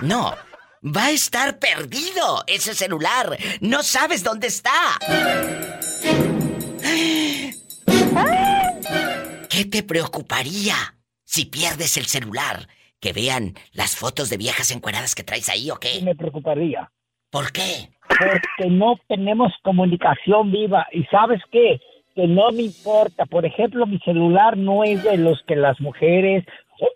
no. 0.00 0.34
Va 0.84 1.06
a 1.06 1.10
estar 1.12 1.60
perdido 1.60 2.42
ese 2.48 2.74
celular. 2.74 3.38
No 3.60 3.84
sabes 3.84 4.24
dónde 4.24 4.48
está. 4.48 4.72
¿Qué 9.48 9.64
te 9.66 9.82
preocuparía 9.82 10.74
si 11.32 11.46
pierdes 11.46 11.96
el 11.96 12.04
celular? 12.04 12.68
¿Que 13.00 13.14
vean 13.14 13.54
las 13.72 13.96
fotos 13.96 14.28
de 14.28 14.36
viejas 14.36 14.70
encueradas 14.70 15.14
que 15.14 15.24
traes 15.24 15.48
ahí 15.48 15.70
o 15.70 15.76
qué? 15.76 16.02
me 16.02 16.14
preocuparía. 16.14 16.90
¿Por 17.30 17.50
qué? 17.52 17.88
Porque 18.06 18.68
no 18.70 18.96
tenemos 19.08 19.50
comunicación 19.62 20.52
viva. 20.52 20.86
¿Y 20.92 21.04
sabes 21.04 21.40
qué? 21.50 21.80
Que 22.14 22.26
no 22.26 22.52
me 22.52 22.64
importa. 22.64 23.24
Por 23.24 23.46
ejemplo, 23.46 23.86
mi 23.86 23.98
celular 24.00 24.58
no 24.58 24.84
es 24.84 25.02
de 25.02 25.16
los 25.16 25.42
que 25.44 25.56
las 25.56 25.80
mujeres 25.80 26.44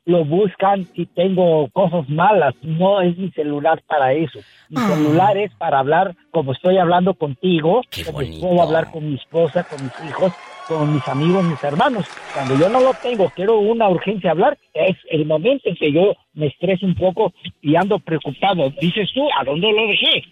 lo 0.04 0.24
buscan 0.24 0.86
si 0.94 1.06
tengo 1.06 1.68
cosas 1.72 2.08
malas. 2.08 2.54
No 2.62 3.00
es 3.00 3.16
mi 3.16 3.30
celular 3.32 3.82
para 3.86 4.12
eso. 4.12 4.38
Mi 4.68 4.76
Ah. 4.80 4.88
celular 4.94 5.36
es 5.36 5.52
para 5.54 5.78
hablar 5.78 6.14
como 6.30 6.52
estoy 6.52 6.78
hablando 6.78 7.14
contigo, 7.14 7.82
como 8.04 8.18
puedo 8.40 8.62
hablar 8.62 8.90
con 8.90 9.08
mi 9.08 9.16
esposa, 9.16 9.64
con 9.64 9.82
mis 9.84 9.92
hijos, 10.10 10.32
con 10.68 10.92
mis 10.94 11.06
amigos, 11.08 11.44
mis 11.44 11.62
hermanos. 11.62 12.06
Cuando 12.34 12.58
yo 12.58 12.68
no 12.68 12.80
lo 12.80 12.94
tengo, 12.94 13.30
quiero 13.30 13.58
una 13.58 13.88
urgencia 13.88 14.32
hablar, 14.32 14.58
es 14.74 14.96
el 15.10 15.24
momento 15.26 15.68
en 15.68 15.76
que 15.76 15.92
yo 15.92 16.14
me 16.34 16.46
estreso 16.48 16.84
un 16.86 16.94
poco 16.94 17.32
y 17.62 17.76
ando 17.76 17.98
preocupado. 17.98 18.70
Dices 18.80 19.08
tú, 19.14 19.26
¿a 19.38 19.44
dónde 19.44 19.70
lo 19.72 19.86
dejé? 19.88 20.24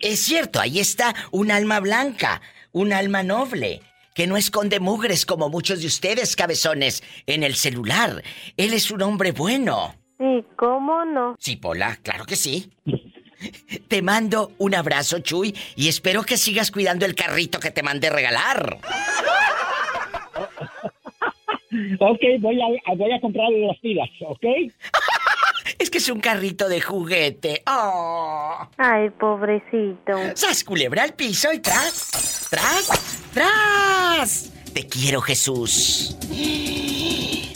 Es 0.00 0.20
cierto, 0.24 0.60
ahí 0.60 0.78
está 0.78 1.14
un 1.30 1.50
alma 1.50 1.80
blanca, 1.80 2.40
un 2.72 2.92
alma 2.92 3.22
noble. 3.22 3.80
Que 4.14 4.26
no 4.26 4.36
esconde 4.36 4.80
mugres 4.80 5.26
como 5.26 5.48
muchos 5.48 5.80
de 5.80 5.86
ustedes, 5.86 6.36
cabezones, 6.36 7.02
en 7.26 7.42
el 7.42 7.54
celular. 7.54 8.22
Él 8.56 8.74
es 8.74 8.90
un 8.90 9.02
hombre 9.02 9.32
bueno. 9.32 9.94
Sí, 10.18 10.44
¿cómo 10.56 11.04
no? 11.04 11.36
Sí, 11.38 11.56
Pola, 11.56 11.96
claro 12.02 12.24
que 12.24 12.36
sí. 12.36 12.70
Te 13.88 14.02
mando 14.02 14.52
un 14.58 14.74
abrazo, 14.74 15.18
Chuy, 15.18 15.54
y 15.74 15.88
espero 15.88 16.22
que 16.22 16.36
sigas 16.36 16.70
cuidando 16.70 17.06
el 17.06 17.14
carrito 17.14 17.58
que 17.58 17.70
te 17.70 17.82
mandé 17.82 18.10
regalar. 18.10 18.78
Ok, 22.00 22.20
voy 22.40 22.60
a, 22.60 22.94
voy 22.94 23.12
a 23.12 23.20
comprarle 23.20 23.66
las 23.66 23.78
pilas, 23.78 24.08
¿ok? 24.26 24.44
Es 25.78 25.90
que 25.90 25.98
es 25.98 26.08
un 26.10 26.20
carrito 26.20 26.68
de 26.68 26.80
juguete. 26.80 27.62
Oh. 27.66 28.68
Ay, 28.76 29.10
pobrecito. 29.10 30.12
¡Sas 30.34 30.64
culebra 30.64 31.02
al 31.02 31.14
piso 31.14 31.52
y 31.52 31.60
tras! 31.60 32.48
¡Tras! 32.50 33.21
¡Tras! 33.32 34.50
Te 34.72 34.86
quiero, 34.86 35.20
Jesús. 35.20 36.16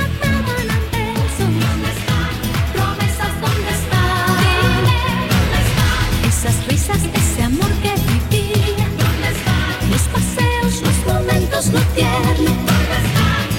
momentos, 11.56 11.94
tierno. 11.94 12.52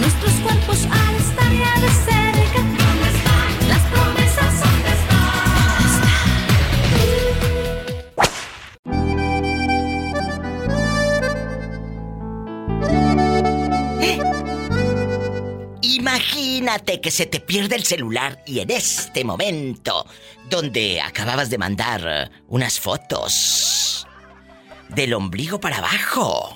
Nuestros 0.01 0.33
cuerpos 0.43 0.85
al 0.85 1.15
estar 1.17 1.53
ya 1.53 1.81
de 1.81 1.89
cerca. 1.89 2.61
¿Dónde 2.61 3.09
están? 3.09 3.69
Las 3.69 3.83
promesas, 3.91 4.61
¿dónde 4.61 4.91
Imagínate 15.83 17.01
que 17.01 17.11
se 17.11 17.27
te 17.27 17.41
pierde 17.41 17.77
el 17.77 17.85
celular 17.85 18.43
y 18.47 18.61
en 18.61 18.71
este 18.71 19.25
momento, 19.25 20.07
donde 20.49 21.01
acababas 21.01 21.51
de 21.51 21.59
mandar 21.59 22.03
eh, 22.07 22.31
unas 22.49 22.79
fotos 22.79 24.07
del 24.89 25.15
ombligo 25.15 25.59
para 25.61 25.79
abajo, 25.79 26.56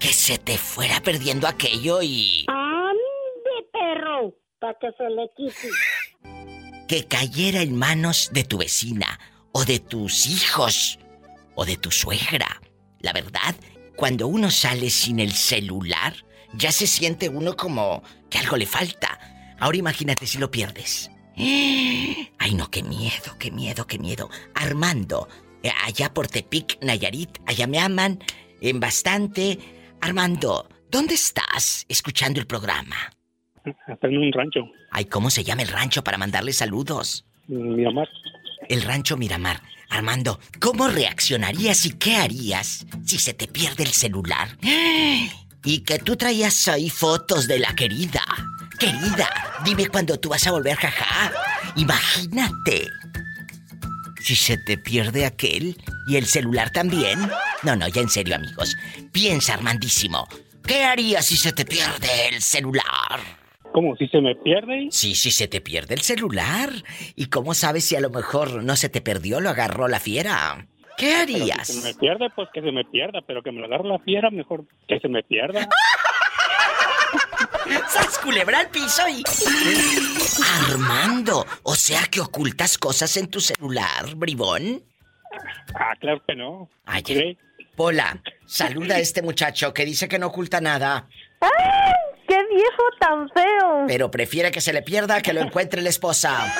que 0.00 0.12
se 0.12 0.38
te 0.38 0.56
fuera 0.58 1.00
perdiendo 1.00 1.46
aquello 1.46 2.00
y 2.02 2.46
¡Ande, 2.48 3.68
perro! 3.72 4.34
Para 4.58 4.74
que 4.78 4.88
se 4.96 5.08
le 5.10 5.30
quite. 5.36 5.68
que 6.88 7.06
cayera 7.06 7.62
en 7.62 7.76
manos 7.76 8.30
de 8.32 8.42
tu 8.44 8.58
vecina 8.58 9.20
o 9.52 9.64
de 9.64 9.78
tus 9.78 10.26
hijos 10.26 10.98
o 11.54 11.64
de 11.64 11.76
tu 11.76 11.90
suegra. 11.90 12.60
La 13.00 13.12
verdad, 13.12 13.54
cuando 13.96 14.26
uno 14.26 14.50
sale 14.50 14.90
sin 14.90 15.20
el 15.20 15.32
celular, 15.32 16.14
ya 16.54 16.72
se 16.72 16.86
siente 16.86 17.28
uno 17.28 17.56
como 17.56 18.02
que 18.28 18.38
algo 18.38 18.56
le 18.56 18.66
falta. 18.66 19.18
Ahora 19.60 19.76
imagínate 19.78 20.26
si 20.26 20.38
lo 20.38 20.50
pierdes. 20.50 21.10
Ay, 21.36 22.54
no, 22.54 22.70
qué 22.70 22.82
miedo, 22.82 23.36
qué 23.38 23.50
miedo, 23.50 23.86
qué 23.86 23.98
miedo. 23.98 24.28
Armando, 24.54 25.28
eh, 25.62 25.70
allá 25.84 26.12
por 26.12 26.26
Tepic, 26.28 26.78
Nayarit, 26.82 27.38
allá 27.46 27.66
me 27.66 27.78
aman 27.78 28.18
en 28.60 28.80
bastante. 28.80 29.58
Armando, 30.00 30.68
¿dónde 30.90 31.14
estás 31.14 31.84
escuchando 31.88 32.40
el 32.40 32.46
programa? 32.46 32.96
Está 33.86 34.08
en 34.08 34.18
un 34.18 34.32
rancho, 34.32 34.60
Ay, 34.90 35.04
¿cómo 35.04 35.30
se 35.30 35.44
llama 35.44 35.62
el 35.62 35.68
rancho 35.68 36.02
para 36.02 36.18
mandarle 36.18 36.52
saludos? 36.52 37.26
Miramar. 37.46 38.08
El 38.68 38.82
rancho 38.82 39.16
Miramar. 39.16 39.60
Armando, 39.90 40.40
¿cómo 40.60 40.88
reaccionarías 40.88 41.84
y 41.84 41.90
qué 41.92 42.16
harías 42.16 42.86
si 43.04 43.18
se 43.18 43.34
te 43.34 43.46
pierde 43.48 43.82
el 43.84 43.90
celular? 43.90 44.56
Y 45.64 45.80
que 45.80 45.98
tú 45.98 46.16
traías 46.16 46.68
ahí 46.68 46.88
fotos 46.88 47.46
de 47.46 47.58
la 47.58 47.74
querida. 47.74 48.22
Querida, 48.78 49.28
dime 49.64 49.88
cuándo 49.88 50.18
tú 50.18 50.30
vas 50.30 50.46
a 50.46 50.52
volver, 50.52 50.76
jaja. 50.76 51.32
Imagínate. 51.76 52.88
Si 54.20 54.36
se 54.36 54.56
te 54.58 54.78
pierde 54.78 55.26
aquel 55.26 55.76
y 56.08 56.16
el 56.16 56.26
celular 56.26 56.70
también. 56.70 57.18
No, 57.62 57.76
no, 57.76 57.88
ya 57.88 58.00
en 58.00 58.08
serio, 58.08 58.36
amigos. 58.36 58.76
Piensa, 59.12 59.54
Armandísimo. 59.54 60.28
¿Qué 60.66 60.84
harías 60.84 61.26
si 61.26 61.36
se 61.36 61.52
te 61.52 61.64
pierde 61.64 62.28
el 62.28 62.42
celular? 62.42 63.20
¿Cómo? 63.72 63.96
¿Si 63.96 64.06
se 64.08 64.20
me 64.20 64.34
pierde? 64.36 64.88
Sí, 64.90 65.14
si 65.14 65.30
se 65.30 65.48
te 65.48 65.60
pierde 65.60 65.94
el 65.94 66.00
celular. 66.00 66.70
¿Y 67.16 67.26
cómo 67.26 67.54
sabes 67.54 67.84
si 67.84 67.96
a 67.96 68.00
lo 68.00 68.10
mejor 68.10 68.62
no 68.62 68.76
se 68.76 68.88
te 68.88 69.00
perdió, 69.00 69.40
lo 69.40 69.50
agarró 69.50 69.88
la 69.88 70.00
fiera? 70.00 70.66
¿Qué 70.96 71.14
harías? 71.14 71.66
Si 71.66 71.80
se 71.80 71.88
me 71.88 71.94
pierde, 71.94 72.30
pues 72.30 72.48
que 72.52 72.60
se 72.60 72.72
me 72.72 72.84
pierda, 72.84 73.20
pero 73.26 73.42
que 73.42 73.52
me 73.52 73.60
lo 73.60 73.66
agarre 73.66 73.88
la 73.88 73.98
fiera, 74.00 74.30
mejor 74.30 74.64
que 74.86 75.00
se 75.00 75.08
me 75.08 75.22
pierda. 75.22 75.68
¡Sas 77.88 78.18
culebra 78.18 78.60
al 78.60 78.68
piso 78.68 79.02
y... 79.08 79.22
Armando, 80.70 81.46
o 81.62 81.74
sea 81.74 82.02
que 82.10 82.20
ocultas 82.20 82.78
cosas 82.78 83.16
en 83.16 83.28
tu 83.28 83.40
celular, 83.40 84.14
bribón. 84.16 84.82
Ah, 85.74 85.94
claro 86.00 86.22
que 86.26 86.34
no. 86.34 86.68
Ay, 86.84 87.02
Pola, 87.84 88.20
saluda 88.44 88.96
a 88.96 88.98
este 88.98 89.22
muchacho 89.22 89.72
que 89.72 89.86
dice 89.86 90.06
que 90.06 90.18
no 90.18 90.26
oculta 90.26 90.60
nada, 90.60 91.08
¡Ay! 91.40 91.48
¡Qué 92.28 92.36
viejo 92.54 92.82
tan 93.00 93.26
feo! 93.30 93.86
pero 93.88 94.10
prefiere 94.10 94.50
que 94.50 94.60
se 94.60 94.74
le 94.74 94.82
pierda 94.82 95.22
que 95.22 95.32
lo 95.32 95.40
encuentre 95.40 95.80
la 95.80 95.88
esposa. 95.88 96.52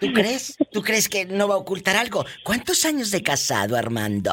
¿Tú 0.00 0.10
crees? 0.14 0.56
¿Tú 0.72 0.80
crees 0.82 1.10
que 1.10 1.26
no 1.26 1.46
va 1.46 1.56
a 1.56 1.58
ocultar 1.58 1.96
algo? 1.96 2.24
¿Cuántos 2.42 2.86
años 2.86 3.10
de 3.10 3.22
casado, 3.22 3.76
Armando? 3.76 4.32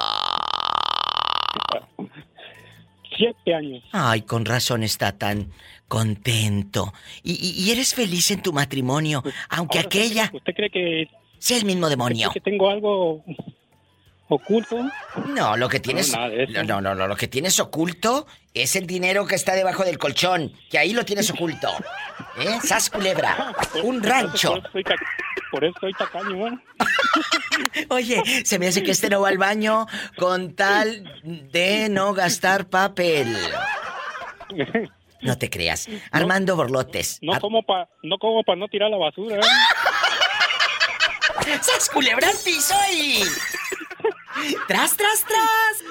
Siete 3.18 3.54
años. 3.54 3.84
Ay, 3.92 4.22
con 4.22 4.46
razón 4.46 4.84
está 4.84 5.18
tan 5.18 5.52
contento. 5.90 6.94
¿Y, 7.22 7.34
y- 7.34 7.66
y 7.66 7.72
eres 7.72 7.94
feliz 7.94 8.32
en 8.32 8.42
tu 8.42 8.54
matrimonio, 8.54 9.24
aunque 9.50 9.80
Ahora, 9.80 9.88
aquella 9.88 10.32
¿Usted 10.34 10.54
cree 10.54 10.70
que... 10.70 11.10
sea 11.38 11.58
el 11.58 11.66
mismo 11.66 11.90
demonio? 11.90 12.30
¿Usted 12.30 12.42
cree 12.42 12.44
que 12.46 12.52
tengo 12.52 12.70
algo 12.70 13.26
oculto? 14.36 14.78
No, 15.28 15.58
lo 15.58 15.70
que 15.70 15.80
tienes. 15.80 16.10
eso. 16.10 16.64
No, 16.64 16.82
no, 16.82 16.96
no, 16.96 17.08
lo 17.08 17.16
que 17.16 17.28
tienes 17.28 17.60
oculto 17.60 18.28
es 18.54 18.76
el 18.76 18.88
dinero 18.88 19.26
que 19.26 19.36
está 19.36 19.54
debajo 19.54 19.84
del 19.84 19.98
colchón, 19.98 20.54
que 20.70 20.78
ahí 20.78 20.94
lo 20.94 21.06
tienes 21.06 21.30
oculto. 21.30 21.70
¿Eh? 22.40 22.60
Sas 22.64 22.90
culebra. 22.90 23.54
Un 23.84 24.02
rancho. 24.02 24.62
Por 25.52 25.66
eso 25.66 25.76
soy, 25.82 25.94
tacaño, 25.94 26.48
¿eh? 26.48 26.58
Oye, 27.90 28.24
se 28.46 28.58
me 28.58 28.68
hace 28.68 28.84
que 28.84 28.92
este 28.92 29.10
no 29.10 29.22
va 29.22 29.30
al 29.30 29.38
baño 29.38 29.86
con 30.16 30.56
tal 30.56 31.20
de 31.24 31.90
no 31.90 32.14
gastar 32.14 32.70
papel. 32.70 33.38
No 35.22 35.38
te 35.38 35.50
creas. 35.50 35.88
Armando 36.12 36.56
Borlotes. 36.56 37.20
No 37.22 37.40
como 37.40 37.64
para 37.64 37.90
no, 38.02 38.18
como 38.18 38.44
pa 38.44 38.56
no 38.56 38.68
tirar 38.70 38.90
la 38.90 38.98
basura, 38.98 39.38
¿eh? 39.38 39.42
¡Sas 41.62 41.90
culebra 41.90 42.30
al 42.30 42.38
piso 42.44 42.76
y... 42.94 43.24
¡Tras, 44.68 44.98
tras, 44.98 45.26
tras! 45.26 45.84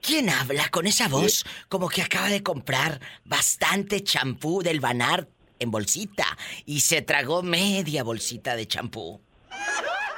¿Quién 0.00 0.28
habla 0.28 0.68
con 0.68 0.86
esa 0.86 1.08
voz 1.08 1.44
como 1.68 1.88
que 1.88 2.02
acaba 2.02 2.28
de 2.28 2.42
comprar 2.42 3.00
bastante 3.24 4.04
champú 4.04 4.62
del 4.62 4.80
Banar 4.80 5.28
en 5.58 5.70
bolsita 5.70 6.26
y 6.66 6.80
se 6.80 7.00
tragó 7.02 7.42
media 7.42 8.02
bolsita 8.02 8.54
de 8.54 8.68
champú? 8.68 9.22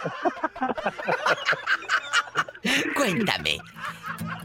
Cuéntame, 2.97 3.59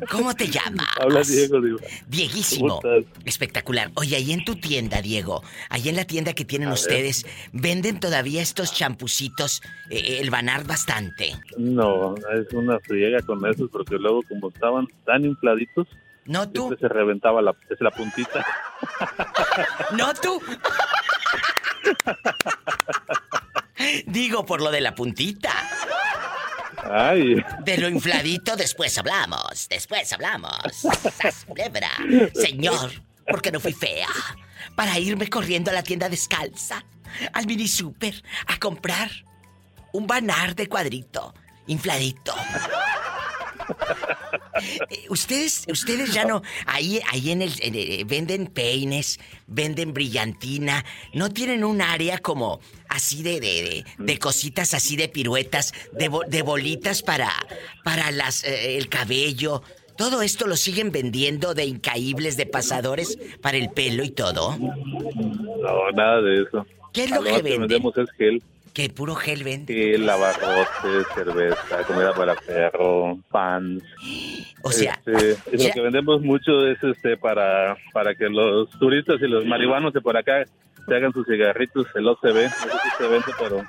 ¿Cómo 0.09 0.33
te 0.35 0.47
llamas? 0.47 0.87
Habla 0.99 1.21
Diego, 1.21 1.61
Diva. 1.61 1.79
Dieguísimo. 2.07 2.81
¿Cómo 2.81 2.95
estás? 2.95 3.13
Espectacular. 3.25 3.91
Oye, 3.95 4.15
ahí 4.15 4.31
en 4.31 4.43
tu 4.43 4.55
tienda, 4.55 5.01
Diego, 5.01 5.43
ahí 5.69 5.89
en 5.89 5.95
la 5.95 6.05
tienda 6.05 6.33
que 6.33 6.45
tienen 6.45 6.69
A 6.69 6.71
ver. 6.71 6.79
ustedes, 6.79 7.25
¿venden 7.51 7.99
todavía 7.99 8.41
estos 8.41 8.73
champucitos, 8.73 9.61
eh, 9.89 10.19
el 10.21 10.29
Banar 10.29 10.65
bastante? 10.65 11.35
No, 11.57 12.15
es 12.15 12.53
una 12.53 12.79
friega 12.79 13.21
con 13.21 13.45
esos 13.45 13.69
porque 13.69 13.95
luego 13.95 14.21
como 14.27 14.49
estaban 14.49 14.87
tan 15.05 15.25
infladitos, 15.25 15.87
no 16.25 16.49
tú 16.49 16.75
se 16.79 16.87
reventaba 16.87 17.41
la, 17.41 17.55
es 17.69 17.79
la 17.81 17.91
puntita. 17.91 18.45
No 19.95 20.13
tú. 20.13 20.41
Digo 24.05 24.45
por 24.45 24.61
lo 24.61 24.71
de 24.71 24.81
la 24.81 24.95
puntita. 24.95 25.51
De 27.63 27.77
lo 27.77 27.89
infladito 27.89 28.55
después 28.55 28.97
hablamos, 28.97 29.67
después 29.69 30.11
hablamos. 30.13 30.87
Culebra. 31.47 31.89
Señor, 32.33 32.91
¿por 33.27 33.41
qué 33.41 33.51
no 33.51 33.59
fui 33.59 33.73
fea? 33.73 34.07
Para 34.75 34.97
irme 34.99 35.29
corriendo 35.29 35.71
a 35.71 35.73
la 35.73 35.83
tienda 35.83 36.09
descalza, 36.09 36.83
al 37.33 37.45
mini 37.45 37.67
super, 37.67 38.23
a 38.47 38.57
comprar 38.57 39.09
un 39.93 40.07
banar 40.07 40.55
de 40.55 40.67
cuadrito, 40.67 41.33
infladito. 41.67 42.33
Eh, 44.89 45.05
Ustedes, 45.09 45.65
ustedes 45.69 46.13
ya 46.13 46.25
no, 46.25 46.41
ahí, 46.65 46.99
ahí 47.11 47.31
en 47.31 47.41
el, 47.41 47.51
en 47.61 47.75
el- 47.75 48.05
venden 48.05 48.47
peines, 48.47 49.19
venden 49.47 49.93
brillantina, 49.93 50.83
no 51.13 51.29
tienen 51.29 51.63
un 51.63 51.81
área 51.81 52.17
como 52.19 52.59
así 52.89 53.23
de, 53.23 53.39
de, 53.39 53.63
de- 53.63 53.85
de 53.97 54.19
cositas 54.19 54.73
así 54.73 54.95
de 54.95 55.09
piruetas, 55.09 55.73
de, 55.93 56.09
bo- 56.09 56.23
de 56.27 56.41
bolitas 56.41 57.01
para, 57.01 57.31
para 57.83 58.11
las, 58.11 58.43
eh, 58.43 58.77
el 58.77 58.87
cabello. 58.89 59.63
Todo 59.97 60.21
esto 60.21 60.47
lo 60.47 60.55
siguen 60.55 60.91
vendiendo 60.91 61.53
de 61.53 61.65
incaíbles, 61.65 62.35
de 62.37 62.45
pasadores 62.45 63.17
para 63.41 63.57
el 63.57 63.69
pelo 63.69 64.03
y 64.03 64.09
todo. 64.11 64.57
no, 64.57 65.91
nada 65.93 66.21
de 66.21 66.43
eso. 66.43 66.65
¿Qué 66.93 67.03
es 67.05 67.11
lo 67.11 67.21
Ah, 67.21 67.23
que 67.23 67.31
venden? 67.41 67.61
vendemos 67.61 67.97
es 67.97 68.09
gel. 68.17 68.41
Que 68.73 68.89
puro 68.89 69.15
gel 69.15 69.43
venden. 69.43 69.75
Gel, 69.75 70.05
lavarrotes, 70.05 71.05
cerveza, 71.13 71.83
comida 71.85 72.13
para 72.13 72.35
perro, 72.35 73.17
pans. 73.29 73.83
O 74.63 74.71
sea, 74.71 75.01
Este, 75.05 75.57
ya- 75.57 75.69
lo 75.69 75.73
que 75.73 75.81
vendemos 75.81 76.21
mucho 76.21 76.67
es 76.67 76.77
este 76.83 77.17
para 77.17 77.75
para 77.93 78.13
que 78.13 78.29
los 78.29 78.69
turistas 78.79 79.17
y 79.19 79.27
los 79.27 79.43
marihuanos 79.45 79.91
de 79.91 80.01
por 80.01 80.15
acá 80.15 80.45
se 80.87 80.95
hagan 80.95 81.11
sus 81.13 81.25
cigarritos, 81.25 81.87
el 81.95 82.07
OCB, 82.07 82.37
eso 82.45 82.55
sí 82.83 82.89
se 82.99 83.07
vende, 83.07 83.25
pero 83.39 83.63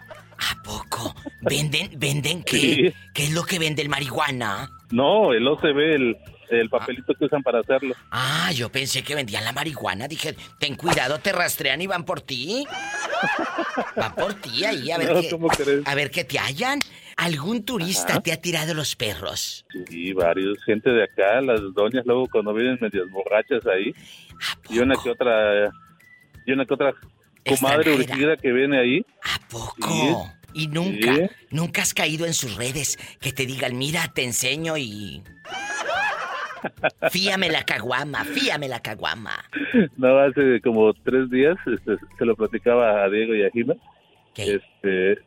¿Venden, 1.43 1.91
venden 1.99 2.43
qué? 2.45 2.57
Sí. 2.59 2.93
¿Qué 3.15 3.25
es 3.25 3.33
lo 3.33 3.43
que 3.45 3.59
vende 3.59 3.81
el 3.83 3.89
marihuana? 3.89 4.69
no, 4.91 5.33
el 5.33 5.49
OCB, 5.49 5.79
el, 5.95 6.17
el 6.61 6.69
papelito 6.69 7.15
que 7.15 7.25
usan 7.25 7.43
para 7.43 7.61
hacerlo. 7.61 7.95
Ah, 8.11 8.51
yo 8.53 8.71
pensé 8.71 9.03
que 9.03 9.15
vendían 9.15 9.45
la 9.45 9.53
marihuana. 9.53 10.09
Dije, 10.09 10.37
ten 10.59 10.75
cuidado, 10.77 11.19
te 11.19 11.33
rastrean 11.33 11.81
y 11.81 11.87
van 11.87 12.05
por 12.05 12.21
ti. 12.21 12.67
Van 13.97 14.15
por 14.15 14.35
ti 14.35 14.65
ahí, 14.65 14.91
a 14.91 14.99
ver 14.99 15.13
No, 15.13 15.49
qué. 15.49 15.83
A 15.85 15.95
ver 15.95 16.11
qué 16.11 16.25
te 16.25 16.39
hallan. 16.39 16.81
¿Algún 17.17 17.65
turista 17.65 18.13
Ajá. 18.15 18.21
te 18.21 18.33
ha 18.33 18.41
tirado 18.41 18.75
los 18.75 18.97
perros? 18.97 19.65
Y 19.91 20.13
varios, 20.13 20.63
gente 20.65 20.91
de 20.91 21.05
acá, 21.05 21.41
las 21.41 21.61
doñas 21.75 22.05
luego 22.07 22.27
cuando 22.31 22.53
vienen 22.55 22.79
medias 22.81 23.09
borrachas 23.11 23.65
ahí, 23.67 23.95
y 24.71 24.79
una 24.79 24.95
que 25.03 25.11
otra, 25.11 25.71
y 26.47 26.53
una 26.53 26.65
que 26.65 26.75
otra 26.75 26.95
comadre 27.47 27.95
urgida 27.95 28.37
que 28.37 28.51
viene 28.53 28.79
ahí. 28.81 29.07
¿Cómo? 29.81 30.33
Y 30.55 30.69
nunca, 30.69 31.15
Sí. 31.15 31.21
nunca 31.51 31.83
has 31.83 31.95
caído 31.95 32.27
en 32.27 32.35
sus 32.35 32.57
redes 32.57 32.99
que 33.21 33.33
te 33.33 33.47
digan, 33.47 33.77
mira, 33.77 34.09
te 34.13 34.25
enseño 34.25 34.77
y. 34.77 35.23
Fíame 37.11 37.49
la 37.51 37.65
caguama, 37.65 38.25
fíame 38.25 38.69
la 38.69 38.81
caguama. 38.81 39.45
No, 39.97 40.19
hace 40.19 40.61
como 40.61 40.93
tres 40.95 41.31
días 41.31 41.57
este, 41.67 41.97
se 42.19 42.25
lo 42.25 42.37
platicaba 42.37 43.05
a 43.05 43.09
Diego 43.09 43.35
y 43.35 43.45
a 43.45 43.51
Gina. 43.51 43.75
Este, 44.37 45.19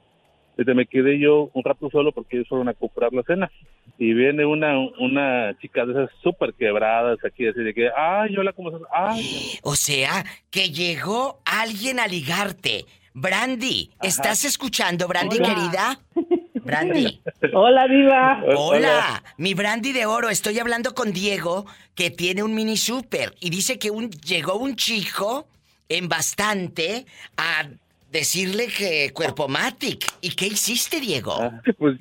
este, 0.58 0.74
me 0.74 0.86
quedé 0.86 1.20
yo 1.20 1.50
un 1.54 1.64
rato 1.64 1.90
solo 1.90 2.12
porque 2.12 2.38
ellos 2.38 2.48
fueron 2.50 2.70
a 2.70 2.74
comprar 2.74 3.14
la 3.14 3.24
cena. 3.24 3.52
Y 3.98 4.14
viene 4.14 4.46
una 4.46 4.78
una 5.00 5.58
chica 5.60 5.86
de 5.86 5.94
esas 5.94 6.10
súper 6.22 6.54
quebradas 6.54 7.18
aquí, 7.24 7.48
así 7.48 7.62
de 7.62 7.74
que, 7.74 7.90
ay, 7.96 8.36
hola, 8.38 8.52
¿cómo 8.54 8.70
estás? 8.70 8.88
Ay, 8.92 9.60
O 9.64 9.76
sea, 9.76 10.26
que 10.52 10.70
llegó 10.70 11.42
alguien 11.46 12.00
a 12.00 12.08
ligarte. 12.08 12.86
Brandy, 13.14 13.92
¿estás 14.02 14.44
escuchando, 14.44 15.08
Brandy, 15.08 15.38
Hola. 15.38 15.48
querida? 15.48 16.00
Brandy. 16.66 17.22
Hola, 17.54 17.88
Diva. 17.88 18.44
Hola, 18.56 19.24
mi 19.38 19.54
Brandy 19.54 19.94
de 19.94 20.06
oro. 20.06 20.30
Estoy 20.30 20.60
hablando 20.60 20.94
con 20.96 21.14
Diego, 21.14 21.66
que 21.96 22.10
tiene 22.10 22.44
un 22.44 22.56
mini 22.56 22.76
super. 22.76 23.34
Y 23.40 23.52
dice 23.52 23.78
que 23.78 23.92
un, 23.92 24.10
llegó 24.10 24.58
un 24.58 24.76
chico 24.76 25.48
en 25.88 26.10
bastante 26.10 27.06
a 27.38 27.68
decirle 28.12 28.68
que 28.76 29.12
cuerpo 29.14 29.48
matic. 29.48 30.06
¿Y 30.22 30.36
qué 30.36 30.48
hiciste, 30.48 31.00
Diego? 31.00 31.38
pues 31.78 31.98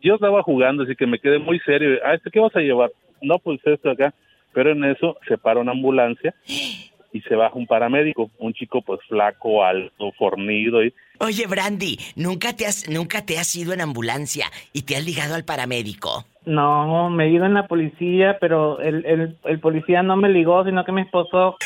yo 0.00 0.14
estaba 0.14 0.42
jugando, 0.42 0.84
así 0.84 0.94
que 0.94 1.06
me 1.06 1.18
quedé 1.18 1.38
muy 1.38 1.58
serio. 1.60 1.98
Ah, 2.04 2.14
¿este 2.14 2.30
qué 2.30 2.38
vas 2.38 2.54
a 2.54 2.60
llevar? 2.60 2.92
No, 3.20 3.38
pues 3.40 3.60
esto 3.64 3.90
acá. 3.90 4.14
Pero 4.52 4.70
en 4.70 4.84
eso 4.84 5.18
se 5.28 5.36
para 5.36 5.60
una 5.60 5.72
ambulancia 5.72 6.34
y 7.16 7.20
se 7.22 7.34
baja 7.34 7.54
un 7.54 7.66
paramédico, 7.66 8.30
un 8.38 8.52
chico 8.52 8.82
pues 8.82 9.00
flaco, 9.08 9.64
alto, 9.64 10.12
fornido 10.18 10.84
y 10.84 10.92
Oye, 11.18 11.46
Brandy, 11.46 11.98
¿nunca 12.14 12.54
te 12.54 12.66
has, 12.66 12.90
nunca 12.90 13.24
te 13.24 13.38
has 13.38 13.56
ido 13.56 13.72
en 13.72 13.80
ambulancia 13.80 14.46
y 14.74 14.82
te 14.82 14.96
has 14.96 15.04
ligado 15.04 15.34
al 15.34 15.46
paramédico? 15.46 16.26
No, 16.44 17.08
me 17.08 17.24
he 17.24 17.30
ido 17.30 17.46
en 17.46 17.54
la 17.54 17.66
policía, 17.66 18.36
pero 18.38 18.80
el, 18.80 19.04
el, 19.06 19.36
el 19.44 19.60
policía 19.60 20.02
no 20.02 20.16
me 20.16 20.28
ligó, 20.28 20.62
sino 20.64 20.84
que 20.84 20.92
me 20.92 21.02
esposó. 21.02 21.56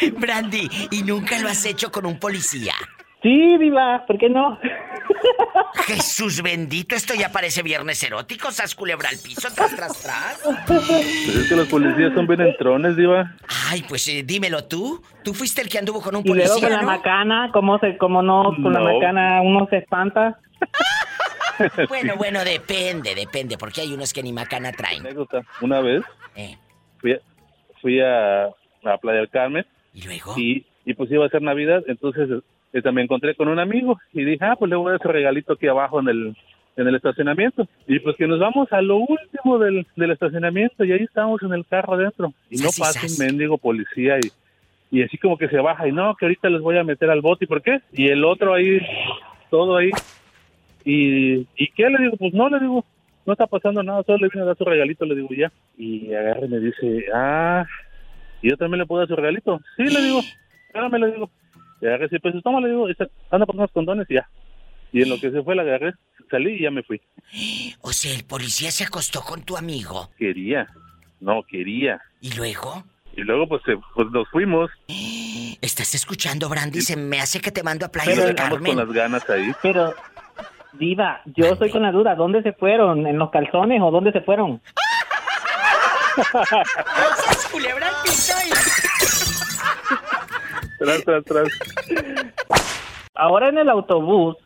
Brandy, 0.18 0.68
¿y 0.92 1.02
nunca 1.02 1.38
lo 1.40 1.48
has 1.48 1.66
hecho 1.66 1.90
con 1.90 2.06
un 2.06 2.18
policía? 2.18 2.74
Sí, 3.22 3.58
Diva, 3.58 4.04
¿por 4.06 4.16
qué 4.18 4.30
no? 4.30 4.58
Jesús 5.86 6.42
bendito, 6.42 6.94
esto 6.94 7.14
ya 7.14 7.30
parece 7.30 7.62
viernes 7.62 8.02
erótico, 8.02 8.50
sas 8.50 8.74
culebra 8.74 9.08
al 9.10 9.16
piso, 9.18 9.48
tras, 9.54 9.74
tras, 9.76 10.02
tras. 10.02 10.40
pues 10.66 11.36
es 11.36 11.48
que 11.48 11.56
los 11.56 11.68
policías 11.68 12.14
son 12.14 12.26
bien 12.26 12.40
entrones, 12.40 12.96
diva. 12.96 13.34
Ay, 13.70 13.84
pues 13.88 14.08
eh, 14.08 14.22
dímelo 14.24 14.64
tú. 14.64 15.02
Tú 15.22 15.34
fuiste 15.34 15.60
el 15.60 15.68
que 15.68 15.78
anduvo 15.78 16.00
con 16.00 16.16
un 16.16 16.22
Y 16.24 16.28
luego 16.28 16.48
policía, 16.54 16.68
con 16.68 16.76
la 16.76 16.80
¿no? 16.82 16.86
macana, 16.86 17.50
¿cómo, 17.52 17.78
se, 17.78 17.98
cómo 17.98 18.22
no? 18.22 18.44
Con 18.62 18.72
la 18.72 18.80
No. 18.80 18.94
macana 18.94 19.42
uno 19.42 19.66
se 19.70 19.78
espanta. 19.78 20.38
Bueno, 21.90 22.14
bueno, 22.16 22.42
depende, 22.42 23.14
depende, 23.14 23.58
porque 23.58 23.82
hay 23.82 23.92
unos 23.92 24.14
que 24.14 24.22
ni 24.22 24.32
macana 24.32 24.72
traen. 24.72 25.02
Una 25.60 25.80
vez 25.82 26.02
Eh. 26.34 26.56
fui, 27.02 27.12
a, 27.12 27.18
fui 27.82 28.00
a, 28.00 28.44
a 28.46 28.96
Playa 28.98 29.18
del 29.18 29.28
Carmen. 29.28 29.66
¿Y 29.92 30.04
luego? 30.04 30.32
Y, 30.38 30.64
y 30.86 30.94
pues 30.94 31.10
iba 31.10 31.26
a 31.26 31.28
ser 31.28 31.42
Navidad, 31.42 31.82
entonces 31.86 32.30
este, 32.72 32.92
me 32.92 33.02
encontré 33.02 33.34
con 33.34 33.48
un 33.48 33.58
amigo 33.58 33.98
y 34.12 34.24
dije, 34.24 34.44
ah, 34.44 34.56
pues 34.58 34.70
le 34.70 34.76
voy 34.76 34.88
a 34.88 34.90
dar 34.92 35.02
su 35.02 35.08
regalito 35.08 35.54
aquí 35.54 35.66
abajo 35.66 36.00
en 36.00 36.08
el, 36.08 36.36
en 36.76 36.88
el 36.88 36.94
estacionamiento. 36.94 37.66
Y 37.86 37.98
pues 38.00 38.16
que 38.16 38.26
nos 38.26 38.38
vamos 38.38 38.72
a 38.72 38.80
lo 38.80 38.96
último 38.98 39.58
del, 39.58 39.86
del 39.96 40.10
estacionamiento 40.10 40.84
y 40.84 40.92
ahí 40.92 41.02
estamos 41.02 41.42
en 41.42 41.52
el 41.52 41.66
carro 41.66 41.94
adentro. 41.94 42.32
Y 42.50 42.56
no 42.58 42.70
pasa 42.78 43.00
un 43.06 43.26
mendigo 43.26 43.58
policía 43.58 44.18
y, 44.18 44.98
y 44.98 45.02
así 45.02 45.18
como 45.18 45.36
que 45.36 45.48
se 45.48 45.58
baja 45.58 45.88
y 45.88 45.92
no, 45.92 46.14
que 46.14 46.26
ahorita 46.26 46.48
les 46.48 46.60
voy 46.60 46.78
a 46.78 46.84
meter 46.84 47.10
al 47.10 47.20
bote. 47.20 47.44
¿Y 47.44 47.48
por 47.48 47.62
qué? 47.62 47.80
Y 47.92 48.08
el 48.08 48.24
otro 48.24 48.54
ahí, 48.54 48.80
todo 49.50 49.76
ahí. 49.76 49.90
¿Y, 50.84 51.46
¿y 51.56 51.68
qué? 51.74 51.90
Le 51.90 51.98
digo, 52.04 52.16
pues 52.16 52.32
no, 52.32 52.48
le 52.48 52.60
digo, 52.60 52.84
no 53.26 53.32
está 53.32 53.46
pasando 53.46 53.82
nada, 53.82 54.02
solo 54.04 54.18
le 54.18 54.28
vine 54.28 54.42
a 54.42 54.46
dar 54.46 54.56
su 54.56 54.64
regalito, 54.64 55.04
le 55.04 55.14
digo 55.14 55.28
ya. 55.30 55.52
Y 55.76 56.12
agarra 56.14 56.46
y 56.46 56.48
me 56.48 56.60
dice, 56.60 57.04
ah, 57.14 57.66
¿y 58.42 58.50
yo 58.50 58.56
también 58.56 58.80
le 58.80 58.86
puedo 58.86 59.00
dar 59.00 59.08
su 59.08 59.16
regalito? 59.16 59.60
Sí, 59.76 59.84
le 59.84 60.00
digo, 60.02 60.20
espérame, 60.68 60.98
le 60.98 61.12
digo. 61.12 61.30
Y 61.80 61.86
agarré 61.86 62.08
y 62.10 62.18
pues 62.18 62.34
toma, 62.42 62.60
le 62.60 62.68
digo, 62.68 62.86
anda 63.30 63.46
por 63.46 63.56
unos 63.56 63.70
condones 63.72 64.06
y 64.10 64.14
ya. 64.14 64.28
Y 64.92 65.02
en 65.02 65.08
lo 65.08 65.20
que 65.20 65.30
se 65.30 65.42
fue, 65.42 65.54
la 65.54 65.62
agarré, 65.62 65.92
salí 66.30 66.52
y 66.54 66.62
ya 66.62 66.70
me 66.70 66.82
fui. 66.82 67.00
O 67.82 67.92
sea, 67.92 68.14
el 68.14 68.24
policía 68.24 68.70
se 68.70 68.84
acostó 68.84 69.22
con 69.22 69.42
tu 69.42 69.56
amigo. 69.56 70.10
Quería, 70.18 70.66
no, 71.20 71.42
quería. 71.48 72.00
¿Y 72.20 72.32
luego? 72.34 72.84
Y 73.16 73.22
luego 73.22 73.48
pues, 73.48 73.62
se- 73.64 73.78
pues 73.94 74.08
nos 74.10 74.28
fuimos. 74.30 74.70
¿Estás 75.60 75.94
escuchando, 75.94 76.48
Brandy? 76.48 76.80
Se 76.80 76.96
me 76.96 77.20
hace 77.20 77.40
que 77.40 77.50
te 77.50 77.62
mando 77.62 77.86
a 77.86 77.88
Playa 77.90 78.10
Pero 78.10 78.22
del 78.22 78.30
estamos 78.30 78.54
Carmen. 78.54 78.76
con 78.76 78.86
las 78.86 78.94
ganas 78.94 79.28
ahí. 79.30 79.52
Pero, 79.62 79.94
Diva, 80.74 81.20
yo 81.26 81.46
estoy 81.46 81.70
con 81.70 81.82
la 81.82 81.92
duda, 81.92 82.14
¿dónde 82.14 82.42
se 82.42 82.52
fueron? 82.52 83.06
¿En 83.06 83.18
los 83.18 83.30
calzones 83.30 83.80
o 83.82 83.90
dónde 83.90 84.12
se 84.12 84.20
fueron? 84.20 84.60
¡Sas 86.32 87.48
culebra 87.52 87.88
Tras, 90.80 91.04
tras, 91.04 91.24
tras. 91.24 91.48
Ahora 93.14 93.50
en 93.50 93.58
el 93.58 93.68
autobús 93.68 94.36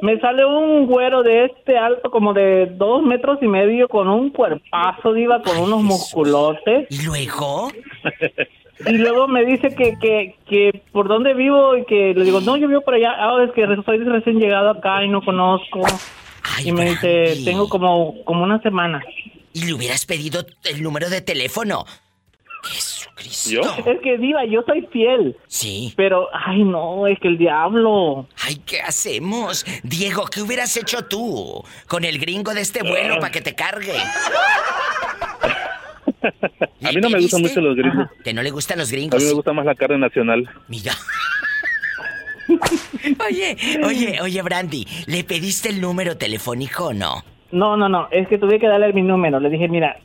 me 0.00 0.18
sale 0.20 0.44
un 0.44 0.86
güero 0.86 1.22
de 1.22 1.46
este 1.46 1.76
alto 1.76 2.10
como 2.10 2.32
de 2.34 2.66
dos 2.66 3.02
metros 3.02 3.38
y 3.42 3.48
medio 3.48 3.88
con 3.88 4.08
un 4.08 4.30
cuerpazo, 4.30 5.12
Diva, 5.12 5.42
con 5.42 5.58
unos 5.58 5.82
musculotes. 5.82 6.86
¿Y 6.90 7.04
luego? 7.04 7.68
Y 8.86 8.92
luego 8.92 9.26
me 9.26 9.44
dice 9.44 9.74
que, 9.74 9.98
que, 9.98 10.36
que 10.48 10.82
por 10.92 11.08
dónde 11.08 11.34
vivo 11.34 11.76
y 11.76 11.84
que 11.86 12.12
le 12.14 12.24
digo, 12.24 12.40
no, 12.42 12.56
yo 12.56 12.68
vivo 12.68 12.82
por 12.82 12.94
allá. 12.94 13.12
Ah, 13.16 13.42
es 13.42 13.50
que 13.52 13.66
soy 13.84 13.98
recién 14.04 14.38
llegado 14.38 14.70
acá 14.70 15.02
y 15.02 15.08
no 15.08 15.22
conozco. 15.24 15.80
y 16.62 16.72
me 16.72 16.90
dice, 16.90 17.38
tengo 17.44 17.68
como, 17.68 18.22
como 18.24 18.44
una 18.44 18.60
semana. 18.60 19.02
y 19.54 19.64
le 19.64 19.72
hubieras 19.72 20.04
pedido 20.04 20.44
el 20.64 20.82
número 20.82 21.08
de 21.08 21.22
teléfono. 21.22 21.86
Jesucristo. 22.66 23.50
¿Yo? 23.50 23.62
Es 23.62 24.00
que, 24.02 24.18
Diva, 24.18 24.44
yo 24.44 24.62
soy 24.66 24.86
fiel. 24.92 25.36
Sí. 25.46 25.92
Pero, 25.96 26.28
ay, 26.32 26.64
no, 26.64 27.06
es 27.06 27.18
que 27.20 27.28
el 27.28 27.38
diablo. 27.38 28.26
Ay, 28.44 28.56
¿qué 28.66 28.80
hacemos? 28.80 29.64
Diego, 29.82 30.26
¿qué 30.26 30.42
hubieras 30.42 30.76
hecho 30.76 31.04
tú 31.06 31.62
con 31.88 32.04
el 32.04 32.18
gringo 32.18 32.52
de 32.54 32.60
este 32.60 32.82
vuelo 32.82 33.18
para 33.18 33.30
que 33.32 33.40
te 33.40 33.54
cargue? 33.54 33.94
A 36.82 36.92
mí 36.92 37.00
no 37.00 37.10
me 37.10 37.20
gustan 37.20 37.42
mucho 37.42 37.60
los 37.60 37.76
gringos. 37.76 38.08
Que 38.24 38.32
no 38.34 38.42
le 38.42 38.50
gustan 38.50 38.78
los 38.78 38.88
A 38.88 38.92
mí 38.92 38.98
gringos. 38.98 39.22
me 39.22 39.32
gusta 39.32 39.52
más 39.52 39.64
la 39.66 39.74
carne 39.74 39.98
nacional. 39.98 40.48
Mira. 40.68 40.92
Oye, 43.28 43.56
oye, 43.84 44.20
oye, 44.20 44.42
Brandy, 44.42 44.86
¿le 45.06 45.24
pediste 45.24 45.68
el 45.68 45.80
número 45.80 46.16
telefónico 46.16 46.86
o 46.86 46.92
no? 46.94 47.24
No, 47.50 47.76
no, 47.76 47.88
no, 47.88 48.08
es 48.10 48.28
que 48.28 48.38
tuve 48.38 48.58
que 48.60 48.66
darle 48.68 48.92
mi 48.92 49.02
número. 49.02 49.38
Le 49.40 49.48
dije, 49.50 49.68
mira, 49.68 49.96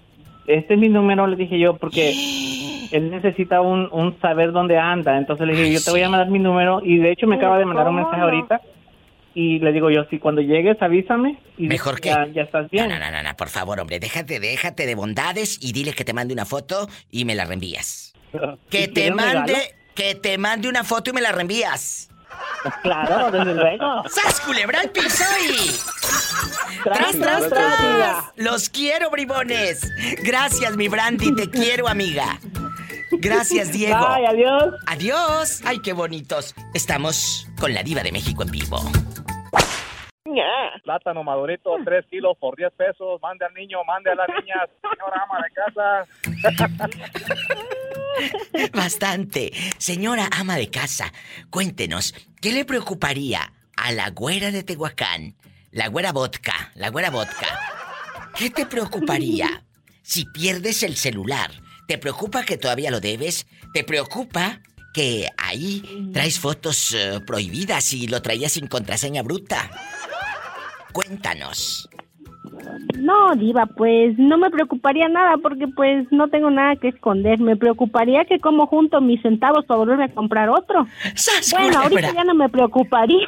este 0.56 0.74
es 0.76 0.80
mi 0.80 0.90
número, 0.90 1.28
le 1.28 1.36
dije 1.36 1.60
yo, 1.60 1.78
porque 1.78 2.12
él 2.92 3.10
necesita 3.10 3.62
un, 3.62 3.90
un 3.92 4.20
saber 4.20 4.52
dónde 4.52 4.78
anda. 4.78 5.18
Entonces 5.18 5.48
le 5.48 5.54
dije, 5.54 5.74
yo 5.74 5.82
te 5.82 5.92
voy 5.92 6.02
a 6.02 6.10
mandar 6.10 6.30
mi 6.30 6.40
número 6.40 6.82
y 6.84 6.98
de 6.98 7.12
hecho 7.12 7.28
me 7.28 7.36
acaba 7.36 7.58
de 7.58 7.66
mandar 7.66 7.88
un 7.88 7.96
mensaje 7.96 8.22
ahorita. 8.22 8.62
Y 9.34 9.60
le 9.60 9.72
digo 9.72 9.90
yo, 9.90 10.04
si 10.10 10.20
cuando 10.20 10.42
llegues 10.42 10.82
avísame 10.82 11.38
y 11.58 11.68
Mejor 11.68 12.02
que... 12.02 12.10
ya, 12.10 12.28
ya 12.28 12.42
estás 12.42 12.70
bien. 12.70 12.90
No, 12.90 13.00
no, 13.00 13.12
no, 13.12 13.24
no, 13.24 13.34
por 13.38 13.48
favor, 13.48 13.80
hombre, 13.80 14.00
déjate, 14.00 14.42
déjate 14.42 14.86
de 14.86 14.96
bondades 14.96 15.58
y 15.62 15.72
dile 15.72 15.94
que 15.94 16.04
te 16.04 16.14
mande 16.14 16.34
una 16.34 16.46
foto 16.46 16.88
y 17.10 17.24
me 17.24 17.36
la 17.36 17.46
reenvías. 17.46 18.14
Que 18.70 18.88
te 18.88 18.94
¿Quieres 18.94 19.12
un 19.12 19.16
mande, 19.18 19.56
que 19.96 20.16
te 20.16 20.38
mande 20.38 20.68
una 20.68 20.84
foto 20.84 21.12
y 21.12 21.14
me 21.14 21.22
la 21.22 21.32
reenvías. 21.32 22.11
Claro, 22.84 23.32
desde 23.32 23.56
luego. 23.56 24.04
¡Sas, 24.08 24.40
culebra 24.42 24.82
al 24.82 24.90
piso 24.90 25.24
y... 25.42 26.82
Tras, 26.84 27.20
¡Tras, 27.20 27.50
tras. 27.50 28.32
Los 28.36 28.70
quiero, 28.70 29.10
bribones. 29.10 29.88
Gracias, 30.24 30.76
mi 30.78 30.88
Brandy, 30.88 31.36
te 31.36 31.50
quiero, 31.50 31.88
amiga. 31.88 32.40
Gracias, 33.12 33.72
Diego. 33.72 34.00
Bye, 34.16 34.28
adiós. 34.28 34.74
Adiós. 34.88 35.62
Ay, 35.66 35.80
qué 35.82 35.94
bonitos. 35.94 36.56
Estamos 36.74 37.48
con 37.60 37.74
la 37.74 37.84
diva 37.84 38.04
de 38.04 38.12
México 38.12 38.44
en 38.44 38.52
vivo. 38.52 38.80
Plátano 40.84 41.24
madurito, 41.24 41.76
3 41.84 42.06
kilos 42.08 42.38
por 42.40 42.56
10 42.56 42.74
pesos. 42.74 43.22
Mande 43.22 43.46
al 43.46 43.54
niño, 43.54 43.84
mande 43.86 44.12
a 44.12 44.16
las 44.16 44.28
niñas. 44.28 44.70
Señora 44.82 45.24
ama 45.24 45.40
de 45.44 45.52
casa. 45.54 46.88
Bastante. 48.74 49.52
Señora 49.78 50.30
ama 50.32 50.58
de 50.58 50.70
casa, 50.70 51.12
cuéntenos, 51.50 52.14
¿qué 52.42 52.52
le 52.52 52.66
preocuparía 52.66 53.54
a 53.76 53.92
la 53.92 54.10
güera 54.10 54.52
de 54.52 54.64
Tehuacán? 54.64 55.36
La 55.72 55.88
güera 55.88 56.12
vodka, 56.12 56.72
la 56.76 56.90
güera 56.90 57.10
vodka. 57.10 57.48
¿Qué 58.36 58.50
te 58.50 58.66
preocuparía 58.66 59.64
si 60.02 60.26
pierdes 60.26 60.84
el 60.84 60.98
celular? 60.98 61.52
¿Te 61.88 61.98
preocupa 61.98 62.44
que 62.44 62.58
todavía 62.58 62.92
lo 62.92 63.00
debes? 63.00 63.48
¿Te 63.74 63.84
preocupa 63.84 64.62
que 64.94 65.30
ahí 65.38 66.10
traes 66.14 66.40
fotos 66.40 66.94
eh, 66.94 67.22
prohibidas 67.26 67.94
y 67.94 68.08
lo 68.08 68.22
traías 68.22 68.54
sin 68.54 68.68
contraseña 68.68 69.24
bruta? 69.24 69.70
Cuéntanos. 70.92 71.90
No, 72.98 73.36
diva, 73.36 73.66
pues 73.66 74.18
no 74.18 74.38
me 74.38 74.50
preocuparía 74.50 75.08
nada 75.08 75.38
porque 75.42 75.68
pues 75.68 76.12
no 76.12 76.28
tengo 76.28 76.50
nada 76.50 76.76
que 76.76 76.90
esconder. 76.90 77.40
Me 77.40 77.56
preocuparía 77.56 78.26
que 78.26 78.40
como 78.40 78.68
junto 78.68 79.00
mis 79.00 79.22
centavos 79.22 79.66
para 79.66 79.80
volverme 79.80 80.06
a 80.06 80.14
comprar 80.14 80.50
otro. 80.50 80.88
Bueno, 81.52 81.80
ahorita 81.80 82.14
ya 82.14 82.24
no 82.24 82.34
me 82.34 82.50
preocuparía. 82.50 83.28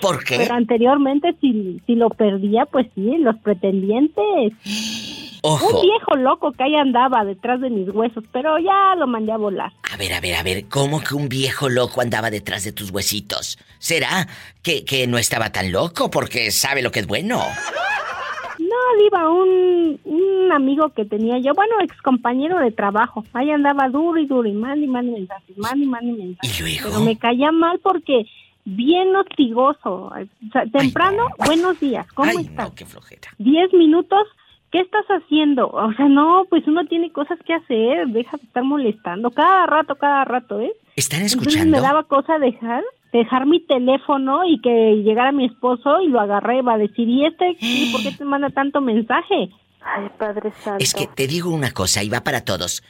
¿Por 0.00 0.24
qué? 0.24 0.38
Pero 0.38 0.54
anteriormente 0.54 1.34
si, 1.40 1.80
si 1.86 1.94
lo 1.94 2.08
perdía, 2.10 2.66
pues 2.66 2.86
sí, 2.94 3.16
los 3.18 3.36
pretendientes. 3.38 4.52
Ojo. 5.42 5.80
Un 5.80 5.82
viejo 5.82 6.16
loco 6.16 6.52
que 6.52 6.64
ahí 6.64 6.74
andaba 6.74 7.22
detrás 7.22 7.60
de 7.60 7.68
mis 7.68 7.88
huesos, 7.90 8.24
pero 8.32 8.58
ya 8.58 8.94
lo 8.96 9.06
mandé 9.06 9.32
a 9.32 9.36
volar. 9.36 9.72
A 9.92 9.96
ver, 9.98 10.14
a 10.14 10.20
ver, 10.20 10.36
a 10.36 10.42
ver, 10.42 10.68
¿cómo 10.68 11.02
que 11.02 11.14
un 11.14 11.28
viejo 11.28 11.68
loco 11.68 12.00
andaba 12.00 12.30
detrás 12.30 12.64
de 12.64 12.72
tus 12.72 12.90
huesitos? 12.90 13.58
¿Será 13.78 14.26
que, 14.62 14.86
que 14.86 15.06
no 15.06 15.18
estaba 15.18 15.52
tan 15.52 15.70
loco 15.70 16.10
porque 16.10 16.50
sabe 16.50 16.80
lo 16.80 16.90
que 16.90 17.00
es 17.00 17.06
bueno? 17.06 17.42
Diva, 19.02 19.28
un, 19.30 20.00
un 20.04 20.52
amigo 20.52 20.88
que 20.90 21.04
tenía 21.04 21.38
yo, 21.38 21.52
bueno, 21.54 21.74
ex 21.82 22.00
compañero 22.02 22.58
de 22.58 22.70
trabajo. 22.72 23.24
Ahí 23.32 23.50
andaba 23.50 23.88
duro 23.88 24.18
y 24.20 24.26
duro 24.26 24.48
y 24.48 24.52
mande 24.52 24.86
y 24.86 24.88
mande 24.88 25.12
mensajes, 25.12 25.56
mande 25.58 25.84
y 25.84 25.88
mande 25.88 26.12
mensajes. 26.12 26.80
Pero 26.82 27.00
me 27.00 27.16
caía 27.16 27.52
mal 27.52 27.78
porque 27.82 28.26
bien 28.64 29.14
hostigoso. 29.16 30.06
O 30.06 30.50
sea, 30.52 30.64
temprano, 30.66 31.26
buenos 31.44 31.78
días, 31.80 32.06
¿cómo 32.12 32.30
Ay, 32.30 32.44
estás? 32.46 32.68
no, 32.70 32.74
qué 32.74 32.86
flojera. 32.86 33.28
Diez 33.38 33.72
minutos, 33.72 34.26
¿qué 34.70 34.80
estás 34.80 35.04
haciendo? 35.06 35.68
O 35.68 35.92
sea, 35.94 36.08
no, 36.08 36.44
pues 36.48 36.66
uno 36.66 36.84
tiene 36.86 37.10
cosas 37.12 37.38
que 37.46 37.54
hacer, 37.54 38.06
deja 38.08 38.36
de 38.36 38.44
estar 38.44 38.64
molestando. 38.64 39.30
Cada 39.30 39.66
rato, 39.66 39.96
cada 39.96 40.24
rato, 40.24 40.60
¿eh? 40.60 40.72
¿Están 40.96 41.20
Entonces 41.22 41.38
escuchando? 41.40 41.76
me 41.76 41.82
daba 41.82 42.04
cosa 42.04 42.38
dejar, 42.38 42.82
dejar 43.18 43.46
mi 43.46 43.60
teléfono 43.66 44.40
y 44.46 44.60
que 44.60 45.02
llegara 45.04 45.32
mi 45.32 45.46
esposo 45.46 46.00
y 46.02 46.08
lo 46.08 46.20
agarré, 46.20 46.62
va 46.62 46.74
a 46.74 46.78
decir, 46.78 47.08
¿y 47.08 47.24
este 47.26 47.56
¿Y 47.60 47.92
por 47.92 48.02
qué 48.02 48.12
te 48.12 48.24
manda 48.24 48.50
tanto 48.50 48.80
mensaje? 48.80 49.50
Ay, 49.80 50.08
Padre 50.18 50.52
Santo. 50.62 50.82
Es 50.82 50.94
que 50.94 51.06
te 51.06 51.26
digo 51.26 51.50
una 51.50 51.70
cosa 51.72 52.02
y 52.02 52.08
va 52.08 52.22
para 52.24 52.44
todos. 52.44 52.82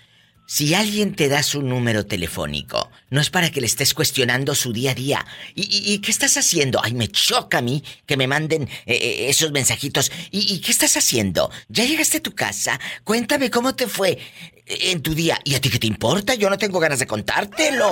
Si 0.47 0.75
alguien 0.75 1.15
te 1.15 1.29
da 1.31 1.43
su 1.43 1.63
número 1.63 2.05
telefónico, 2.05 2.91
no 3.09 3.21
es 3.23 3.31
para 3.31 3.51
que 3.51 3.61
le 3.63 3.67
estés 3.67 3.95
cuestionando 3.95 4.55
su 4.55 4.75
día 4.75 4.91
a 4.91 4.95
día. 4.95 5.25
¿Y, 5.55 5.63
y- 5.63 5.95
y 5.95 5.99
qué 6.01 6.11
estás 6.11 6.37
haciendo? 6.37 6.81
Ay, 6.85 6.93
me 6.93 7.09
choca 7.09 7.59
a 7.59 7.63
mí 7.63 7.83
que 8.05 8.19
me 8.19 8.27
manden 8.27 8.65
eh, 8.85 8.95
eh, 8.95 9.29
esos 9.31 9.53
mensajitos. 9.53 10.13
¿Y, 10.31 10.55
y 10.55 10.61
qué 10.61 10.71
estás 10.71 10.99
haciendo? 10.99 11.51
¿Ya 11.69 11.85
llegaste 11.87 12.19
a 12.19 12.23
tu 12.23 12.35
casa? 12.35 12.79
Cuéntame 13.05 13.51
cómo 13.51 13.75
te 13.75 13.87
fue 13.87 14.19
en 14.67 15.03
tu 15.03 15.15
día. 15.15 15.39
¿Y 15.45 15.55
a 15.55 15.61
ti 15.63 15.71
qué 15.71 15.79
te 15.79 15.87
importa? 15.87 16.35
Yo 16.35 16.51
no 16.51 16.59
tengo 16.59 16.79
ganas 16.79 16.99
de 16.99 17.07
contártelo. 17.07 17.91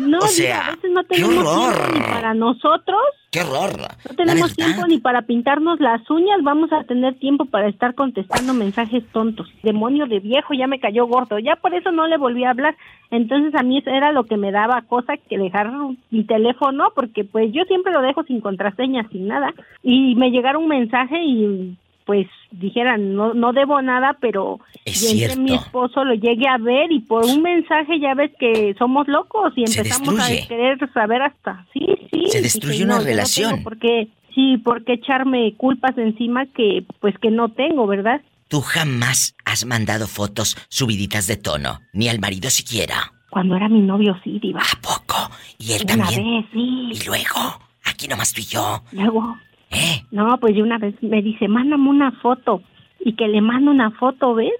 No, 0.00 0.18
O 0.18 0.24
a 0.24 0.26
veces 0.26 0.90
no 0.90 1.04
tenemos 1.04 1.44
tiempo 1.44 1.94
ni 1.94 2.00
para 2.00 2.34
nosotros, 2.34 3.00
¡Qué 3.30 3.40
horror! 3.40 3.80
no 4.08 4.14
tenemos 4.16 4.54
tiempo 4.54 4.86
ni 4.86 4.98
para 4.98 5.22
pintarnos 5.22 5.80
las 5.80 6.08
uñas, 6.10 6.42
vamos 6.42 6.72
a 6.72 6.84
tener 6.84 7.18
tiempo 7.18 7.46
para 7.46 7.68
estar 7.68 7.94
contestando 7.94 8.54
mensajes 8.54 9.04
tontos. 9.12 9.48
Demonio 9.62 10.06
de 10.06 10.20
viejo, 10.20 10.54
ya 10.54 10.66
me 10.66 10.80
cayó 10.80 11.06
gordo, 11.06 11.38
ya 11.38 11.56
por 11.56 11.74
eso 11.74 11.90
no 11.92 12.06
le 12.06 12.18
volví 12.18 12.44
a 12.44 12.50
hablar. 12.50 12.76
Entonces 13.10 13.54
a 13.54 13.62
mí 13.62 13.78
eso 13.78 13.90
era 13.90 14.12
lo 14.12 14.24
que 14.24 14.36
me 14.36 14.52
daba 14.52 14.82
cosa 14.82 15.16
que 15.16 15.38
dejar 15.38 15.70
mi 16.10 16.24
teléfono, 16.24 16.92
porque 16.94 17.24
pues 17.24 17.52
yo 17.52 17.64
siempre 17.64 17.92
lo 17.92 18.02
dejo 18.02 18.22
sin 18.24 18.40
contraseña, 18.40 19.08
sin 19.10 19.28
nada. 19.28 19.52
Y 19.82 20.14
me 20.16 20.30
llegara 20.30 20.58
un 20.58 20.68
mensaje 20.68 21.22
y 21.22 21.76
pues 22.06 22.26
dijeran, 22.52 23.14
no, 23.14 23.34
no 23.34 23.52
debo 23.52 23.82
nada, 23.82 24.16
pero 24.20 24.60
entre 24.84 25.36
mi 25.36 25.54
esposo 25.54 26.04
lo 26.04 26.14
llegue 26.14 26.48
a 26.48 26.56
ver 26.56 26.90
y 26.92 27.00
por 27.00 27.24
un 27.26 27.42
mensaje 27.42 27.98
ya 28.00 28.14
ves 28.14 28.30
que 28.38 28.74
somos 28.78 29.06
locos 29.08 29.52
y 29.56 29.64
empezamos 29.64 30.18
a 30.20 30.46
querer 30.46 30.78
saber 30.94 31.20
hasta, 31.22 31.66
sí, 31.72 31.84
sí. 32.10 32.26
Se 32.28 32.40
destruye 32.40 32.84
una 32.84 32.98
no 33.00 33.04
relación. 33.04 33.50
tengo 33.50 33.62
por 33.64 33.78
qué- 33.78 34.08
sí, 34.34 34.56
por 34.58 34.84
qué 34.84 34.94
echarme 34.94 35.54
culpas 35.56 35.98
encima 35.98 36.46
que 36.46 36.84
pues 37.00 37.18
que 37.18 37.30
no 37.30 37.48
tengo, 37.50 37.86
¿verdad? 37.88 38.20
Tú 38.48 38.60
jamás 38.60 39.34
has 39.44 39.64
mandado 39.66 40.06
fotos 40.06 40.56
subiditas 40.68 41.26
de 41.26 41.36
tono, 41.36 41.80
ni 41.92 42.08
al 42.08 42.20
marido 42.20 42.48
siquiera. 42.50 43.12
Cuando 43.30 43.56
era 43.56 43.68
mi 43.68 43.80
novio 43.80 44.16
sí, 44.22 44.38
diva. 44.40 44.60
¿A 44.60 44.80
poco? 44.80 45.16
¿Y 45.58 45.72
él 45.72 45.82
Una 45.84 45.96
también? 45.96 46.24
vez, 46.24 46.46
sí. 46.52 46.90
¿Y 46.92 47.04
luego? 47.04 47.58
Aquí 47.84 48.06
nomás 48.06 48.32
tú 48.32 48.40
y 48.40 48.44
yo. 48.44 48.82
Luego, 48.92 49.36
¿Eh? 49.70 50.02
no, 50.10 50.38
pues 50.38 50.54
de 50.54 50.62
una 50.62 50.78
vez 50.78 50.94
me 51.02 51.22
dice, 51.22 51.48
mándame 51.48 51.88
una 51.88 52.12
foto. 52.12 52.62
Y 53.00 53.14
que 53.14 53.28
le 53.28 53.40
mando 53.40 53.70
una 53.70 53.90
foto, 53.92 54.34
¿ves? 54.34 54.52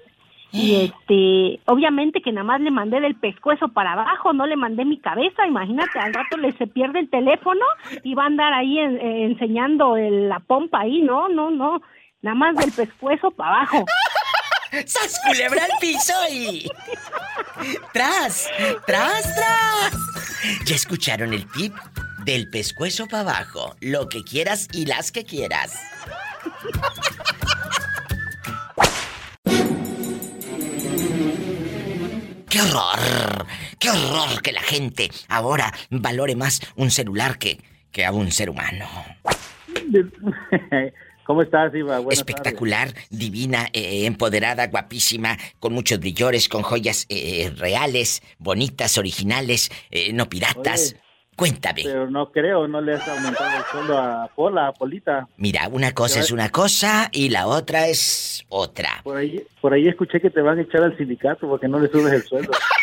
Y 0.53 0.75
este, 0.75 1.59
obviamente 1.65 2.21
que 2.21 2.31
nada 2.31 2.45
más 2.45 2.61
le 2.61 2.71
mandé 2.71 3.01
del 3.01 3.15
pescuezo 3.15 3.67
para 3.67 3.91
abajo, 3.93 4.31
no 4.31 4.47
le 4.47 4.55
mandé 4.55 4.85
mi 4.85 4.97
cabeza, 4.97 5.45
imagínate, 5.45 5.99
al 5.99 6.13
rato 6.13 6.37
le 6.37 6.53
se 6.53 6.67
pierde 6.67 6.99
el 6.99 7.09
teléfono 7.09 7.65
y 8.03 8.13
va 8.15 8.23
a 8.23 8.27
andar 8.27 8.53
ahí 8.53 8.79
en- 8.79 8.95
eh, 8.97 9.25
enseñando 9.25 9.97
el- 9.97 10.29
la 10.29 10.39
pompa 10.39 10.81
ahí, 10.81 11.01
no, 11.01 11.27
no, 11.27 11.51
no, 11.51 11.81
nada 12.21 12.35
más 12.35 12.55
del 12.55 12.71
pescuezo 12.71 13.31
para 13.31 13.57
abajo. 13.57 13.85
¡Sas 14.85 15.19
culebra 15.27 15.63
al 15.63 15.71
piso 15.81 16.13
y... 16.31 16.65
¡Tras! 17.93 18.49
¡Tras, 18.85 19.35
tras! 19.35 19.97
¿Ya 20.65 20.75
escucharon 20.75 21.33
el 21.33 21.45
tip? 21.51 21.73
Del 22.27 22.49
pescuezo 22.49 23.07
para 23.07 23.21
abajo, 23.21 23.77
lo 23.79 24.09
que 24.09 24.21
quieras 24.21 24.67
y 24.73 24.85
las 24.85 25.13
que 25.13 25.23
quieras. 25.23 25.79
¡Qué 32.49 32.59
horror! 32.59 33.47
¡Qué 33.79 33.89
horror 33.89 34.41
que 34.41 34.51
la 34.51 34.59
gente 34.59 35.09
ahora 35.29 35.73
valore 35.89 36.35
más 36.35 36.59
un 36.75 36.91
celular 36.91 37.37
que, 37.37 37.61
que 37.93 38.05
a 38.05 38.11
un 38.11 38.29
ser 38.29 38.49
humano! 38.49 38.85
¿Cómo 41.25 41.43
estás, 41.43 41.73
Iva? 41.73 41.99
Buenas 41.99 42.19
Espectacular, 42.19 42.93
divina, 43.09 43.67
eh, 43.71 44.05
empoderada, 44.05 44.67
guapísima, 44.67 45.37
con 45.61 45.71
muchos 45.71 46.01
brillores, 46.01 46.49
con 46.49 46.61
joyas 46.61 47.05
eh, 47.07 47.53
reales, 47.55 48.21
bonitas, 48.37 48.97
originales, 48.97 49.71
eh, 49.91 50.11
no 50.11 50.27
piratas. 50.27 50.97
Cuéntame. 51.37 51.83
Pero 51.83 52.09
no 52.09 52.31
creo, 52.31 52.67
no 52.67 52.81
le 52.81 52.95
has 52.95 53.07
aumentado 53.07 53.57
el 53.59 53.63
sueldo 53.65 53.95
a 53.95 54.27
Pola, 54.35 54.69
a 54.69 54.73
Polita. 54.73 55.27
Mira, 55.37 55.67
una 55.71 55.93
cosa 55.93 56.19
es 56.19 56.31
una 56.31 56.49
cosa 56.49 57.09
y 57.11 57.29
la 57.29 57.45
otra 57.45 57.87
es 57.87 58.43
otra. 58.49 59.01
Por 59.03 59.17
ahí, 59.17 59.43
por 59.61 59.71
ahí 59.71 59.87
escuché 59.87 60.19
que 60.19 60.31
te 60.31 60.41
van 60.41 60.57
a 60.57 60.63
echar 60.63 60.81
al 60.81 60.97
sindicato 60.97 61.47
porque 61.47 61.67
no 61.67 61.79
le 61.79 61.89
subes 61.89 62.11
el 62.11 62.23
sueldo. 62.23 62.51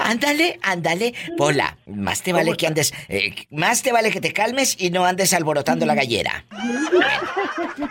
Ándale, 0.00 0.58
ándale. 0.62 1.14
Pola, 1.36 1.76
más 1.86 2.22
te 2.22 2.32
vale 2.32 2.56
que 2.56 2.66
andes. 2.66 2.92
eh, 3.08 3.34
más 3.50 3.82
te 3.82 3.92
vale 3.92 4.10
que 4.10 4.20
te 4.20 4.32
calmes 4.32 4.76
y 4.78 4.90
no 4.90 5.04
andes 5.04 5.32
alborotando 5.32 5.86
la 5.86 5.94
gallera. 5.94 6.44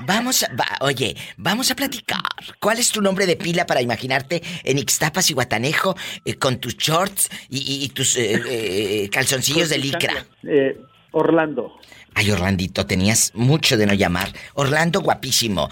Vamos, 0.01 0.43
a- 0.43 0.49
va- 0.53 0.77
oye, 0.81 1.15
vamos 1.37 1.71
a 1.71 1.75
platicar. 1.75 2.21
¿Cuál 2.59 2.79
es 2.79 2.89
tu 2.91 3.01
nombre 3.01 3.25
de 3.25 3.35
pila 3.35 3.65
para 3.65 3.81
imaginarte 3.81 4.41
en 4.63 4.77
Ixtapas 4.77 5.29
y 5.29 5.33
Guatanejo 5.33 5.95
eh, 6.25 6.35
con 6.35 6.57
tus 6.59 6.75
shorts 6.77 7.29
y, 7.49 7.57
y- 7.59 7.85
y 7.85 7.89
tus 7.89 8.15
eh, 8.17 8.41
eh, 8.47 9.09
calzoncillos 9.09 9.69
de 9.69 9.77
licra? 9.77 10.25
Eh, 10.43 10.77
Orlando. 11.11 11.73
Ay, 12.13 12.31
Orlandito, 12.31 12.85
tenías 12.85 13.31
mucho 13.35 13.77
de 13.77 13.85
no 13.85 13.93
llamar. 13.93 14.31
Orlando, 14.53 15.01
guapísimo. 15.01 15.69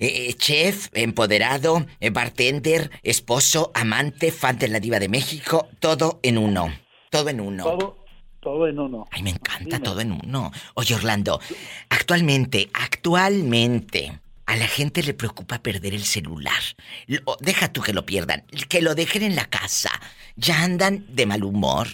Eh, 0.00 0.28
eh, 0.28 0.34
chef, 0.34 0.88
empoderado, 0.92 1.84
eh, 2.00 2.10
bartender, 2.10 2.90
esposo, 3.02 3.72
amante, 3.74 4.30
fan 4.30 4.58
de 4.58 4.68
la 4.68 4.78
diva 4.80 4.98
de 5.00 5.08
México, 5.08 5.68
todo 5.80 6.20
en 6.22 6.38
uno. 6.38 6.72
Todo 7.10 7.28
en 7.30 7.40
uno. 7.40 7.64
Todo, 7.64 8.04
todo 8.40 8.68
en 8.68 8.78
uno. 8.78 9.06
Ay, 9.10 9.22
me 9.22 9.30
encanta 9.30 9.80
todo 9.80 10.00
en 10.00 10.12
uno. 10.12 10.52
Oye, 10.74 10.94
Orlando, 10.94 11.40
actualmente, 11.88 12.70
actualmente, 12.74 14.20
a 14.46 14.56
la 14.56 14.66
gente 14.66 15.02
le 15.02 15.14
preocupa 15.14 15.62
perder 15.62 15.94
el 15.94 16.04
celular. 16.04 16.60
Lo- 17.06 17.36
deja 17.40 17.72
tú 17.72 17.82
que 17.82 17.92
lo 17.92 18.06
pierdan, 18.06 18.44
que 18.68 18.80
lo 18.82 18.94
dejen 18.94 19.22
en 19.22 19.36
la 19.36 19.46
casa. 19.46 19.90
Ya 20.36 20.62
andan 20.62 21.04
de 21.08 21.26
mal 21.26 21.42
humor, 21.42 21.88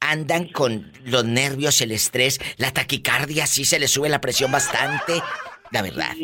andan 0.00 0.46
con 0.48 0.90
los 1.04 1.24
nervios, 1.24 1.80
el 1.82 1.92
estrés, 1.92 2.40
la 2.56 2.72
taquicardia, 2.72 3.46
sí 3.46 3.64
se 3.64 3.78
les 3.78 3.90
sube 3.90 4.08
la 4.08 4.20
presión 4.20 4.50
bastante. 4.50 5.20
La 5.70 5.82
verdad. 5.82 6.14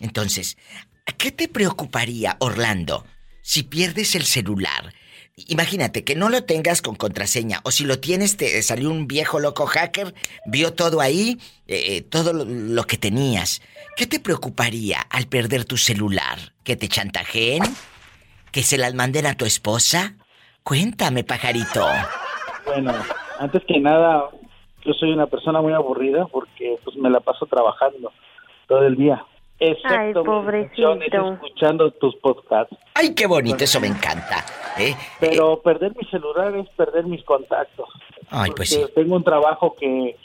Entonces, 0.00 0.56
¿qué 1.18 1.30
te 1.32 1.48
preocuparía, 1.48 2.36
Orlando, 2.40 3.04
si 3.42 3.62
pierdes 3.62 4.14
el 4.14 4.24
celular? 4.24 4.92
Imagínate 5.48 6.02
que 6.02 6.14
no 6.14 6.30
lo 6.30 6.44
tengas 6.44 6.80
con 6.80 6.94
contraseña 6.94 7.60
o 7.64 7.70
si 7.70 7.84
lo 7.84 7.98
tienes 7.98 8.38
te 8.38 8.62
salió 8.62 8.90
un 8.90 9.06
viejo 9.06 9.38
loco 9.38 9.66
hacker, 9.66 10.14
vio 10.46 10.72
todo 10.72 11.02
ahí, 11.02 11.38
eh, 11.66 12.00
todo 12.00 12.32
lo, 12.32 12.44
lo 12.46 12.84
que 12.84 12.96
tenías. 12.96 13.60
¿Qué 13.96 14.06
te 14.06 14.18
preocuparía 14.18 15.00
al 15.10 15.26
perder 15.26 15.66
tu 15.66 15.76
celular? 15.76 16.38
¿Que 16.64 16.76
te 16.76 16.88
chantajeen? 16.88 17.62
¿Que 18.50 18.62
se 18.62 18.78
las 18.78 18.94
manden 18.94 19.26
a 19.26 19.34
tu 19.34 19.44
esposa? 19.44 20.16
Cuéntame, 20.62 21.22
pajarito. 21.22 21.86
Bueno, 22.64 22.92
antes 23.38 23.62
que 23.68 23.78
nada, 23.78 24.30
yo 24.84 24.92
soy 24.94 25.12
una 25.12 25.26
persona 25.26 25.60
muy 25.60 25.72
aburrida 25.72 26.26
porque 26.26 26.78
pues 26.82 26.96
me 26.96 27.10
la 27.10 27.20
paso 27.20 27.46
trabajando 27.46 28.10
todo 28.66 28.86
el 28.86 28.96
día. 28.96 29.24
Excepto 29.58 30.44
Ay, 30.52 30.68
escuchando 31.32 31.90
tus 31.92 32.14
podcasts. 32.16 32.76
Ay, 32.94 33.14
qué 33.14 33.26
bonito, 33.26 33.64
eso 33.64 33.80
me 33.80 33.86
encanta. 33.86 34.44
¿eh? 34.78 34.94
Pero 35.18 35.60
perder 35.60 35.92
mi 35.96 36.04
celular 36.08 36.54
es 36.56 36.68
perder 36.70 37.06
mis 37.06 37.24
contactos. 37.24 37.88
Ay, 38.30 38.50
pues 38.54 38.76
Porque 38.76 38.92
Tengo 38.92 39.16
un 39.16 39.24
trabajo 39.24 39.74
que 39.78 40.16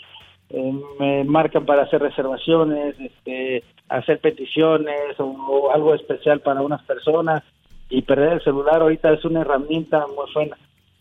eh, 0.49 0.73
me 0.99 1.23
marcan 1.23 1.65
para 1.65 1.83
hacer 1.83 2.01
reservaciones, 2.01 2.95
este, 2.99 3.63
hacer 3.87 4.19
peticiones 4.19 5.17
o, 5.19 5.25
o 5.25 5.71
algo 5.71 5.95
especial 5.95 6.41
para 6.41 6.61
unas 6.61 6.81
personas 6.83 7.43
y 7.89 8.01
perder 8.01 8.33
el 8.33 8.43
celular 8.43 8.81
ahorita 8.81 9.13
es 9.13 9.23
una 9.25 9.41
herramienta 9.41 10.05
muy 10.07 10.25
buena. 10.33 10.57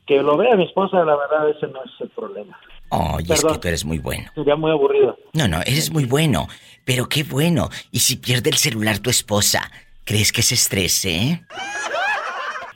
Que 0.07 0.23
lo 0.23 0.37
vea 0.37 0.57
mi 0.57 0.65
esposa, 0.65 1.05
la 1.05 1.17
verdad, 1.17 1.49
ese 1.51 1.69
no 1.69 1.83
es 1.85 1.91
el 2.01 2.09
problema. 2.11 2.59
Oye, 2.91 3.33
es 3.33 3.41
Perdón. 3.41 3.53
que 3.53 3.59
tú 3.61 3.69
eres 3.69 3.85
muy 3.85 3.99
bueno. 3.99 4.25
Sería 4.35 4.57
muy 4.57 4.73
aburrido. 4.73 5.17
No, 5.33 5.47
no, 5.47 5.61
eres 5.61 5.93
muy 5.93 6.05
bueno. 6.05 6.49
Pero 6.85 7.09
qué 7.09 7.23
bueno. 7.23 7.69
Y 7.91 8.01
si 8.01 8.17
pierde 8.17 8.51
el 8.51 8.57
celular 8.57 8.99
tu 8.99 9.11
esposa, 9.11 9.71
¿crees 10.05 10.33
que 10.33 10.43
se 10.43 10.55
estrese? 10.55 11.17
eh? 11.17 11.43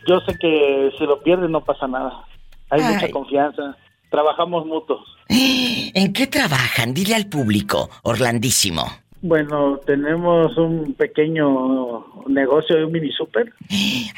Yo 0.06 0.20
sé 0.20 0.36
que 0.38 0.90
si 0.98 1.04
lo 1.04 1.22
pierdes 1.22 1.50
no 1.50 1.64
pasa 1.64 1.86
nada. 1.86 2.24
Hay 2.70 2.80
Ay. 2.82 2.94
mucha 2.94 3.10
confianza. 3.10 3.76
Trabajamos 4.10 4.66
mutuos. 4.66 5.00
¿En 5.28 6.12
qué 6.12 6.26
trabajan? 6.26 6.94
Dile 6.94 7.14
al 7.14 7.26
público, 7.26 7.90
Orlandísimo. 8.02 8.84
Bueno, 9.22 9.80
tenemos 9.86 10.54
un 10.58 10.92
pequeño 10.92 12.04
negocio 12.28 12.76
de 12.76 12.84
un 12.84 12.92
mini 12.92 13.10
super 13.10 13.50
y 13.70 14.10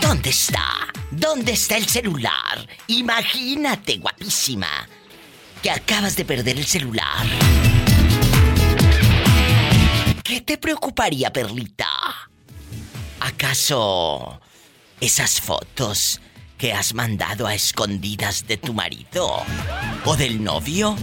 ¿Dónde 0.00 0.30
está? 0.30 0.64
¿Dónde 1.10 1.52
está 1.52 1.76
el 1.76 1.86
celular? 1.86 2.66
Imagínate, 2.88 3.98
guapísima, 3.98 4.88
que 5.62 5.70
acabas 5.70 6.16
de 6.16 6.24
perder 6.24 6.56
el 6.56 6.64
celular. 6.64 7.26
¿Qué 10.26 10.40
te 10.40 10.58
preocuparía, 10.58 11.32
Perlita? 11.32 11.86
¿Acaso 13.20 14.40
esas 15.00 15.40
fotos 15.40 16.20
que 16.58 16.72
has 16.72 16.94
mandado 16.94 17.46
a 17.46 17.54
escondidas 17.54 18.44
de 18.48 18.56
tu 18.56 18.72
marido 18.72 19.28
o 20.04 20.16
del 20.16 20.42
novio? 20.42 20.96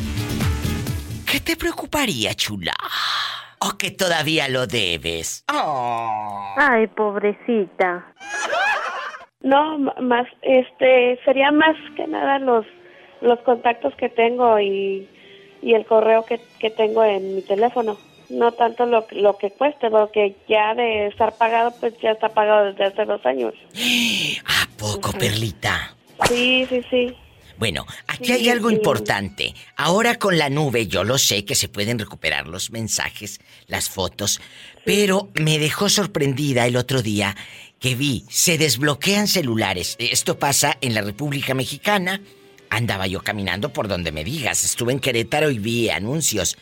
¿Qué 1.26 1.40
te 1.40 1.56
preocuparía, 1.56 2.34
chula? 2.34 2.74
¿O 3.62 3.78
que 3.78 3.92
todavía 3.92 4.50
lo 4.50 4.68
debes? 4.68 5.46
Ay, 5.48 6.88
pobrecita. 6.88 8.14
No, 9.40 9.78
más, 10.02 10.28
este, 10.42 11.18
sería 11.24 11.54
más 11.54 11.78
que 11.96 12.08
nada 12.08 12.40
los, 12.40 12.66
los 13.22 13.40
contactos 13.46 13.96
que 13.96 14.10
tengo 14.10 14.60
y, 14.60 15.08
y 15.62 15.76
el 15.76 15.86
correo 15.86 16.26
que, 16.26 16.42
que 16.60 16.72
tengo 16.72 17.06
en 17.06 17.36
mi 17.36 17.42
teléfono. 17.42 17.98
No 18.30 18.52
tanto 18.54 18.86
lo, 18.86 19.06
lo 19.12 19.38
que 19.38 19.52
cueste, 19.52 19.90
porque 19.90 20.36
ya 20.48 20.74
de 20.76 21.08
estar 21.08 21.36
pagado, 21.38 21.74
pues 21.80 21.94
ya 22.02 22.12
está 22.12 22.30
pagado 22.30 22.66
desde 22.72 22.86
hace 22.86 23.06
dos 23.06 23.26
años. 23.26 23.54
¿A 24.46 24.68
poco, 24.78 25.12
Perlita? 25.14 25.96
Sí, 26.28 26.66
sí, 26.70 26.82
sí. 26.90 27.16
Bueno, 27.58 27.86
aquí 28.08 28.26
Sí, 28.26 28.32
hay 28.32 28.50
algo 28.50 28.70
sí. 28.70 28.76
importante. 28.76 29.54
Ahora 29.76 30.18
con 30.18 30.38
la 30.38 30.50
nube 30.50 30.88
yo 30.88 31.04
lo 31.04 31.18
sé 31.18 31.46
que 31.46 31.56
se 31.56 31.70
pueden 31.70 32.00
recuperar 32.00 32.48
los 32.48 32.72
mensajes, 32.72 33.40
las 33.68 33.90
fotos, 33.90 34.42
pero 34.86 35.30
me 35.36 35.60
dejó 35.60 35.88
sorprendida 35.88 36.66
el 36.66 36.76
otro 36.76 37.02
día 37.02 37.36
que 37.80 37.96
vi, 37.96 38.26
se 38.30 38.58
desbloquean 38.58 39.28
celulares. 39.28 39.96
Esto 40.00 40.40
pasa 40.40 40.78
en 40.82 40.94
la 40.96 41.02
República 41.02 41.54
Mexicana. 41.54 42.22
Andaba 42.70 43.06
yo 43.08 43.22
caminando 43.22 43.72
por 43.72 43.88
donde 43.88 44.12
me 44.12 44.24
digas. 44.24 44.64
Estuve 44.64 44.94
en 44.94 45.00
Querétaro 45.00 45.52
y 45.52 45.60
vi 45.60 45.90
anuncios. 45.90 46.58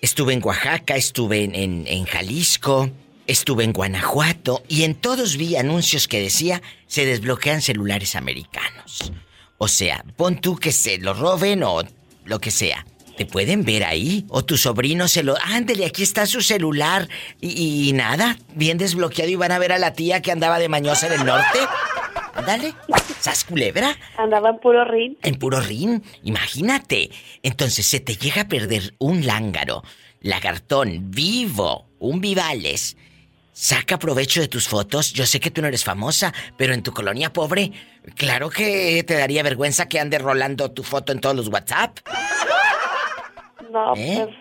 Estuve 0.00 0.32
en 0.32 0.42
Oaxaca, 0.44 0.96
estuve 0.96 1.44
en, 1.44 1.54
en- 1.86 2.04
Jalisco, 2.06 2.90
estuve 3.26 3.64
en 3.64 3.72
Guanajuato 3.72 4.62
y 4.68 4.84
en 4.84 4.94
todos 4.94 5.36
vi 5.36 5.56
anuncios 5.56 6.08
que 6.08 6.20
decía 6.20 6.62
se 6.86 7.04
desbloquean 7.04 7.60
celulares 7.60 8.16
americanos. 8.16 9.12
O 9.58 9.68
sea, 9.68 10.04
pon 10.16 10.40
tú 10.40 10.56
que 10.56 10.72
se 10.72 10.98
lo 10.98 11.12
roben 11.12 11.62
o 11.62 11.82
lo 12.24 12.40
que 12.40 12.50
sea. 12.50 12.86
¿Te 13.18 13.26
pueden 13.26 13.64
ver 13.64 13.84
ahí? 13.84 14.24
O 14.30 14.42
tu 14.42 14.56
sobrino 14.56 15.06
se 15.06 15.22
lo... 15.22 15.36
Ándele, 15.42 15.84
aquí 15.84 16.02
está 16.02 16.24
su 16.24 16.40
celular. 16.40 17.06
Y, 17.38 17.88
y 17.90 17.92
nada, 17.92 18.38
bien 18.54 18.78
desbloqueado 18.78 19.30
y 19.30 19.34
van 19.34 19.52
a 19.52 19.58
ver 19.58 19.72
a 19.72 19.78
la 19.78 19.92
tía 19.92 20.22
que 20.22 20.32
andaba 20.32 20.58
de 20.58 20.70
mañosa 20.70 21.08
en 21.08 21.20
el 21.20 21.26
norte. 21.26 21.58
Ándale, 22.34 22.74
¿sas 23.20 23.44
culebra? 23.44 23.96
Andaba 24.16 24.50
en 24.50 24.58
puro 24.58 24.84
rin. 24.84 25.18
En 25.22 25.36
puro 25.36 25.60
rin, 25.60 26.02
imagínate. 26.22 27.10
Entonces 27.42 27.86
se 27.86 28.00
te 28.00 28.16
llega 28.16 28.42
a 28.42 28.48
perder 28.48 28.94
un 28.98 29.26
lángaro, 29.26 29.82
lagartón, 30.20 31.10
vivo, 31.10 31.86
un 31.98 32.20
vivales. 32.20 32.96
Saca 33.52 33.98
provecho 33.98 34.40
de 34.40 34.48
tus 34.48 34.68
fotos. 34.68 35.12
Yo 35.12 35.26
sé 35.26 35.38
que 35.40 35.50
tú 35.50 35.60
no 35.60 35.68
eres 35.68 35.84
famosa, 35.84 36.32
pero 36.56 36.72
en 36.72 36.82
tu 36.82 36.92
colonia 36.92 37.32
pobre, 37.32 37.72
claro 38.16 38.48
que 38.48 39.04
te 39.04 39.14
daría 39.14 39.42
vergüenza 39.42 39.86
que 39.86 40.00
ande 40.00 40.18
rolando 40.18 40.70
tu 40.70 40.82
foto 40.82 41.12
en 41.12 41.20
todos 41.20 41.36
los 41.36 41.48
WhatsApp. 41.48 41.98
No, 43.70 43.94
¿Eh? 43.96 44.24
pues 44.24 44.36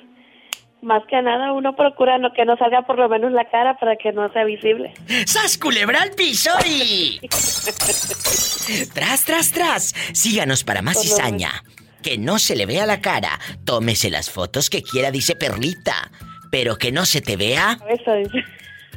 más 0.81 1.03
que 1.09 1.21
nada 1.21 1.53
uno 1.53 1.75
procura 1.75 2.17
no 2.17 2.31
que 2.33 2.45
no 2.45 2.55
salga 2.57 2.83
por 2.83 2.97
lo 2.97 3.09
menos 3.09 3.31
la 3.31 3.49
cara 3.49 3.77
para 3.77 3.95
que 3.95 4.11
no 4.11 4.31
sea 4.31 4.43
visible. 4.45 4.93
¡Sas 5.25 5.57
culebra 5.57 6.01
al 6.01 6.11
piso 6.11 6.51
y... 6.65 7.19
tras, 8.93 9.25
tras, 9.25 9.51
tras. 9.51 9.95
Síganos 10.13 10.63
para 10.63 10.81
más 10.81 10.95
Por 10.95 11.03
cizaña. 11.03 11.51
Que 12.01 12.17
no 12.17 12.39
se 12.39 12.55
le 12.55 12.65
vea 12.65 12.85
la 12.85 13.01
cara. 13.01 13.39
Tómese 13.65 14.09
las 14.09 14.29
fotos 14.29 14.69
que 14.69 14.81
quiera, 14.81 15.11
dice 15.11 15.35
Perlita. 15.35 16.11
Pero 16.51 16.77
que 16.77 16.91
no 16.91 17.05
se 17.05 17.21
te 17.21 17.35
vea 17.35 17.77
Eso 17.89 18.11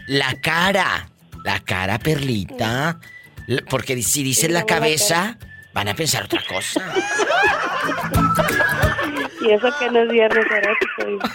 la 0.06 0.34
cara. 0.40 1.08
La 1.44 1.58
cara, 1.60 1.98
Perlita. 1.98 3.00
L- 3.48 3.62
Porque 3.68 4.00
si 4.02 4.22
dices 4.22 4.50
la 4.50 4.64
cabeza, 4.64 5.36
van 5.74 5.88
a 5.88 5.94
pensar 5.94 6.24
otra 6.24 6.42
cosa. 6.48 6.80
Y 9.42 9.50
eso 9.50 9.68
que 9.78 9.90
no 9.90 10.02
es 10.02 10.08
viernes 10.08 10.46
erótico. 10.50 11.28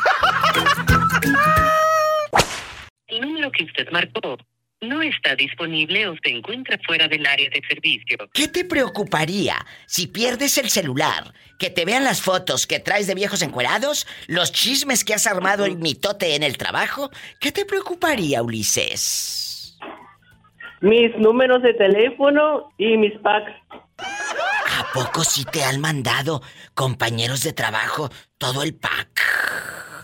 El 3.08 3.22
número 3.22 3.52
que 3.52 3.64
usted 3.64 3.88
marcó 3.92 4.38
no 4.82 5.02
está 5.02 5.36
disponible 5.36 6.08
o 6.08 6.16
se 6.24 6.30
encuentra 6.30 6.78
fuera 6.86 7.08
del 7.08 7.26
área 7.26 7.50
de 7.50 7.62
servicio. 7.68 8.18
¿Qué 8.34 8.48
te 8.48 8.64
preocuparía 8.64 9.56
si 9.88 10.08
pierdes 10.08 10.58
el 10.58 10.70
celular? 10.70 11.34
Que 11.58 11.70
te 11.70 11.86
vean 11.86 12.04
las 12.04 12.22
fotos 12.22 12.68
que 12.68 12.80
traes 12.80 13.08
de 13.08 13.16
viejos 13.16 13.42
encuerados, 13.42 14.06
los 14.28 14.52
chismes 14.52 15.04
que 15.04 15.16
has 15.16 15.26
armado 15.26 15.66
el 15.66 15.78
mitote 15.78 16.36
en 16.36 16.44
el 16.44 16.58
trabajo. 16.58 17.10
¿Qué 17.40 17.52
te 17.52 17.66
preocuparía, 17.66 18.44
Ulises? 18.44 19.78
Mis 20.82 21.16
números 21.18 21.64
de 21.64 21.74
teléfono 21.74 22.72
y 22.78 22.98
mis 22.98 23.18
packs. 23.20 23.52
¿A 24.78 24.92
poco 24.94 25.24
sí 25.24 25.44
te 25.46 25.64
han 25.64 25.80
mandado 25.82 26.42
compañeros 26.76 27.44
de 27.44 27.54
trabajo 27.54 28.10
todo 28.38 28.64
el 28.64 28.76
pack? 28.76 29.22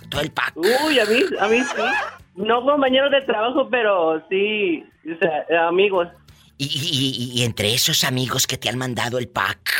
Todo 0.09 0.21
el 0.21 0.31
pack. 0.31 0.53
Uy, 0.55 0.99
a 0.99 1.05
mí, 1.05 1.19
a 1.39 1.47
mí 1.47 1.57
sí. 1.59 1.81
No 2.35 2.63
compañeros 2.63 3.11
de 3.11 3.21
trabajo, 3.21 3.67
pero 3.69 4.23
sí, 4.29 4.83
o 5.05 5.17
sea, 5.19 5.67
amigos. 5.67 6.07
Y, 6.57 6.65
y- 6.65 7.33
y- 7.35 7.39
y 7.41 7.43
entre 7.43 7.73
esos 7.73 8.03
amigos 8.03 8.47
que 8.47 8.57
te 8.57 8.69
han 8.69 8.77
mandado 8.77 9.17
el 9.19 9.27
pack, 9.27 9.71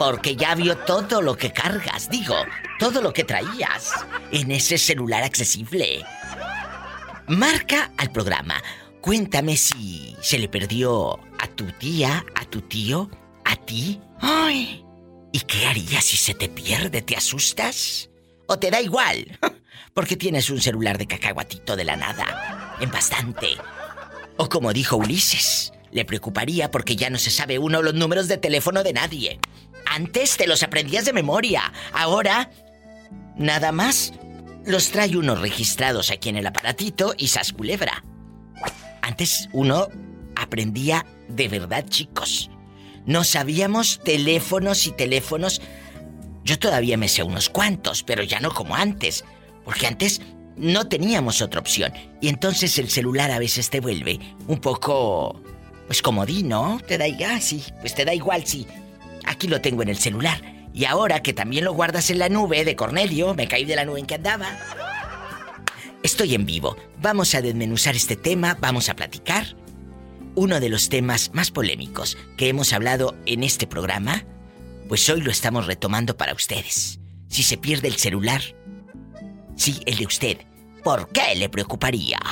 Porque 0.00 0.34
ya 0.34 0.54
vio 0.54 0.78
todo 0.78 1.20
lo 1.20 1.36
que 1.36 1.52
cargas, 1.52 2.08
digo, 2.08 2.34
todo 2.78 3.02
lo 3.02 3.12
que 3.12 3.22
traías 3.22 3.92
en 4.32 4.50
ese 4.50 4.78
celular 4.78 5.22
accesible. 5.22 6.02
Marca 7.26 7.92
al 7.98 8.10
programa. 8.10 8.62
Cuéntame 9.02 9.58
si 9.58 10.16
se 10.22 10.38
le 10.38 10.48
perdió 10.48 11.20
a 11.38 11.46
tu 11.48 11.66
tía, 11.72 12.24
a 12.34 12.46
tu 12.46 12.62
tío, 12.62 13.10
a 13.44 13.56
ti. 13.56 14.00
¡Ay! 14.22 14.82
¿Y 15.32 15.40
qué 15.40 15.66
harías 15.66 16.06
si 16.06 16.16
se 16.16 16.32
te 16.32 16.48
pierde? 16.48 17.02
¿Te 17.02 17.18
asustas? 17.18 18.08
¿O 18.46 18.58
te 18.58 18.70
da 18.70 18.80
igual? 18.80 19.38
Porque 19.92 20.16
tienes 20.16 20.48
un 20.48 20.62
celular 20.62 20.96
de 20.96 21.08
cacahuatito 21.08 21.76
de 21.76 21.84
la 21.84 21.96
nada. 21.96 22.78
En 22.80 22.90
bastante. 22.90 23.48
O 24.38 24.48
como 24.48 24.72
dijo 24.72 24.96
Ulises, 24.96 25.74
le 25.92 26.06
preocuparía 26.06 26.70
porque 26.70 26.96
ya 26.96 27.10
no 27.10 27.18
se 27.18 27.30
sabe 27.30 27.58
uno 27.58 27.82
los 27.82 27.94
números 27.94 28.28
de 28.28 28.38
teléfono 28.38 28.82
de 28.82 28.92
nadie. 28.92 29.40
Antes 29.90 30.36
te 30.36 30.46
los 30.46 30.62
aprendías 30.62 31.04
de 31.04 31.12
memoria. 31.12 31.72
Ahora, 31.92 32.48
nada 33.36 33.72
más 33.72 34.12
los 34.64 34.90
trae 34.92 35.16
uno 35.16 35.34
registrados 35.34 36.12
aquí 36.12 36.28
en 36.28 36.36
el 36.36 36.46
aparatito 36.46 37.12
y 37.18 37.26
sas 37.26 37.52
culebra. 37.52 38.04
Antes 39.02 39.48
uno 39.52 39.88
aprendía 40.36 41.04
de 41.26 41.48
verdad, 41.48 41.84
chicos. 41.88 42.50
No 43.04 43.24
sabíamos 43.24 43.98
teléfonos 44.04 44.86
y 44.86 44.92
teléfonos. 44.92 45.60
Yo 46.44 46.56
todavía 46.60 46.96
me 46.96 47.08
sé 47.08 47.24
unos 47.24 47.48
cuantos, 47.50 48.04
pero 48.04 48.22
ya 48.22 48.38
no 48.38 48.54
como 48.54 48.76
antes. 48.76 49.24
Porque 49.64 49.88
antes 49.88 50.20
no 50.56 50.86
teníamos 50.86 51.42
otra 51.42 51.58
opción. 51.58 51.92
Y 52.20 52.28
entonces 52.28 52.78
el 52.78 52.88
celular 52.90 53.32
a 53.32 53.40
veces 53.40 53.70
te 53.70 53.80
vuelve 53.80 54.20
un 54.46 54.60
poco. 54.60 55.42
Pues 55.88 56.00
comodín, 56.00 56.48
¿no? 56.48 56.80
Te 56.86 56.96
da 56.96 57.08
igual, 57.08 57.42
sí. 57.42 57.64
Pues 57.80 57.92
te 57.96 58.04
da 58.04 58.14
igual, 58.14 58.46
sí. 58.46 58.68
Aquí 59.26 59.48
lo 59.48 59.60
tengo 59.60 59.82
en 59.82 59.88
el 59.88 59.98
celular. 59.98 60.40
Y 60.72 60.84
ahora 60.84 61.22
que 61.22 61.32
también 61.32 61.64
lo 61.64 61.72
guardas 61.72 62.10
en 62.10 62.18
la 62.18 62.28
nube 62.28 62.64
de 62.64 62.76
Cornelio, 62.76 63.34
me 63.34 63.48
caí 63.48 63.64
de 63.64 63.76
la 63.76 63.84
nube 63.84 64.00
en 64.00 64.06
que 64.06 64.14
andaba. 64.16 64.58
Estoy 66.02 66.34
en 66.34 66.46
vivo. 66.46 66.76
Vamos 67.00 67.34
a 67.34 67.42
desmenuzar 67.42 67.96
este 67.96 68.16
tema, 68.16 68.56
vamos 68.60 68.88
a 68.88 68.94
platicar. 68.94 69.56
Uno 70.34 70.60
de 70.60 70.68
los 70.68 70.88
temas 70.88 71.32
más 71.34 71.50
polémicos 71.50 72.16
que 72.36 72.48
hemos 72.48 72.72
hablado 72.72 73.16
en 73.26 73.42
este 73.42 73.66
programa, 73.66 74.24
pues 74.88 75.08
hoy 75.08 75.20
lo 75.20 75.30
estamos 75.30 75.66
retomando 75.66 76.16
para 76.16 76.34
ustedes. 76.34 77.00
Si 77.28 77.42
se 77.42 77.58
pierde 77.58 77.88
el 77.88 77.96
celular, 77.96 78.40
sí, 79.56 79.80
el 79.86 79.96
de 79.96 80.06
usted, 80.06 80.38
¿por 80.84 81.10
qué 81.12 81.34
le 81.36 81.48
preocuparía? 81.48 82.18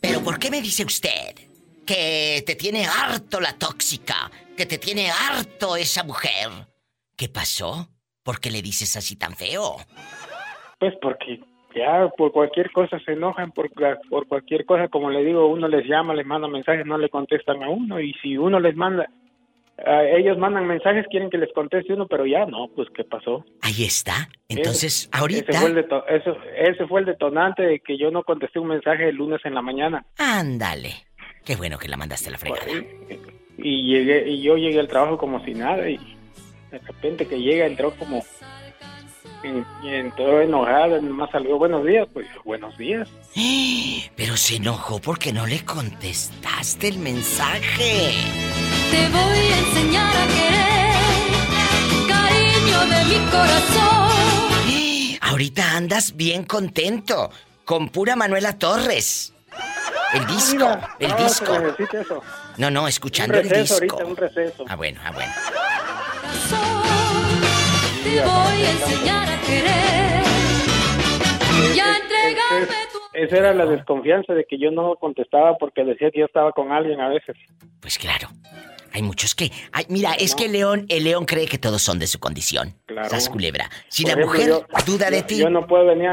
Pero 0.00 0.24
¿por 0.24 0.38
qué 0.38 0.50
me 0.50 0.62
dice 0.62 0.84
usted 0.84 1.47
que 1.88 2.42
te 2.46 2.54
tiene 2.54 2.84
harto 2.86 3.40
la 3.40 3.54
tóxica? 3.58 4.30
Que 4.56 4.66
te 4.66 4.76
tiene 4.78 5.08
harto 5.10 5.74
esa 5.76 6.04
mujer. 6.04 6.48
¿Qué 7.16 7.28
pasó? 7.28 7.88
¿Por 8.22 8.40
qué 8.40 8.50
le 8.50 8.60
dices 8.60 8.94
así 8.96 9.16
tan 9.16 9.34
feo? 9.34 9.76
Pues 10.78 10.92
porque 11.00 11.40
ya 11.74 12.08
por 12.16 12.30
cualquier 12.32 12.70
cosa 12.72 12.98
se 13.04 13.12
enojan, 13.12 13.52
por, 13.52 13.70
cualquier 14.28 14.66
cosa, 14.66 14.88
como 14.88 15.10
le 15.10 15.24
digo, 15.24 15.48
uno 15.48 15.66
les 15.66 15.86
llama, 15.86 16.14
les 16.14 16.26
manda 16.26 16.46
mensajes, 16.46 16.84
no 16.84 16.98
le 16.98 17.08
contestan 17.08 17.62
a 17.62 17.70
uno, 17.70 18.00
y 18.00 18.12
si 18.22 18.36
uno 18.36 18.60
les 18.60 18.76
manda 18.76 19.06
ellos 20.16 20.36
mandan 20.38 20.66
mensajes, 20.66 21.06
quieren 21.08 21.30
que 21.30 21.38
les 21.38 21.52
conteste 21.52 21.92
uno, 21.92 22.08
pero 22.08 22.26
ya 22.26 22.44
no, 22.46 22.66
pues 22.74 22.88
¿qué 22.96 23.04
pasó? 23.04 23.44
Ahí 23.62 23.84
está. 23.84 24.28
Entonces, 24.48 25.08
ahorita. 25.12 25.52
Ese 25.52 25.60
fue, 25.60 25.70
el 25.70 25.76
deto- 25.76 26.04
eso- 26.08 26.36
ese 26.56 26.86
fue 26.88 27.00
el 27.00 27.06
detonante 27.06 27.62
de 27.62 27.78
que 27.78 27.96
yo 27.96 28.10
no 28.10 28.24
contesté 28.24 28.58
un 28.58 28.66
mensaje 28.66 29.08
el 29.08 29.14
lunes 29.14 29.40
en 29.44 29.54
la 29.54 29.62
mañana. 29.62 30.04
Ándale. 30.18 30.94
Qué 31.48 31.56
bueno 31.56 31.78
que 31.78 31.88
la 31.88 31.96
mandaste 31.96 32.28
a 32.28 32.32
la 32.32 32.36
fregada. 32.36 32.70
Y 33.56 33.82
llegué 33.90 34.28
y 34.28 34.42
yo 34.42 34.58
llegué 34.58 34.80
al 34.80 34.86
trabajo 34.86 35.16
como 35.16 35.42
si 35.46 35.54
nada 35.54 35.88
y 35.88 35.96
de 36.70 36.78
repente 36.78 37.26
que 37.26 37.40
llega 37.40 37.64
entró 37.64 37.90
como 37.92 38.22
y, 39.42 39.86
y 39.86 39.94
entró 39.94 40.42
enojada, 40.42 41.00
nomás 41.00 41.30
salió 41.30 41.56
buenos 41.56 41.86
días, 41.86 42.06
pues 42.12 42.26
buenos 42.44 42.76
días. 42.76 43.08
Pero 44.14 44.36
se 44.36 44.56
enojó 44.56 45.00
porque 45.00 45.32
no 45.32 45.46
le 45.46 45.64
contestaste 45.64 46.88
el 46.88 46.98
mensaje. 46.98 48.10
Te 48.90 49.08
voy 49.08 49.38
a 49.38 49.58
enseñar 49.58 50.16
a 50.18 50.26
querer, 50.26 52.08
cariño 52.08 52.80
de 52.94 53.04
mi 53.06 53.30
corazón. 53.30 55.18
Ahorita 55.30 55.78
andas 55.78 56.14
bien 56.14 56.44
contento. 56.44 57.30
Con 57.64 57.88
pura 57.88 58.16
Manuela 58.16 58.58
Torres. 58.58 59.32
El 60.14 60.26
disco, 60.26 60.78
el 60.98 61.08
no, 61.10 61.16
disco. 61.16 61.52
eso. 61.92 62.22
No, 62.56 62.70
no, 62.70 62.82
Un 62.84 62.88
escuchando 62.88 63.38
el 63.38 63.48
disco. 63.48 63.74
ahorita, 63.74 64.04
un 64.06 64.16
receso. 64.16 64.64
Ah, 64.68 64.76
bueno, 64.76 65.00
ah, 65.04 65.12
bueno. 65.12 65.32
Te 68.02 68.20
voy 68.20 68.62
a 68.64 68.70
enseñar 68.70 69.28
a 69.28 69.40
querer 69.42 70.22
y 71.74 71.78
a 71.80 71.96
entregarme 71.96 72.76
tu 72.92 72.98
Esa 73.12 73.36
era 73.36 73.52
la 73.54 73.66
desconfianza 73.66 74.32
de 74.32 74.44
que 74.48 74.58
yo 74.58 74.70
no 74.70 74.94
contestaba 74.96 75.56
porque 75.58 75.84
decía 75.84 76.10
que 76.10 76.20
yo 76.20 76.26
estaba 76.26 76.52
con 76.52 76.72
alguien 76.72 77.00
a 77.00 77.08
veces. 77.08 77.36
Pues 77.80 77.98
claro. 77.98 78.28
Hay 78.94 79.02
muchos 79.02 79.34
que. 79.34 79.52
ay, 79.72 79.84
mira, 79.90 80.14
es 80.14 80.34
que 80.34 80.46
el 80.46 80.52
león, 80.52 80.86
el 80.88 81.04
león 81.04 81.26
cree 81.26 81.46
que 81.46 81.58
todos 81.58 81.82
son 81.82 81.98
de 81.98 82.06
su 82.06 82.18
condición. 82.18 82.74
Claro. 82.86 83.10
Sas 83.10 83.28
culebra. 83.28 83.68
Si 83.88 84.02
Por 84.04 84.12
la 84.16 84.22
ejemplo, 84.22 84.38
mujer 84.40 84.48
yo- 84.48 84.84
duda 84.92 85.10
de 85.10 85.20
yo- 85.20 85.26
ti. 85.26 85.38
Yo 85.38 85.50
no 85.50 85.66
puedo 85.66 85.84
venir. 85.86 86.10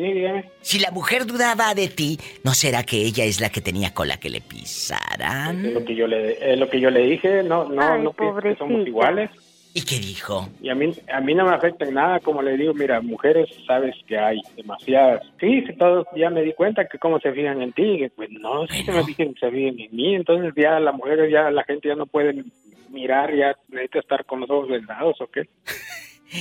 Sí, 0.00 0.14
dígame. 0.14 0.44
Si 0.62 0.78
la 0.78 0.90
mujer 0.90 1.26
dudaba 1.26 1.74
de 1.74 1.88
ti, 1.88 2.18
¿no 2.42 2.54
será 2.54 2.84
que 2.84 2.96
ella 2.96 3.24
es 3.24 3.38
la 3.38 3.50
que 3.50 3.60
tenía 3.60 3.92
cola 3.92 4.16
que 4.16 4.30
le 4.30 4.40
pisaran? 4.40 5.66
Es 5.66 5.74
lo 5.74 5.84
que 5.84 5.94
yo 5.94 6.06
le, 6.06 6.52
es 6.52 6.58
lo 6.58 6.70
que 6.70 6.80
yo 6.80 6.90
le 6.90 7.00
dije, 7.00 7.42
no, 7.42 7.68
no, 7.68 7.82
Ay, 7.82 8.02
no 8.02 8.14
que 8.14 8.56
somos 8.56 8.86
iguales. 8.86 9.30
¿Y 9.74 9.82
qué 9.82 9.98
dijo? 9.98 10.48
Y 10.62 10.70
a 10.70 10.74
mí, 10.74 10.90
a 11.12 11.20
mí 11.20 11.34
no 11.34 11.44
me 11.44 11.54
afecta 11.54 11.84
en 11.84 11.94
nada, 11.94 12.18
como 12.20 12.40
le 12.40 12.56
digo, 12.56 12.72
mira, 12.72 13.02
mujeres 13.02 13.50
sabes 13.66 13.94
que 14.06 14.18
hay 14.18 14.40
demasiadas. 14.56 15.22
Sí, 15.38 15.64
sí, 15.66 15.74
todos 15.74 16.06
ya 16.16 16.30
me 16.30 16.42
di 16.42 16.54
cuenta 16.54 16.88
que 16.88 16.98
cómo 16.98 17.20
se 17.20 17.32
fijan 17.32 17.60
en 17.60 17.72
ti, 17.74 17.98
que, 17.98 18.08
pues 18.08 18.30
no, 18.30 18.66
sí 18.68 18.82
se 18.82 18.92
me 18.92 19.04
fijan, 19.04 19.34
se 19.38 19.50
fijan 19.50 19.78
en 19.78 19.94
mí, 19.94 20.14
entonces 20.14 20.54
ya 20.56 20.80
las 20.80 20.94
mujeres, 20.94 21.30
ya 21.30 21.50
la 21.50 21.62
gente 21.64 21.88
ya 21.88 21.94
no 21.94 22.06
puede 22.06 22.42
mirar, 22.88 23.36
ya 23.36 23.54
necesita 23.68 23.98
estar 23.98 24.24
con 24.24 24.40
los 24.40 24.48
ojos 24.48 24.70
vendados, 24.70 25.20
¿o 25.20 25.26
qué? 25.26 25.42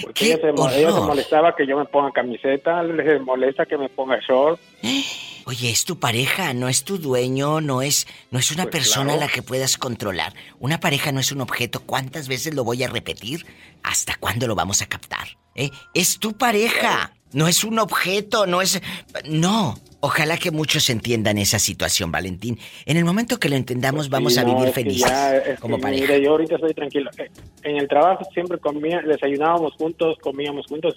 Porque 0.04 0.26
ella 0.26 0.38
se, 0.38 0.50
ella 0.80 0.92
se 0.92 1.00
molestaba 1.02 1.56
que 1.56 1.66
yo 1.66 1.78
me 1.78 1.86
ponga 1.86 2.12
camiseta, 2.12 2.84
les 2.84 3.22
molesta 3.22 3.66
que 3.66 3.78
me 3.78 3.90
ponga 3.90 4.20
short. 4.20 4.60
Oye, 5.46 5.72
es 5.72 5.84
tu 5.84 5.98
pareja, 6.00 6.54
no 6.54 6.70
es 6.70 6.84
tu 6.84 7.00
dueño, 7.00 7.60
no 7.60 7.82
es, 7.82 8.06
no 8.30 8.38
es 8.38 8.52
una 8.52 8.66
Pues 8.66 8.74
persona 8.74 9.14
claro. 9.14 9.22
a 9.22 9.26
la 9.26 9.32
que 9.32 9.42
puedas 9.42 9.78
controlar. 9.78 10.34
Una 10.60 10.80
pareja 10.80 11.12
no 11.12 11.20
es 11.20 11.32
un 11.32 11.42
objeto. 11.42 11.82
¿Cuántas 11.88 12.28
veces 12.28 12.54
lo 12.54 12.64
voy 12.64 12.84
a 12.84 12.88
repetir? 12.88 13.48
¿Hasta 13.82 14.16
cuándo 14.20 14.46
lo 14.46 14.54
vamos 14.54 14.84
a 14.84 14.86
captar? 14.86 15.38
¿Eh? 15.56 15.72
Es 15.96 16.20
tu 16.20 16.34
pareja, 16.38 17.14
no 17.34 17.48
es 17.48 17.64
un 17.64 17.80
objeto, 17.80 18.46
no 18.46 18.62
es... 18.62 18.82
No. 19.26 19.76
Ojalá 20.02 20.38
que 20.38 20.50
muchos 20.52 20.90
entiendan 20.90 21.38
esa 21.38 21.60
situación, 21.60 22.10
Valentín. 22.12 22.58
En 22.86 22.96
el 22.96 23.04
momento 23.04 23.38
que 23.38 23.50
lo 23.50 23.56
entendamos, 23.56 24.10
vamos 24.10 24.38
a 24.38 24.44
no, 24.44 24.56
vivir 24.56 24.74
felices 24.74 25.10
ya, 25.10 25.58
como 25.58 25.76
que, 25.76 25.82
pareja. 25.82 26.14
Mire, 26.14 26.24
yo 26.24 26.32
ahorita 26.32 26.56
estoy 26.56 26.74
tranquilo. 26.74 27.12
Eh, 27.18 27.30
En 27.64 27.78
el 27.78 27.88
trabajo 27.90 28.24
siempre 28.34 28.60
comía, 28.60 29.02
desayunábamos 29.02 29.74
juntos, 29.74 30.18
comíamos 30.22 30.68
juntos. 30.68 30.96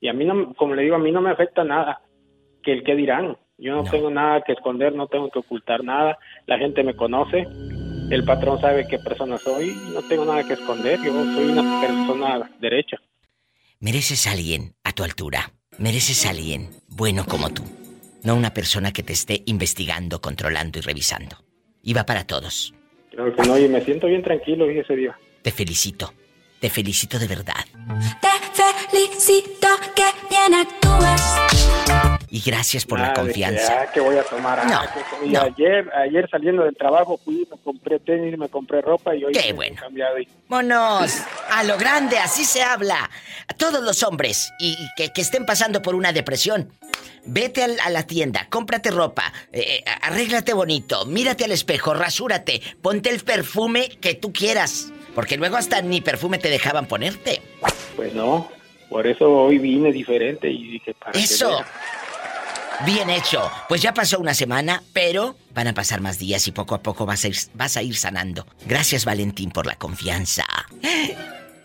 Y 0.00 0.08
a 0.08 0.12
mí, 0.12 0.26
no, 0.26 0.52
como 0.54 0.74
le 0.74 0.82
digo, 0.82 0.96
a 0.96 0.98
mí 0.98 1.10
no 1.10 1.22
me 1.22 1.30
afecta 1.30 1.64
nada. 1.64 2.02
Que 2.62 2.72
el 2.72 2.84
que 2.84 2.94
dirán. 2.94 3.38
Yo 3.56 3.74
no, 3.76 3.84
tengo 3.84 4.10
nada 4.10 4.42
que 4.42 4.52
esconder, 4.52 4.94
no 4.94 5.06
tengo 5.06 5.30
que 5.30 5.38
ocultar 5.38 5.82
nada. 5.82 6.18
La 6.46 6.58
gente 6.58 6.82
me 6.82 6.94
conoce. 6.94 7.46
El 8.10 8.24
patrón 8.24 8.60
sabe 8.60 8.86
qué 8.86 8.98
persona 8.98 9.38
soy. 9.38 9.74
No 9.94 10.02
tengo 10.02 10.26
nada 10.26 10.44
que 10.46 10.52
esconder. 10.52 10.98
Yo 11.02 11.12
soy 11.12 11.46
una 11.46 11.80
persona 11.80 12.50
derecha. 12.60 12.98
Mereces 13.80 14.26
a 14.26 14.32
alguien 14.32 14.74
a 14.84 14.92
tu 14.92 15.02
altura. 15.04 15.52
Mereces 15.78 16.24
a 16.26 16.30
alguien 16.30 16.70
bueno 16.88 17.24
como 17.26 17.50
tú. 17.50 17.62
No 18.22 18.36
una 18.36 18.54
persona 18.54 18.92
que 18.92 19.02
te 19.02 19.12
esté 19.12 19.42
investigando, 19.46 20.20
controlando 20.20 20.78
y 20.78 20.82
revisando. 20.82 21.44
Y 21.82 21.92
va 21.92 22.06
para 22.06 22.26
todos. 22.26 22.72
Claro 23.10 23.34
que 23.34 23.42
no, 23.42 23.58
y 23.58 23.68
me 23.68 23.84
siento 23.84 24.06
bien 24.06 24.22
tranquilo 24.22 24.68
ese 24.68 24.96
día. 24.96 25.18
Te 25.42 25.50
felicito. 25.50 26.14
Te 26.60 26.70
felicito 26.70 27.18
de 27.18 27.26
verdad. 27.26 27.64
Te 28.20 28.90
felicito 28.90 29.68
que 29.94 30.04
bien 30.30 30.54
actúas. 30.54 32.13
Y 32.34 32.40
gracias 32.40 32.84
por 32.84 32.98
la 32.98 33.10
de 33.10 33.14
confianza. 33.14 33.68
Que, 33.68 33.78
ah, 33.78 33.92
que 33.92 34.00
voy 34.00 34.16
a 34.16 34.24
tomar. 34.24 34.58
ah, 34.58 34.64
No, 34.64 34.80
que- 35.20 35.26
y 35.26 35.30
no. 35.30 35.42
ayer, 35.42 35.88
ayer 35.94 36.28
saliendo 36.28 36.64
del 36.64 36.74
trabajo 36.74 37.16
fui, 37.24 37.46
me 37.48 37.56
compré 37.62 38.00
tenis, 38.00 38.36
me 38.36 38.48
compré 38.48 38.80
ropa 38.80 39.14
y 39.14 39.22
hoy 39.22 39.32
Qué 39.32 39.52
bueno. 39.52 39.76
cambiado 39.80 40.18
y 40.18 40.26
¡Monos! 40.48 41.12
A 41.52 41.62
lo 41.62 41.78
grande, 41.78 42.18
así 42.18 42.44
se 42.44 42.60
habla. 42.60 43.08
A 43.46 43.54
todos 43.54 43.84
los 43.84 44.02
hombres 44.02 44.52
y, 44.58 44.70
y 44.72 44.88
que, 44.96 45.12
que 45.12 45.20
estén 45.20 45.46
pasando 45.46 45.80
por 45.80 45.94
una 45.94 46.12
depresión. 46.12 46.72
Vete 47.24 47.62
al- 47.62 47.78
a 47.78 47.88
la 47.90 48.02
tienda, 48.02 48.48
cómprate 48.50 48.90
ropa, 48.90 49.32
eh, 49.52 49.60
eh, 49.78 49.84
arréglate 50.02 50.52
bonito, 50.54 51.06
mírate 51.06 51.44
al 51.44 51.52
espejo, 51.52 51.94
rasúrate, 51.94 52.60
ponte 52.82 53.10
el 53.10 53.20
perfume 53.22 53.90
que 54.00 54.14
tú 54.14 54.32
quieras. 54.32 54.90
Porque 55.14 55.36
luego 55.36 55.56
hasta 55.56 55.80
ni 55.82 56.00
perfume 56.00 56.38
te 56.38 56.48
dejaban 56.50 56.86
ponerte. 56.86 57.40
Pues 57.94 58.12
no, 58.12 58.50
por 58.90 59.06
eso 59.06 59.30
hoy 59.30 59.58
vine 59.58 59.92
diferente 59.92 60.50
y 60.50 60.72
dije, 60.72 60.94
para 60.94 61.12
que 61.12 61.20
Eso. 61.20 61.48
vea. 61.50 61.66
Bien 62.84 63.08
hecho. 63.10 63.50
Pues 63.68 63.82
ya 63.82 63.94
pasó 63.94 64.18
una 64.18 64.34
semana, 64.34 64.82
pero 64.92 65.36
van 65.54 65.68
a 65.68 65.74
pasar 65.74 66.00
más 66.00 66.18
días 66.18 66.46
y 66.48 66.52
poco 66.52 66.74
a 66.74 66.82
poco 66.82 67.06
vas 67.06 67.24
a 67.24 67.28
ir, 67.28 67.36
vas 67.54 67.76
a 67.76 67.82
ir 67.82 67.96
sanando. 67.96 68.46
Gracias 68.66 69.04
Valentín 69.04 69.50
por 69.50 69.66
la 69.66 69.76
confianza. 69.76 70.44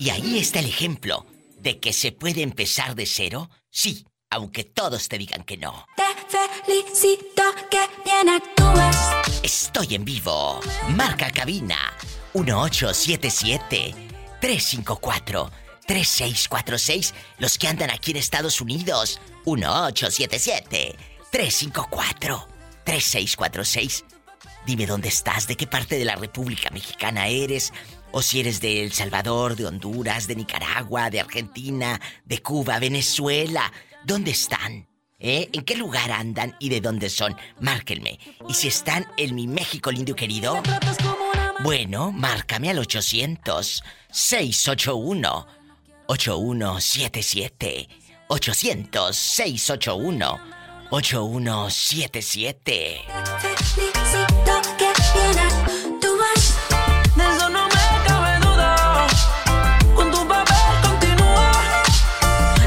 Y 0.01 0.11
ahí 0.11 0.39
está 0.39 0.59
el 0.59 0.65
ejemplo 0.65 1.25
de 1.57 1.79
que 1.79 1.91
se 1.91 2.13
puede 2.13 2.41
empezar 2.41 2.95
de 2.95 3.05
cero, 3.05 3.49
sí, 3.69 4.05
aunque 4.29 4.63
todos 4.63 5.09
te 5.09 5.17
digan 5.17 5.43
que 5.43 5.57
no. 5.57 5.85
Te 5.97 6.05
felicito 6.63 7.43
que 7.69 7.79
bien 8.05 8.29
actúas. 8.29 8.95
Estoy 9.43 9.95
en 9.95 10.05
vivo. 10.05 10.61
Marca 10.95 11.29
cabina 11.31 11.93
1877 12.33 13.93
354 14.39 15.51
3646. 15.89 17.15
Los 17.39 17.57
que 17.57 17.67
andan 17.67 17.89
aquí 17.89 18.11
en 18.11 18.17
Estados 18.17 18.61
Unidos 18.61 19.19
1877 19.47 20.95
354 21.31 22.47
3646. 22.83 24.05
Dime 24.67 24.85
dónde 24.85 25.07
estás, 25.07 25.47
de 25.47 25.57
qué 25.57 25.65
parte 25.65 25.97
de 25.97 26.05
la 26.05 26.15
República 26.15 26.69
Mexicana 26.69 27.27
eres, 27.27 27.73
o 28.11 28.21
si 28.21 28.39
eres 28.39 28.61
de 28.61 28.83
El 28.83 28.93
Salvador, 28.93 29.55
de 29.55 29.65
Honduras, 29.65 30.27
de 30.27 30.35
Nicaragua, 30.35 31.09
de 31.09 31.21
Argentina, 31.21 31.99
de 32.23 32.39
Cuba, 32.43 32.77
Venezuela. 32.77 33.73
¿Dónde 34.05 34.29
están? 34.29 34.87
¿Eh? 35.17 35.49
¿En 35.53 35.63
qué 35.63 35.75
lugar 35.75 36.11
andan 36.11 36.55
y 36.59 36.69
de 36.69 36.81
dónde 36.81 37.09
son? 37.09 37.35
Márquenme. 37.61 38.19
Y 38.47 38.53
si 38.53 38.67
están 38.67 39.07
en 39.17 39.33
mi 39.33 39.47
México 39.47 39.91
lindo 39.91 40.11
y 40.11 40.15
querido, 40.15 40.61
bueno, 41.61 42.11
márcame 42.11 42.69
al 42.69 42.77
800 42.77 43.83
681 44.11 45.58
8177 46.09 47.87
800 48.27 49.15
681 49.15 50.39
8177 50.89 53.01
Felicito 53.39 54.61
que 54.79 54.91
bien 55.13 55.37
actúas. 55.37 56.55
De 57.15 57.23
eso 57.23 57.47
no 57.49 57.67
me 57.67 58.03
cabe 58.07 58.39
duda. 58.39 59.07
Con 59.95 60.09
tu 60.09 60.27
papel 60.27 60.81
continúa. 60.81 61.51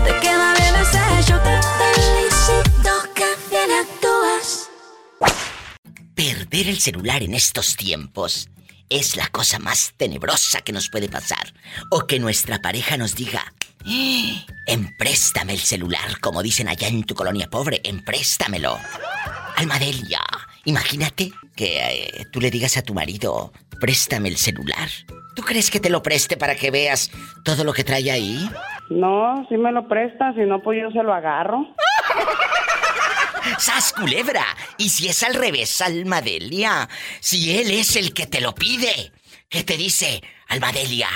Te 0.05 0.21
queda 0.21 0.55
bien 0.55 0.77
ese 0.77 1.01
hecho. 1.19 1.37
Te 1.43 1.61
felicito 1.81 2.93
que 3.13 3.27
bien 3.51 3.71
actúas. 3.83 4.71
Perder 6.15 6.69
el 6.69 6.79
celular 6.79 7.25
en 7.25 7.35
estos 7.35 7.75
tiempos 7.75 8.49
es 8.99 9.17
la 9.17 9.29
cosa 9.29 9.59
más 9.59 9.95
tenebrosa 9.97 10.61
que 10.61 10.73
nos 10.73 10.89
puede 10.89 11.09
pasar. 11.09 11.53
O 11.91 12.07
que 12.07 12.19
nuestra 12.21 12.61
pareja 12.61 12.97
nos 12.97 13.15
diga, 13.15 13.43
"Eh, 13.87 14.45
empréstame 14.67 15.53
el 15.55 15.61
celular, 15.61 16.21
como 16.21 16.43
dicen 16.43 16.69
allá 16.69 16.89
en 16.89 17.05
tu 17.05 17.15
colonia 17.15 17.49
pobre, 17.51 17.81
empréstamelo. 17.85 18.79
Almadelia, 19.57 20.21
imagínate 20.65 21.33
que 21.57 21.79
eh, 21.79 22.27
tú 22.33 22.41
le 22.41 22.51
digas 22.51 22.77
a 22.77 22.83
tu 22.83 22.95
marido, 22.95 23.53
préstame 23.81 24.29
el 24.29 24.37
celular. 24.37 24.89
¿Tú 25.35 25.43
crees 25.43 25.71
que 25.71 25.81
te 25.81 25.91
lo 25.91 26.03
preste 26.03 26.37
para 26.37 26.55
que 26.55 26.71
veas 26.71 27.11
todo 27.45 27.65
lo 27.65 27.73
que 27.73 27.85
trae 27.85 28.11
ahí? 28.11 28.49
No, 28.91 29.47
si 29.49 29.57
me 29.57 29.73
lo 29.73 29.89
presta, 29.89 30.35
si 30.35 30.41
no, 30.41 30.63
pues 30.63 30.81
yo 30.83 30.91
se 30.91 31.03
lo 31.03 31.15
agarro. 31.15 31.67
¡Sas 33.59 33.93
culebra! 33.93 34.45
¿Y 34.79 34.89
si 34.89 35.09
es 35.09 35.23
al 35.23 35.35
revés, 35.35 35.81
Almadelia? 35.81 36.89
Si 37.21 37.57
él 37.57 37.71
es 37.71 37.97
el 37.97 38.13
que 38.15 38.27
te 38.27 38.41
lo 38.41 38.55
pide, 38.55 39.13
que 39.49 39.65
te 39.65 39.77
dice, 39.77 40.23
Almadelia, 40.49 41.09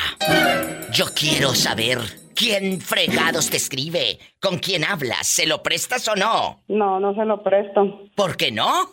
yo 0.92 1.06
quiero 1.14 1.54
saber 1.54 1.98
quién 2.34 2.80
fregados 2.80 3.50
te 3.50 3.56
escribe, 3.56 4.18
con 4.40 4.58
quién 4.58 4.84
hablas, 4.84 5.26
¿se 5.26 5.46
lo 5.46 5.62
prestas 5.62 6.06
o 6.08 6.14
no? 6.14 6.60
No, 6.68 7.00
no 7.00 7.14
se 7.14 7.24
lo 7.24 7.42
presto. 7.42 8.02
¿Por 8.14 8.36
qué 8.36 8.52
no? 8.52 8.90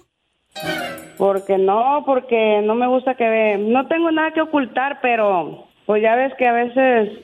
Porque 1.17 1.57
no, 1.57 2.03
porque 2.05 2.61
no 2.63 2.75
me 2.75 2.87
gusta 2.87 3.15
que 3.15 3.27
ve. 3.27 3.57
No 3.57 3.87
tengo 3.87 4.11
nada 4.11 4.31
que 4.31 4.41
ocultar, 4.41 4.99
pero 5.01 5.67
pues 5.85 6.01
ya 6.01 6.15
ves 6.15 6.33
que 6.37 6.47
a 6.47 6.53
veces 6.53 7.19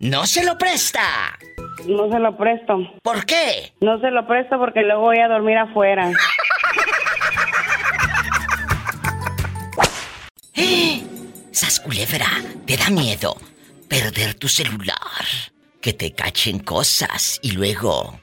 no 0.00 0.26
se 0.26 0.44
lo 0.44 0.58
presta. 0.58 1.38
No 1.86 2.10
se 2.10 2.18
lo 2.18 2.36
presto. 2.36 2.78
¿Por 3.02 3.24
qué? 3.26 3.72
No 3.80 3.98
se 4.00 4.10
lo 4.10 4.26
presto 4.26 4.58
porque 4.58 4.82
luego 4.82 5.02
voy 5.02 5.18
a 5.18 5.28
dormir 5.28 5.58
afuera. 5.58 6.10
¡Eh! 10.54 11.02
Sas 11.50 11.80
culebra, 11.80 12.26
te 12.66 12.76
da 12.76 12.90
miedo 12.90 13.36
perder 13.88 14.34
tu 14.34 14.48
celular. 14.48 14.96
Que 15.80 15.92
te 15.92 16.12
cachen 16.12 16.60
cosas 16.60 17.40
y 17.42 17.52
luego, 17.52 18.20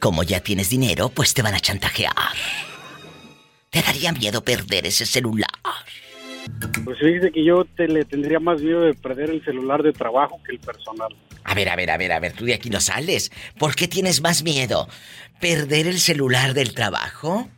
como 0.00 0.24
ya 0.24 0.40
tienes 0.40 0.70
dinero, 0.70 1.08
pues 1.08 1.32
te 1.32 1.42
van 1.42 1.54
a 1.54 1.60
chantajear. 1.60 2.12
¿Te 3.70 3.80
daría 3.80 4.12
miedo 4.12 4.42
perder 4.42 4.86
ese 4.86 5.06
celular? 5.06 5.50
Pues 6.84 6.98
fíjese 6.98 7.30
que 7.30 7.44
yo 7.44 7.64
te, 7.64 7.88
le 7.88 8.04
tendría 8.04 8.40
más 8.40 8.60
miedo 8.60 8.80
de 8.80 8.94
perder 8.94 9.30
el 9.30 9.44
celular 9.44 9.82
de 9.82 9.92
trabajo 9.92 10.40
que 10.44 10.52
el 10.52 10.60
personal. 10.60 11.14
A 11.48 11.54
ver, 11.54 11.68
a 11.68 11.76
ver, 11.76 11.90
a 11.90 11.96
ver, 11.96 12.10
a 12.12 12.18
ver, 12.18 12.32
tú 12.32 12.44
de 12.44 12.54
aquí 12.54 12.70
no 12.70 12.80
sales. 12.80 13.30
¿Por 13.58 13.74
qué 13.76 13.86
tienes 13.86 14.20
más 14.20 14.42
miedo? 14.42 14.88
¿Perder 15.40 15.86
el 15.86 15.98
celular 16.00 16.54
del 16.54 16.74
trabajo? 16.74 17.48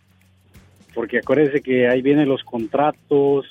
Porque 0.94 1.19
acuérdese 1.19 1.62
que 1.62 1.89
ahí 1.89 2.02
vienen 2.02 2.28
los 2.28 2.43
contratos, 2.44 3.47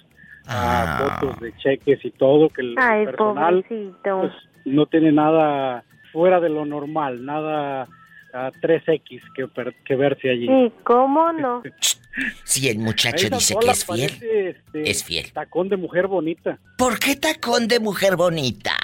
ah, 0.45 1.17
fotos 1.19 1.39
de 1.41 1.55
cheques 1.57 2.03
y 2.05 2.11
todo, 2.11 2.49
que 2.49 2.61
el 2.61 2.75
Ay, 2.77 3.05
personal 3.05 3.63
pobrecito. 3.63 4.21
pues, 4.21 4.33
no 4.65 4.85
tiene 4.85 5.11
nada 5.11 5.83
fuera 6.11 6.39
de 6.39 6.49
lo 6.49 6.65
normal, 6.65 7.25
nada 7.25 7.87
a 8.33 8.51
3X 8.61 9.21
que, 9.33 9.47
per- 9.47 9.73
que 9.85 9.95
verse 9.95 10.29
allí. 10.29 10.45
Sí, 10.47 10.71
¿cómo 10.83 11.31
no? 11.33 11.63
Si 12.43 12.67
el 12.67 12.79
muchacho 12.79 13.29
dice 13.29 13.55
que 13.59 13.69
es 13.71 13.85
fiel, 13.85 14.09
parece, 14.11 14.49
este, 14.49 14.89
es 14.91 15.03
fiel. 15.03 15.31
Tacón 15.31 15.69
de 15.69 15.77
mujer 15.77 16.07
bonita. 16.07 16.59
¿Por 16.77 16.99
qué 16.99 17.15
tacón 17.15 17.67
de 17.67 17.79
mujer 17.79 18.15
bonita? 18.17 18.75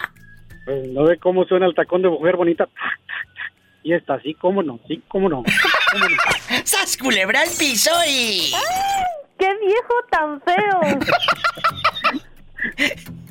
Pues, 0.65 0.87
¿No 0.89 1.03
ve 1.03 1.17
cómo 1.17 1.45
suena 1.45 1.65
el 1.65 1.75
tacón 1.75 2.01
de 2.01 2.09
mujer 2.09 2.35
bonita? 2.35 2.65
Tac, 2.65 2.73
tac, 2.75 3.27
tac. 3.35 3.53
Y 3.83 3.93
está 3.93 4.13
así, 4.15 4.33
¿cómo 4.35 4.63
no? 4.63 4.79
Sí, 4.87 5.01
¿cómo 5.07 5.27
no? 5.29 5.43
¿Cómo 5.91 6.05
no? 6.05 6.15
¡Sas 6.63 6.97
culebra 6.97 7.41
al 7.41 7.49
piso 7.59 7.91
y... 8.07 8.51
¡Qué 9.37 9.49
viejo 9.59 9.93
tan 10.09 10.41
feo! 10.41 10.81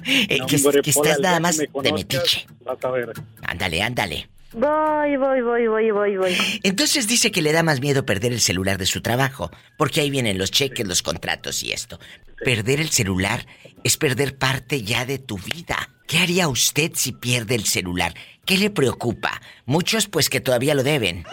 Eh, 0.04 0.38
No, 0.40 0.46
que, 0.46 0.56
hombre, 0.56 0.82
que 0.82 0.90
estás 0.90 1.20
nada 1.20 1.40
más 1.40 1.56
de 1.56 1.92
metiche. 1.92 2.46
Vas 2.64 2.84
a 2.84 2.90
ver. 2.90 3.12
Ándale, 3.42 3.82
ándale. 3.82 4.28
Voy, 4.52 5.16
voy, 5.16 5.40
voy, 5.40 5.66
voy, 5.66 5.90
voy, 5.90 6.16
voy. 6.16 6.60
Entonces 6.62 7.06
dice 7.06 7.30
que 7.30 7.42
le 7.42 7.52
da 7.52 7.62
más 7.62 7.80
miedo 7.80 8.04
perder 8.04 8.32
el 8.32 8.40
celular 8.40 8.78
de 8.78 8.86
su 8.86 9.00
trabajo, 9.00 9.50
porque 9.78 10.00
ahí 10.00 10.10
vienen 10.10 10.38
los 10.38 10.50
cheques, 10.50 10.86
los 10.86 11.02
contratos 11.02 11.62
y 11.62 11.72
esto. 11.72 11.98
Perder 12.44 12.80
el 12.80 12.90
celular 12.90 13.46
es 13.84 13.96
perder 13.96 14.36
parte 14.36 14.82
ya 14.82 15.06
de 15.06 15.18
tu 15.18 15.38
vida. 15.38 15.90
¿Qué 16.06 16.18
haría 16.18 16.48
usted 16.48 16.92
si 16.94 17.12
pierde 17.12 17.54
el 17.54 17.64
celular? 17.64 18.14
¿Qué 18.44 18.58
le 18.58 18.68
preocupa? 18.68 19.40
Muchos 19.64 20.08
pues 20.08 20.28
que 20.28 20.40
todavía 20.40 20.74
lo 20.74 20.82
deben. 20.82 21.24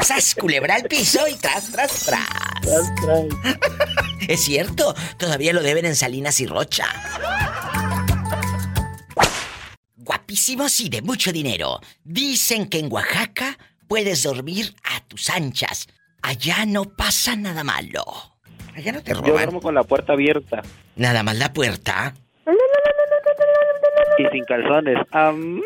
¡Sas, 0.00 0.34
culebra 0.34 0.76
al 0.76 0.84
piso 0.84 1.20
y 1.28 1.34
tras, 1.34 1.70
tras, 1.70 2.06
tras! 2.06 2.22
Es 4.28 4.44
cierto, 4.44 4.94
todavía 5.18 5.52
lo 5.52 5.62
deben 5.62 5.84
en 5.84 5.96
Salinas 5.96 6.40
y 6.40 6.46
Rocha. 6.46 6.86
Guapísimos 10.04 10.80
y 10.80 10.88
de 10.88 11.00
mucho 11.02 11.32
dinero. 11.32 11.80
Dicen 12.04 12.68
que 12.68 12.78
en 12.80 12.92
Oaxaca 12.92 13.56
puedes 13.88 14.22
dormir 14.24 14.74
a 14.84 15.00
tus 15.06 15.30
anchas. 15.30 15.88
Allá 16.22 16.66
no 16.66 16.84
pasa 16.84 17.36
nada 17.36 17.62
malo. 17.64 18.04
Allá 18.74 18.92
no 18.92 19.02
te 19.02 19.10
Yo 19.10 19.16
roban. 19.18 19.30
duermo 19.32 19.60
con 19.60 19.74
la 19.74 19.82
puerta 19.84 20.12
abierta 20.14 20.62
Nada 20.96 21.22
más 21.22 21.36
la 21.36 21.52
puerta. 21.52 22.14
y 24.18 24.26
sin 24.32 24.44
calzones. 24.44 24.96
Am, 25.12 25.60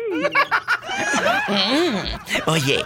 Mm. 1.47 2.47
Oye, 2.47 2.83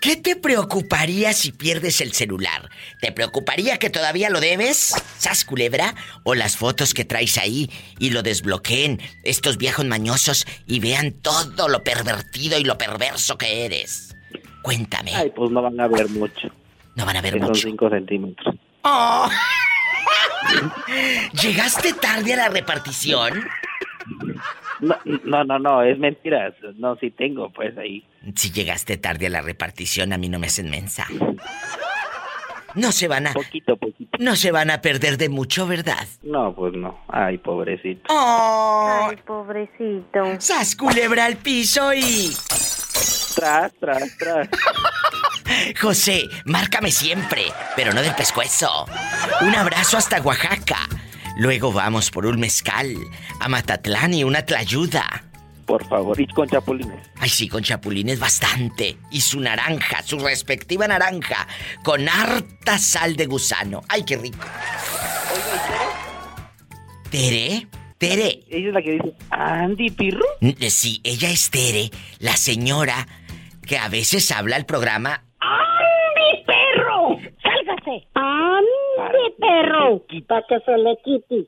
¿qué 0.00 0.16
te 0.16 0.36
preocuparía 0.36 1.32
si 1.32 1.52
pierdes 1.52 2.00
el 2.00 2.12
celular? 2.12 2.70
¿Te 3.00 3.12
preocuparía 3.12 3.78
que 3.78 3.90
todavía 3.90 4.30
lo 4.30 4.40
debes? 4.40 4.94
¿Sas 5.18 5.44
culebra? 5.44 5.94
¿O 6.24 6.34
las 6.34 6.56
fotos 6.56 6.94
que 6.94 7.04
traes 7.04 7.38
ahí 7.38 7.70
y 7.98 8.10
lo 8.10 8.22
desbloqueen 8.22 9.00
estos 9.24 9.58
viejos 9.58 9.84
mañosos 9.84 10.46
y 10.66 10.80
vean 10.80 11.12
todo 11.12 11.68
lo 11.68 11.82
pervertido 11.84 12.58
y 12.58 12.64
lo 12.64 12.78
perverso 12.78 13.38
que 13.38 13.64
eres? 13.64 14.14
Cuéntame. 14.62 15.14
Ay, 15.14 15.32
pues 15.34 15.50
no 15.50 15.62
van 15.62 15.78
a 15.80 15.88
ver 15.88 16.08
mucho. 16.08 16.48
No 16.94 17.06
van 17.06 17.16
a 17.16 17.20
ver 17.20 17.34
Que 17.34 17.40
Son 17.40 17.48
mucho. 17.48 17.68
5 17.68 17.90
centímetros. 17.90 18.54
Oh. 18.82 19.28
¿Llegaste 21.42 21.92
tarde 21.94 22.34
a 22.34 22.36
la 22.36 22.48
repartición? 22.48 23.44
No, 24.80 24.96
no, 25.24 25.44
no, 25.44 25.58
no, 25.58 25.82
es 25.82 25.98
mentira. 25.98 26.54
No, 26.76 26.96
sí 26.96 27.10
tengo, 27.10 27.50
pues 27.50 27.76
ahí. 27.76 28.06
Si 28.36 28.50
llegaste 28.50 28.96
tarde 28.96 29.26
a 29.26 29.30
la 29.30 29.40
repartición, 29.40 30.12
a 30.12 30.18
mí 30.18 30.28
no 30.28 30.38
me 30.38 30.46
hacen 30.46 30.70
mensa. 30.70 31.06
No 32.74 32.92
se 32.92 33.08
van 33.08 33.26
a. 33.26 33.32
Poquito, 33.32 33.76
poquito. 33.76 34.18
No 34.20 34.36
se 34.36 34.52
van 34.52 34.70
a 34.70 34.80
perder 34.80 35.16
de 35.18 35.28
mucho, 35.28 35.66
¿verdad? 35.66 36.06
No, 36.22 36.54
pues 36.54 36.74
no. 36.74 37.00
Ay, 37.08 37.38
pobrecito. 37.38 38.02
¡Oh! 38.08 39.08
Ay, 39.10 39.16
pobrecito. 39.26 40.24
¡Sas 40.38 40.76
culebra 40.76 41.24
al 41.24 41.36
piso 41.38 41.92
y. 41.94 42.30
Tras, 43.34 43.72
tras, 43.80 44.16
tras. 44.18 44.48
José, 45.80 46.28
márcame 46.44 46.90
siempre, 46.90 47.42
pero 47.74 47.92
no 47.92 48.02
del 48.02 48.14
pescuezo. 48.14 48.86
Un 49.40 49.54
abrazo 49.54 49.96
hasta 49.96 50.20
Oaxaca. 50.20 50.88
Luego 51.38 51.72
vamos 51.72 52.10
por 52.10 52.26
un 52.26 52.40
mezcal 52.40 52.94
a 53.40 53.48
Matatlán 53.48 54.12
y 54.12 54.24
una 54.24 54.44
tlayuda. 54.44 55.24
Por 55.66 55.86
favor, 55.86 56.18
y 56.20 56.26
con 56.28 56.48
chapulines. 56.48 56.98
Ay, 57.20 57.28
sí, 57.28 57.46
con 57.48 57.62
chapulines 57.62 58.18
bastante. 58.18 58.96
Y 59.10 59.20
su 59.20 59.38
naranja, 59.38 60.02
su 60.02 60.18
respectiva 60.18 60.88
naranja, 60.88 61.46
con 61.84 62.08
harta 62.08 62.78
sal 62.78 63.16
de 63.16 63.26
gusano. 63.26 63.82
Ay, 63.88 64.02
qué 64.04 64.16
rico. 64.16 64.38
¿Tere? 67.10 67.66
Tere. 67.98 68.40
Ella 68.48 68.68
es 68.68 68.74
la 68.74 68.82
que 68.82 68.90
dice, 68.92 69.12
Andy 69.30 69.90
Pirro. 69.90 70.24
N- 70.40 70.70
Sí, 70.70 71.00
ella 71.04 71.30
es 71.30 71.50
Tere, 71.50 71.90
la 72.18 72.36
señora 72.36 73.06
que 73.66 73.78
a 73.78 73.88
veces 73.88 74.30
habla 74.30 74.56
al 74.56 74.66
programa. 74.66 75.22
¡Mi 75.40 76.44
perro! 76.44 77.18
¡Sálgase! 77.42 78.06
¡Ande, 78.98 79.18
perro! 79.38 80.02
Para 80.26 80.42
que 80.48 80.58
se 80.64 80.76
le 80.76 80.98
quite. 81.04 81.46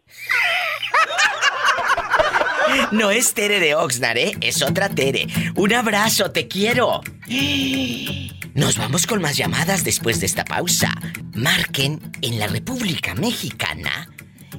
No 2.93 3.11
es 3.11 3.35
Tere 3.35 3.59
de 3.59 3.75
Oxnard, 3.75 4.19
¿eh? 4.19 4.37
Es 4.41 4.63
otra 4.63 4.89
Tere. 4.89 5.27
Un 5.57 5.73
abrazo, 5.73 6.31
te 6.31 6.47
quiero. 6.47 7.01
Nos 8.55 8.79
vamos 8.79 9.05
con 9.07 9.21
más 9.21 9.37
llamadas 9.37 9.83
después 9.85 10.21
de 10.21 10.27
esta 10.27 10.45
pausa. 10.45 10.93
Marquen 11.35 11.99
en 12.23 12.39
la 12.39 12.47
República 12.47 13.15
Mexicana. 13.15 14.09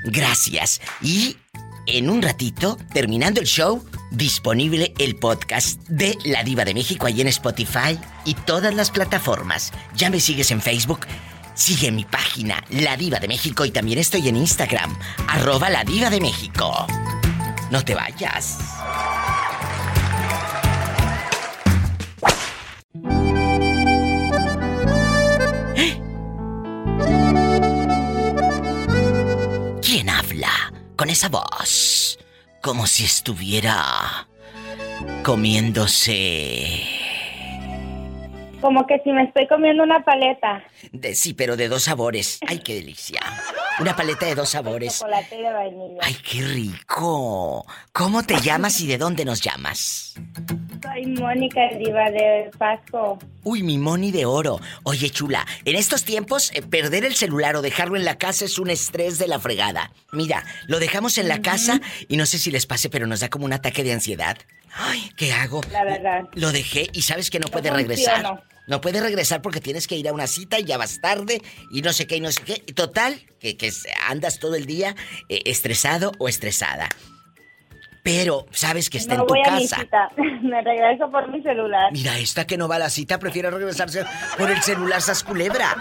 Gracias. 0.05 0.81
Y 1.01 1.39
en 1.87 2.11
un 2.11 2.21
ratito, 2.23 2.77
terminando 2.93 3.41
el 3.41 3.47
show, 3.47 3.85
disponible 4.13 4.95
el 4.99 5.17
podcast 5.17 5.81
de 5.89 6.17
La 6.25 6.45
Diva 6.45 6.65
de 6.65 6.75
México 6.75 7.07
ahí 7.07 7.21
en 7.21 7.29
Spotify 7.29 7.99
y 8.25 8.35
todas 8.35 8.75
las 8.75 8.91
plataformas. 8.91 9.73
Ya 9.97 10.11
me 10.11 10.21
sigues 10.21 10.51
en 10.51 10.63
Facebook. 10.63 11.07
Sigue 11.55 11.93
mi 11.93 12.05
página, 12.05 12.65
La 12.71 12.97
Diva 12.97 13.19
de 13.19 13.29
México, 13.29 13.67
y 13.67 13.71
también 13.71 13.99
estoy 13.99 14.27
en 14.29 14.37
Instagram, 14.37 14.97
arroba 15.29 15.69
La 15.69 15.85
Diva 15.85 16.09
de 16.09 16.21
México. 16.21 16.87
No 17.71 17.85
te 17.85 17.95
vayas. 17.95 18.59
¿Quién 29.83 30.09
habla 30.09 30.73
con 30.97 31.11
esa 31.11 31.29
voz? 31.29 32.19
Como 32.63 32.87
si 32.87 33.05
estuviera 33.05 34.27
comiéndose... 35.23 36.91
Como 38.63 38.87
que 38.87 39.01
si 39.01 39.11
me 39.11 39.25
estoy 39.25 39.49
comiendo 39.49 39.83
una 39.83 40.05
paleta. 40.05 40.63
De, 40.93 41.17
sí, 41.17 41.35
pero 41.35 41.57
de 41.57 41.69
dos 41.69 41.83
sabores. 41.83 42.39
¡Ay, 42.47 42.61
qué 42.61 42.77
delicia! 42.77 43.21
Una 43.81 43.97
paleta 43.97 44.27
de 44.27 44.37
dos 44.37 44.51
sabores. 44.51 45.01
Chocolate 45.01 45.37
y 45.37 45.43
de 45.43 45.53
vainilla. 45.53 46.01
¡Ay, 46.01 46.15
qué 46.15 46.43
rico! 46.43 47.67
¿Cómo 47.93 48.23
te 48.23 48.41
llamas 48.41 48.81
y 48.81 48.87
de 48.87 48.99
dónde 48.99 49.25
nos 49.25 49.41
llamas? 49.41 50.15
Soy 50.81 51.07
Mónica 51.07 51.61
Diva 51.77 52.11
de 52.11 52.51
Pasco. 52.57 53.19
Uy, 53.43 53.65
mi 53.65 53.79
Moni 53.79 54.13
de 54.13 54.27
oro. 54.27 54.61
Oye, 54.85 55.11
chula, 55.11 55.45
en 55.65 55.75
estos 55.75 56.05
tiempos, 56.05 56.53
eh, 56.55 56.63
perder 56.63 57.05
el 57.05 57.17
celular 57.17 57.57
o 57.57 57.63
dejarlo 57.63 57.97
en 57.97 58.05
la 58.05 58.17
casa 58.17 58.45
es 58.45 58.61
un 58.61 58.71
estrés 58.71 59.19
de 59.19 59.27
la 59.27 59.41
fregada. 59.41 59.91
Mira, 60.13 60.45
lo 60.69 60.79
dejamos 60.79 61.19
en 61.19 61.27
la 61.27 61.43
casa 61.43 61.81
y 62.09 62.17
no 62.17 62.27
sé 62.27 62.39
si 62.39 62.53
les 62.53 62.67
pase, 62.67 62.91
pero 62.91 63.09
nos 63.09 63.21
da 63.21 63.29
como 63.29 63.45
un 63.45 63.53
ataque 63.53 63.83
de 63.83 63.93
ansiedad. 63.93 64.39
Ay, 64.74 65.12
¿qué 65.16 65.32
hago? 65.32 65.61
La 65.70 65.85
verdad. 65.85 66.23
Lo 66.35 66.53
dejé 66.53 66.89
y 66.93 67.03
sabes 67.03 67.31
que 67.31 67.39
no 67.39 67.49
puede 67.49 67.70
regresar. 67.70 68.44
No 68.69 68.81
puede 68.81 69.01
regresar 69.01 69.43
porque 69.43 69.61
tienes 69.61 69.86
que 69.89 69.97
ir 69.97 70.09
a 70.09 70.12
una 70.12 70.27
cita 70.27 70.59
y 70.61 70.65
ya 70.65 70.78
vas 70.78 71.01
tarde 71.01 71.43
y 71.70 71.82
no 71.82 71.93
sé 71.93 72.07
qué 72.07 72.16
y 72.16 72.20
no 72.20 72.31
sé 72.31 72.43
qué. 72.43 72.73
Total, 72.73 73.20
que, 73.40 73.57
que 73.57 73.73
andas 74.07 74.39
todo 74.39 74.55
el 74.55 74.66
día 74.66 74.94
eh, 75.28 75.43
estresado 75.47 76.12
o 76.19 76.28
estresada. 76.28 76.89
Pero 78.03 78.47
sabes 78.51 78.91
que 78.91 78.99
está 78.99 79.15
no 79.15 79.23
en 79.23 79.27
tu 79.29 79.35
voy 79.35 79.43
a 79.47 79.53
mi 79.53 79.69
casa. 79.69 79.77
cita. 79.81 80.09
Me 80.43 80.61
regreso 80.62 81.11
por 81.11 81.31
mi 81.31 81.41
celular. 81.43 81.93
Mira, 81.93 82.19
esta 82.19 82.47
que 82.47 82.57
no 82.57 82.69
va 82.69 82.77
a 82.77 82.81
la 82.81 82.91
cita 82.91 83.19
prefiere 83.19 83.51
regresarse 83.51 84.05
por 84.37 84.51
el 84.51 84.61
celular 84.62 85.01
sas 85.01 85.23
culebra. 85.23 85.77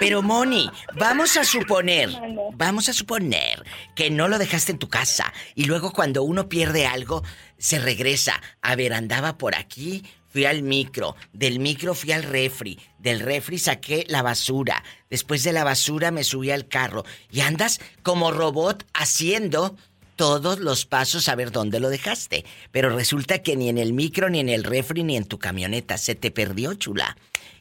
Pero 0.00 0.22
Moni, 0.22 0.68
vamos 0.94 1.36
a 1.36 1.44
suponer, 1.44 2.08
vamos 2.54 2.88
a 2.88 2.92
suponer 2.94 3.62
que 3.94 4.10
no 4.10 4.28
lo 4.28 4.38
dejaste 4.38 4.72
en 4.72 4.78
tu 4.78 4.88
casa 4.88 5.32
y 5.54 5.64
luego 5.64 5.92
cuando 5.92 6.22
uno 6.22 6.48
pierde 6.48 6.86
algo 6.86 7.22
se 7.58 7.78
regresa. 7.78 8.40
A 8.62 8.76
ver, 8.76 8.94
andaba 8.94 9.36
por 9.36 9.54
aquí, 9.54 10.02
fui 10.30 10.46
al 10.46 10.62
micro, 10.62 11.16
del 11.34 11.60
micro 11.60 11.94
fui 11.94 12.12
al 12.12 12.22
refri, 12.22 12.78
del 12.98 13.20
refri 13.20 13.58
saqué 13.58 14.06
la 14.08 14.22
basura, 14.22 14.82
después 15.10 15.44
de 15.44 15.52
la 15.52 15.64
basura 15.64 16.10
me 16.10 16.24
subí 16.24 16.50
al 16.50 16.66
carro 16.66 17.04
y 17.30 17.40
andas 17.40 17.78
como 18.02 18.30
robot 18.30 18.86
haciendo 18.94 19.76
todos 20.20 20.58
los 20.58 20.84
pasos 20.84 21.30
a 21.30 21.34
ver 21.34 21.50
dónde 21.50 21.80
lo 21.80 21.88
dejaste. 21.88 22.44
Pero 22.72 22.94
resulta 22.94 23.38
que 23.38 23.56
ni 23.56 23.70
en 23.70 23.78
el 23.78 23.94
micro, 23.94 24.28
ni 24.28 24.38
en 24.38 24.50
el 24.50 24.64
refri, 24.64 25.02
ni 25.02 25.16
en 25.16 25.24
tu 25.24 25.38
camioneta 25.38 25.96
se 25.96 26.14
te 26.14 26.30
perdió, 26.30 26.74
chula. 26.74 27.16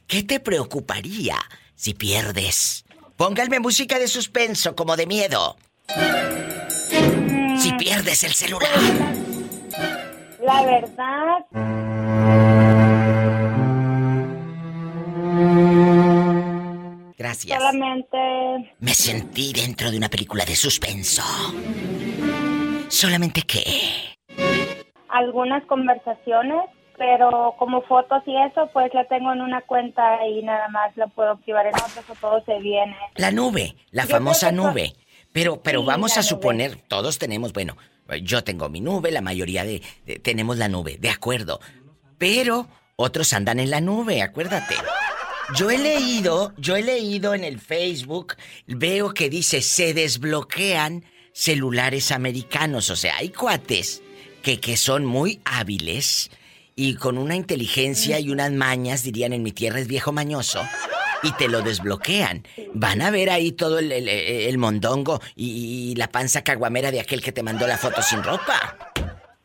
¿Qué 0.07 0.23
te 0.23 0.41
preocuparía 0.41 1.37
si 1.73 1.93
pierdes? 1.93 2.83
Pónganme 3.15 3.61
música 3.61 3.97
de 3.97 4.09
suspenso, 4.09 4.75
como 4.75 4.97
de 4.97 5.05
miedo. 5.05 5.55
Si 7.57 7.71
pierdes 7.79 8.25
el 8.25 8.33
celular. 8.33 8.69
La 10.43 10.61
verdad, 10.63 11.45
Gracias. 17.17 17.57
solamente 17.57 18.17
Me 18.79 18.93
sentí 18.93 19.53
dentro 19.53 19.91
de 19.91 19.97
una 19.97 20.09
película 20.09 20.43
de 20.43 20.57
suspenso. 20.57 21.23
Solamente 23.03 23.41
que... 23.43 23.63
algunas 25.07 25.63
conversaciones, 25.67 26.63
pero 26.97 27.55
como 27.57 27.81
fotos 27.83 28.21
y 28.25 28.35
eso, 28.35 28.69
pues 28.73 28.93
la 28.93 29.05
tengo 29.05 29.31
en 29.31 29.39
una 29.39 29.61
cuenta 29.61 30.27
y 30.27 30.43
nada 30.43 30.67
más 30.67 30.95
la 30.97 31.07
puedo 31.07 31.31
activar 31.31 31.65
en 31.65 31.75
otras 31.75 32.03
o 32.09 32.15
todo 32.15 32.43
se 32.45 32.59
viene. 32.59 32.97
La 33.15 33.31
nube, 33.31 33.75
la 33.91 34.03
Yo 34.03 34.09
famosa 34.09 34.51
nube. 34.51 34.91
Pero, 35.31 35.61
pero 35.63 35.79
Sí, 35.79 35.85
vamos 35.87 36.11
a 36.17 36.19
nube. 36.19 36.27
suponer, 36.27 36.75
todos 36.89 37.19
tenemos, 37.19 37.53
bueno, 37.53 37.77
yo 38.21 38.43
tengo 38.43 38.67
mi 38.67 38.81
nube, 38.81 39.11
la 39.11 39.21
mayoría 39.21 39.63
de, 39.63 39.81
de- 40.05 40.19
tenemos 40.19 40.57
la 40.57 40.67
nube, 40.67 40.97
de 40.99 41.09
acuerdo. 41.09 41.61
Pero 42.17 42.67
otros 42.97 43.31
andan 43.31 43.61
en 43.61 43.69
la 43.69 43.79
nube, 43.79 44.21
acuérdate. 44.21 44.75
Yo 45.55 45.69
he 45.71 45.77
leído, 45.77 46.51
yo 46.57 46.75
he 46.75 46.83
leído 46.83 47.33
en 47.33 47.45
el 47.45 47.59
Facebook, 47.61 48.35
veo 48.67 49.13
que 49.13 49.29
dice 49.29 49.61
se 49.61 49.93
desbloquean 49.93 51.05
celulares 51.33 52.11
americanos, 52.11 52.89
o 52.89 52.95
sea, 52.95 53.17
hay 53.17 53.29
cuates 53.29 54.01
que, 54.43 54.59
que 54.59 54.77
son 54.77 55.05
muy 55.05 55.41
hábiles 55.45 56.31
y 56.75 56.95
con 56.95 57.17
una 57.17 57.35
inteligencia 57.35 58.19
y 58.19 58.29
unas 58.29 58.51
mañas, 58.51 59.03
dirían 59.03 59.33
en 59.33 59.43
mi 59.43 59.51
tierra 59.51 59.79
es 59.79 59.87
viejo 59.87 60.11
mañoso, 60.11 60.61
y 61.21 61.33
te 61.33 61.49
lo 61.49 61.61
desbloquean. 61.61 62.43
Van 62.73 63.01
a 63.01 63.11
ver 63.11 63.29
ahí 63.29 63.51
todo 63.51 63.79
el, 63.79 63.91
el- 63.91 64.57
mondongo 64.57 65.19
y, 65.35 65.93
la 65.97 66.07
panza 66.07 66.41
caguamera 66.43 66.91
de 66.91 67.01
aquel 67.01 67.21
que 67.21 67.33
te 67.33 67.43
mandó 67.43 67.67
la 67.67 67.77
foto 67.77 68.01
sin 68.01 68.23
ropa. 68.23 68.77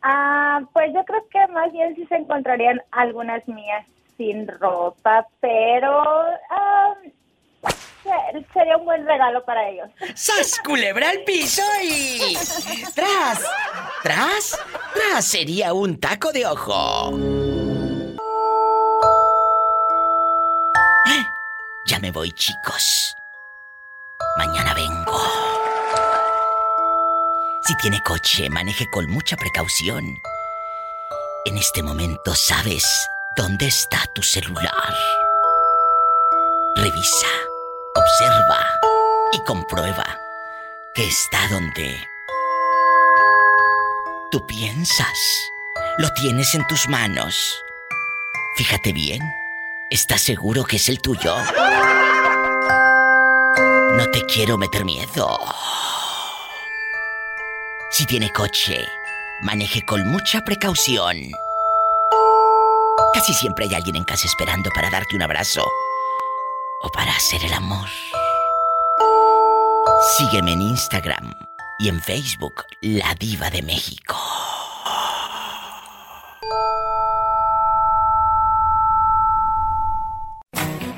Ah, 0.02 0.60
pues 0.72 0.92
yo 0.94 1.04
creo 1.04 1.26
que 1.30 1.52
más 1.52 1.72
bien 1.72 1.96
sí 1.96 2.06
se 2.08 2.14
encontrarían 2.16 2.80
algunas 2.92 3.46
mías 3.48 3.84
sin 4.16 4.46
ropa, 4.60 5.26
pero 5.40 6.02
ah, 6.50 6.94
sería 8.52 8.76
un 8.76 8.84
buen 8.84 9.06
regalo 9.06 9.44
para 9.44 9.68
ellos. 9.68 9.88
¡Sas, 10.14 10.60
culebra 10.64 11.10
al 11.10 11.24
piso 11.24 11.62
y... 11.82 12.36
¡Tras! 12.94 13.42
¡Tras! 14.02 14.58
¡Tras! 14.94 15.24
Sería 15.24 15.72
un 15.72 15.98
taco 15.98 16.32
de 16.32 16.46
ojo. 16.46 17.10
¿Eh? 21.06 21.26
Ya 21.86 21.98
me 21.98 22.10
voy, 22.10 22.30
chicos. 22.32 23.16
Mañana 24.36 24.74
vengo. 24.74 25.18
Si 27.62 27.74
tiene 27.76 28.00
coche, 28.02 28.50
maneje 28.50 28.84
con 28.90 29.08
mucha 29.08 29.36
precaución. 29.36 30.04
En 31.46 31.56
este 31.56 31.82
momento 31.82 32.34
sabes 32.34 32.84
dónde 33.36 33.66
está 33.66 34.04
tu 34.14 34.22
celular. 34.22 34.94
Revisa, 36.76 37.28
observa 38.14 38.64
y 39.32 39.40
comprueba 39.40 40.04
que 40.94 41.06
está 41.06 41.48
donde 41.48 42.08
tú 44.30 44.46
piensas. 44.46 45.18
Lo 45.98 46.12
tienes 46.12 46.54
en 46.54 46.66
tus 46.66 46.88
manos. 46.88 47.64
Fíjate 48.56 48.92
bien. 48.92 49.20
¿Estás 49.90 50.22
seguro 50.22 50.64
que 50.64 50.76
es 50.76 50.88
el 50.88 51.00
tuyo? 51.00 51.36
No 53.96 54.10
te 54.10 54.24
quiero 54.26 54.58
meter 54.58 54.84
miedo. 54.84 55.38
Si 57.90 58.06
tiene 58.06 58.30
coche, 58.30 58.86
maneje 59.42 59.84
con 59.84 60.06
mucha 60.08 60.42
precaución. 60.42 61.16
Casi 63.12 63.34
siempre 63.34 63.66
hay 63.66 63.74
alguien 63.74 63.96
en 63.96 64.04
casa 64.04 64.26
esperando 64.26 64.70
para 64.70 64.90
darte 64.90 65.16
un 65.16 65.22
abrazo 65.22 65.64
o 66.84 66.90
para 66.90 67.16
hacer 67.16 67.42
el 67.44 67.52
amor. 67.54 67.88
Sígueme 70.18 70.52
en 70.52 70.60
Instagram 70.60 71.34
y 71.78 71.88
en 71.88 72.00
Facebook, 72.00 72.64
La 72.82 73.14
Diva 73.14 73.50
de 73.50 73.62
México. 73.62 74.16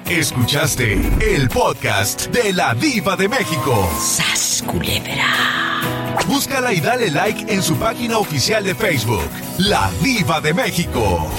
Escuchaste 0.07 0.95
el 1.21 1.49
podcast 1.49 2.29
de 2.29 2.53
La 2.53 2.75
Diva 2.75 3.17
de 3.17 3.29
México. 3.29 3.89
¡Sas 4.01 4.65
culebra! 4.67 5.83
Búscala 6.27 6.73
y 6.73 6.81
dale 6.81 7.11
like 7.11 7.53
en 7.53 7.63
su 7.63 7.77
página 7.77 8.19
oficial 8.19 8.65
de 8.65 8.75
Facebook, 8.75 9.29
La 9.59 9.91
Diva 10.03 10.41
de 10.41 10.55
México. 10.55 11.31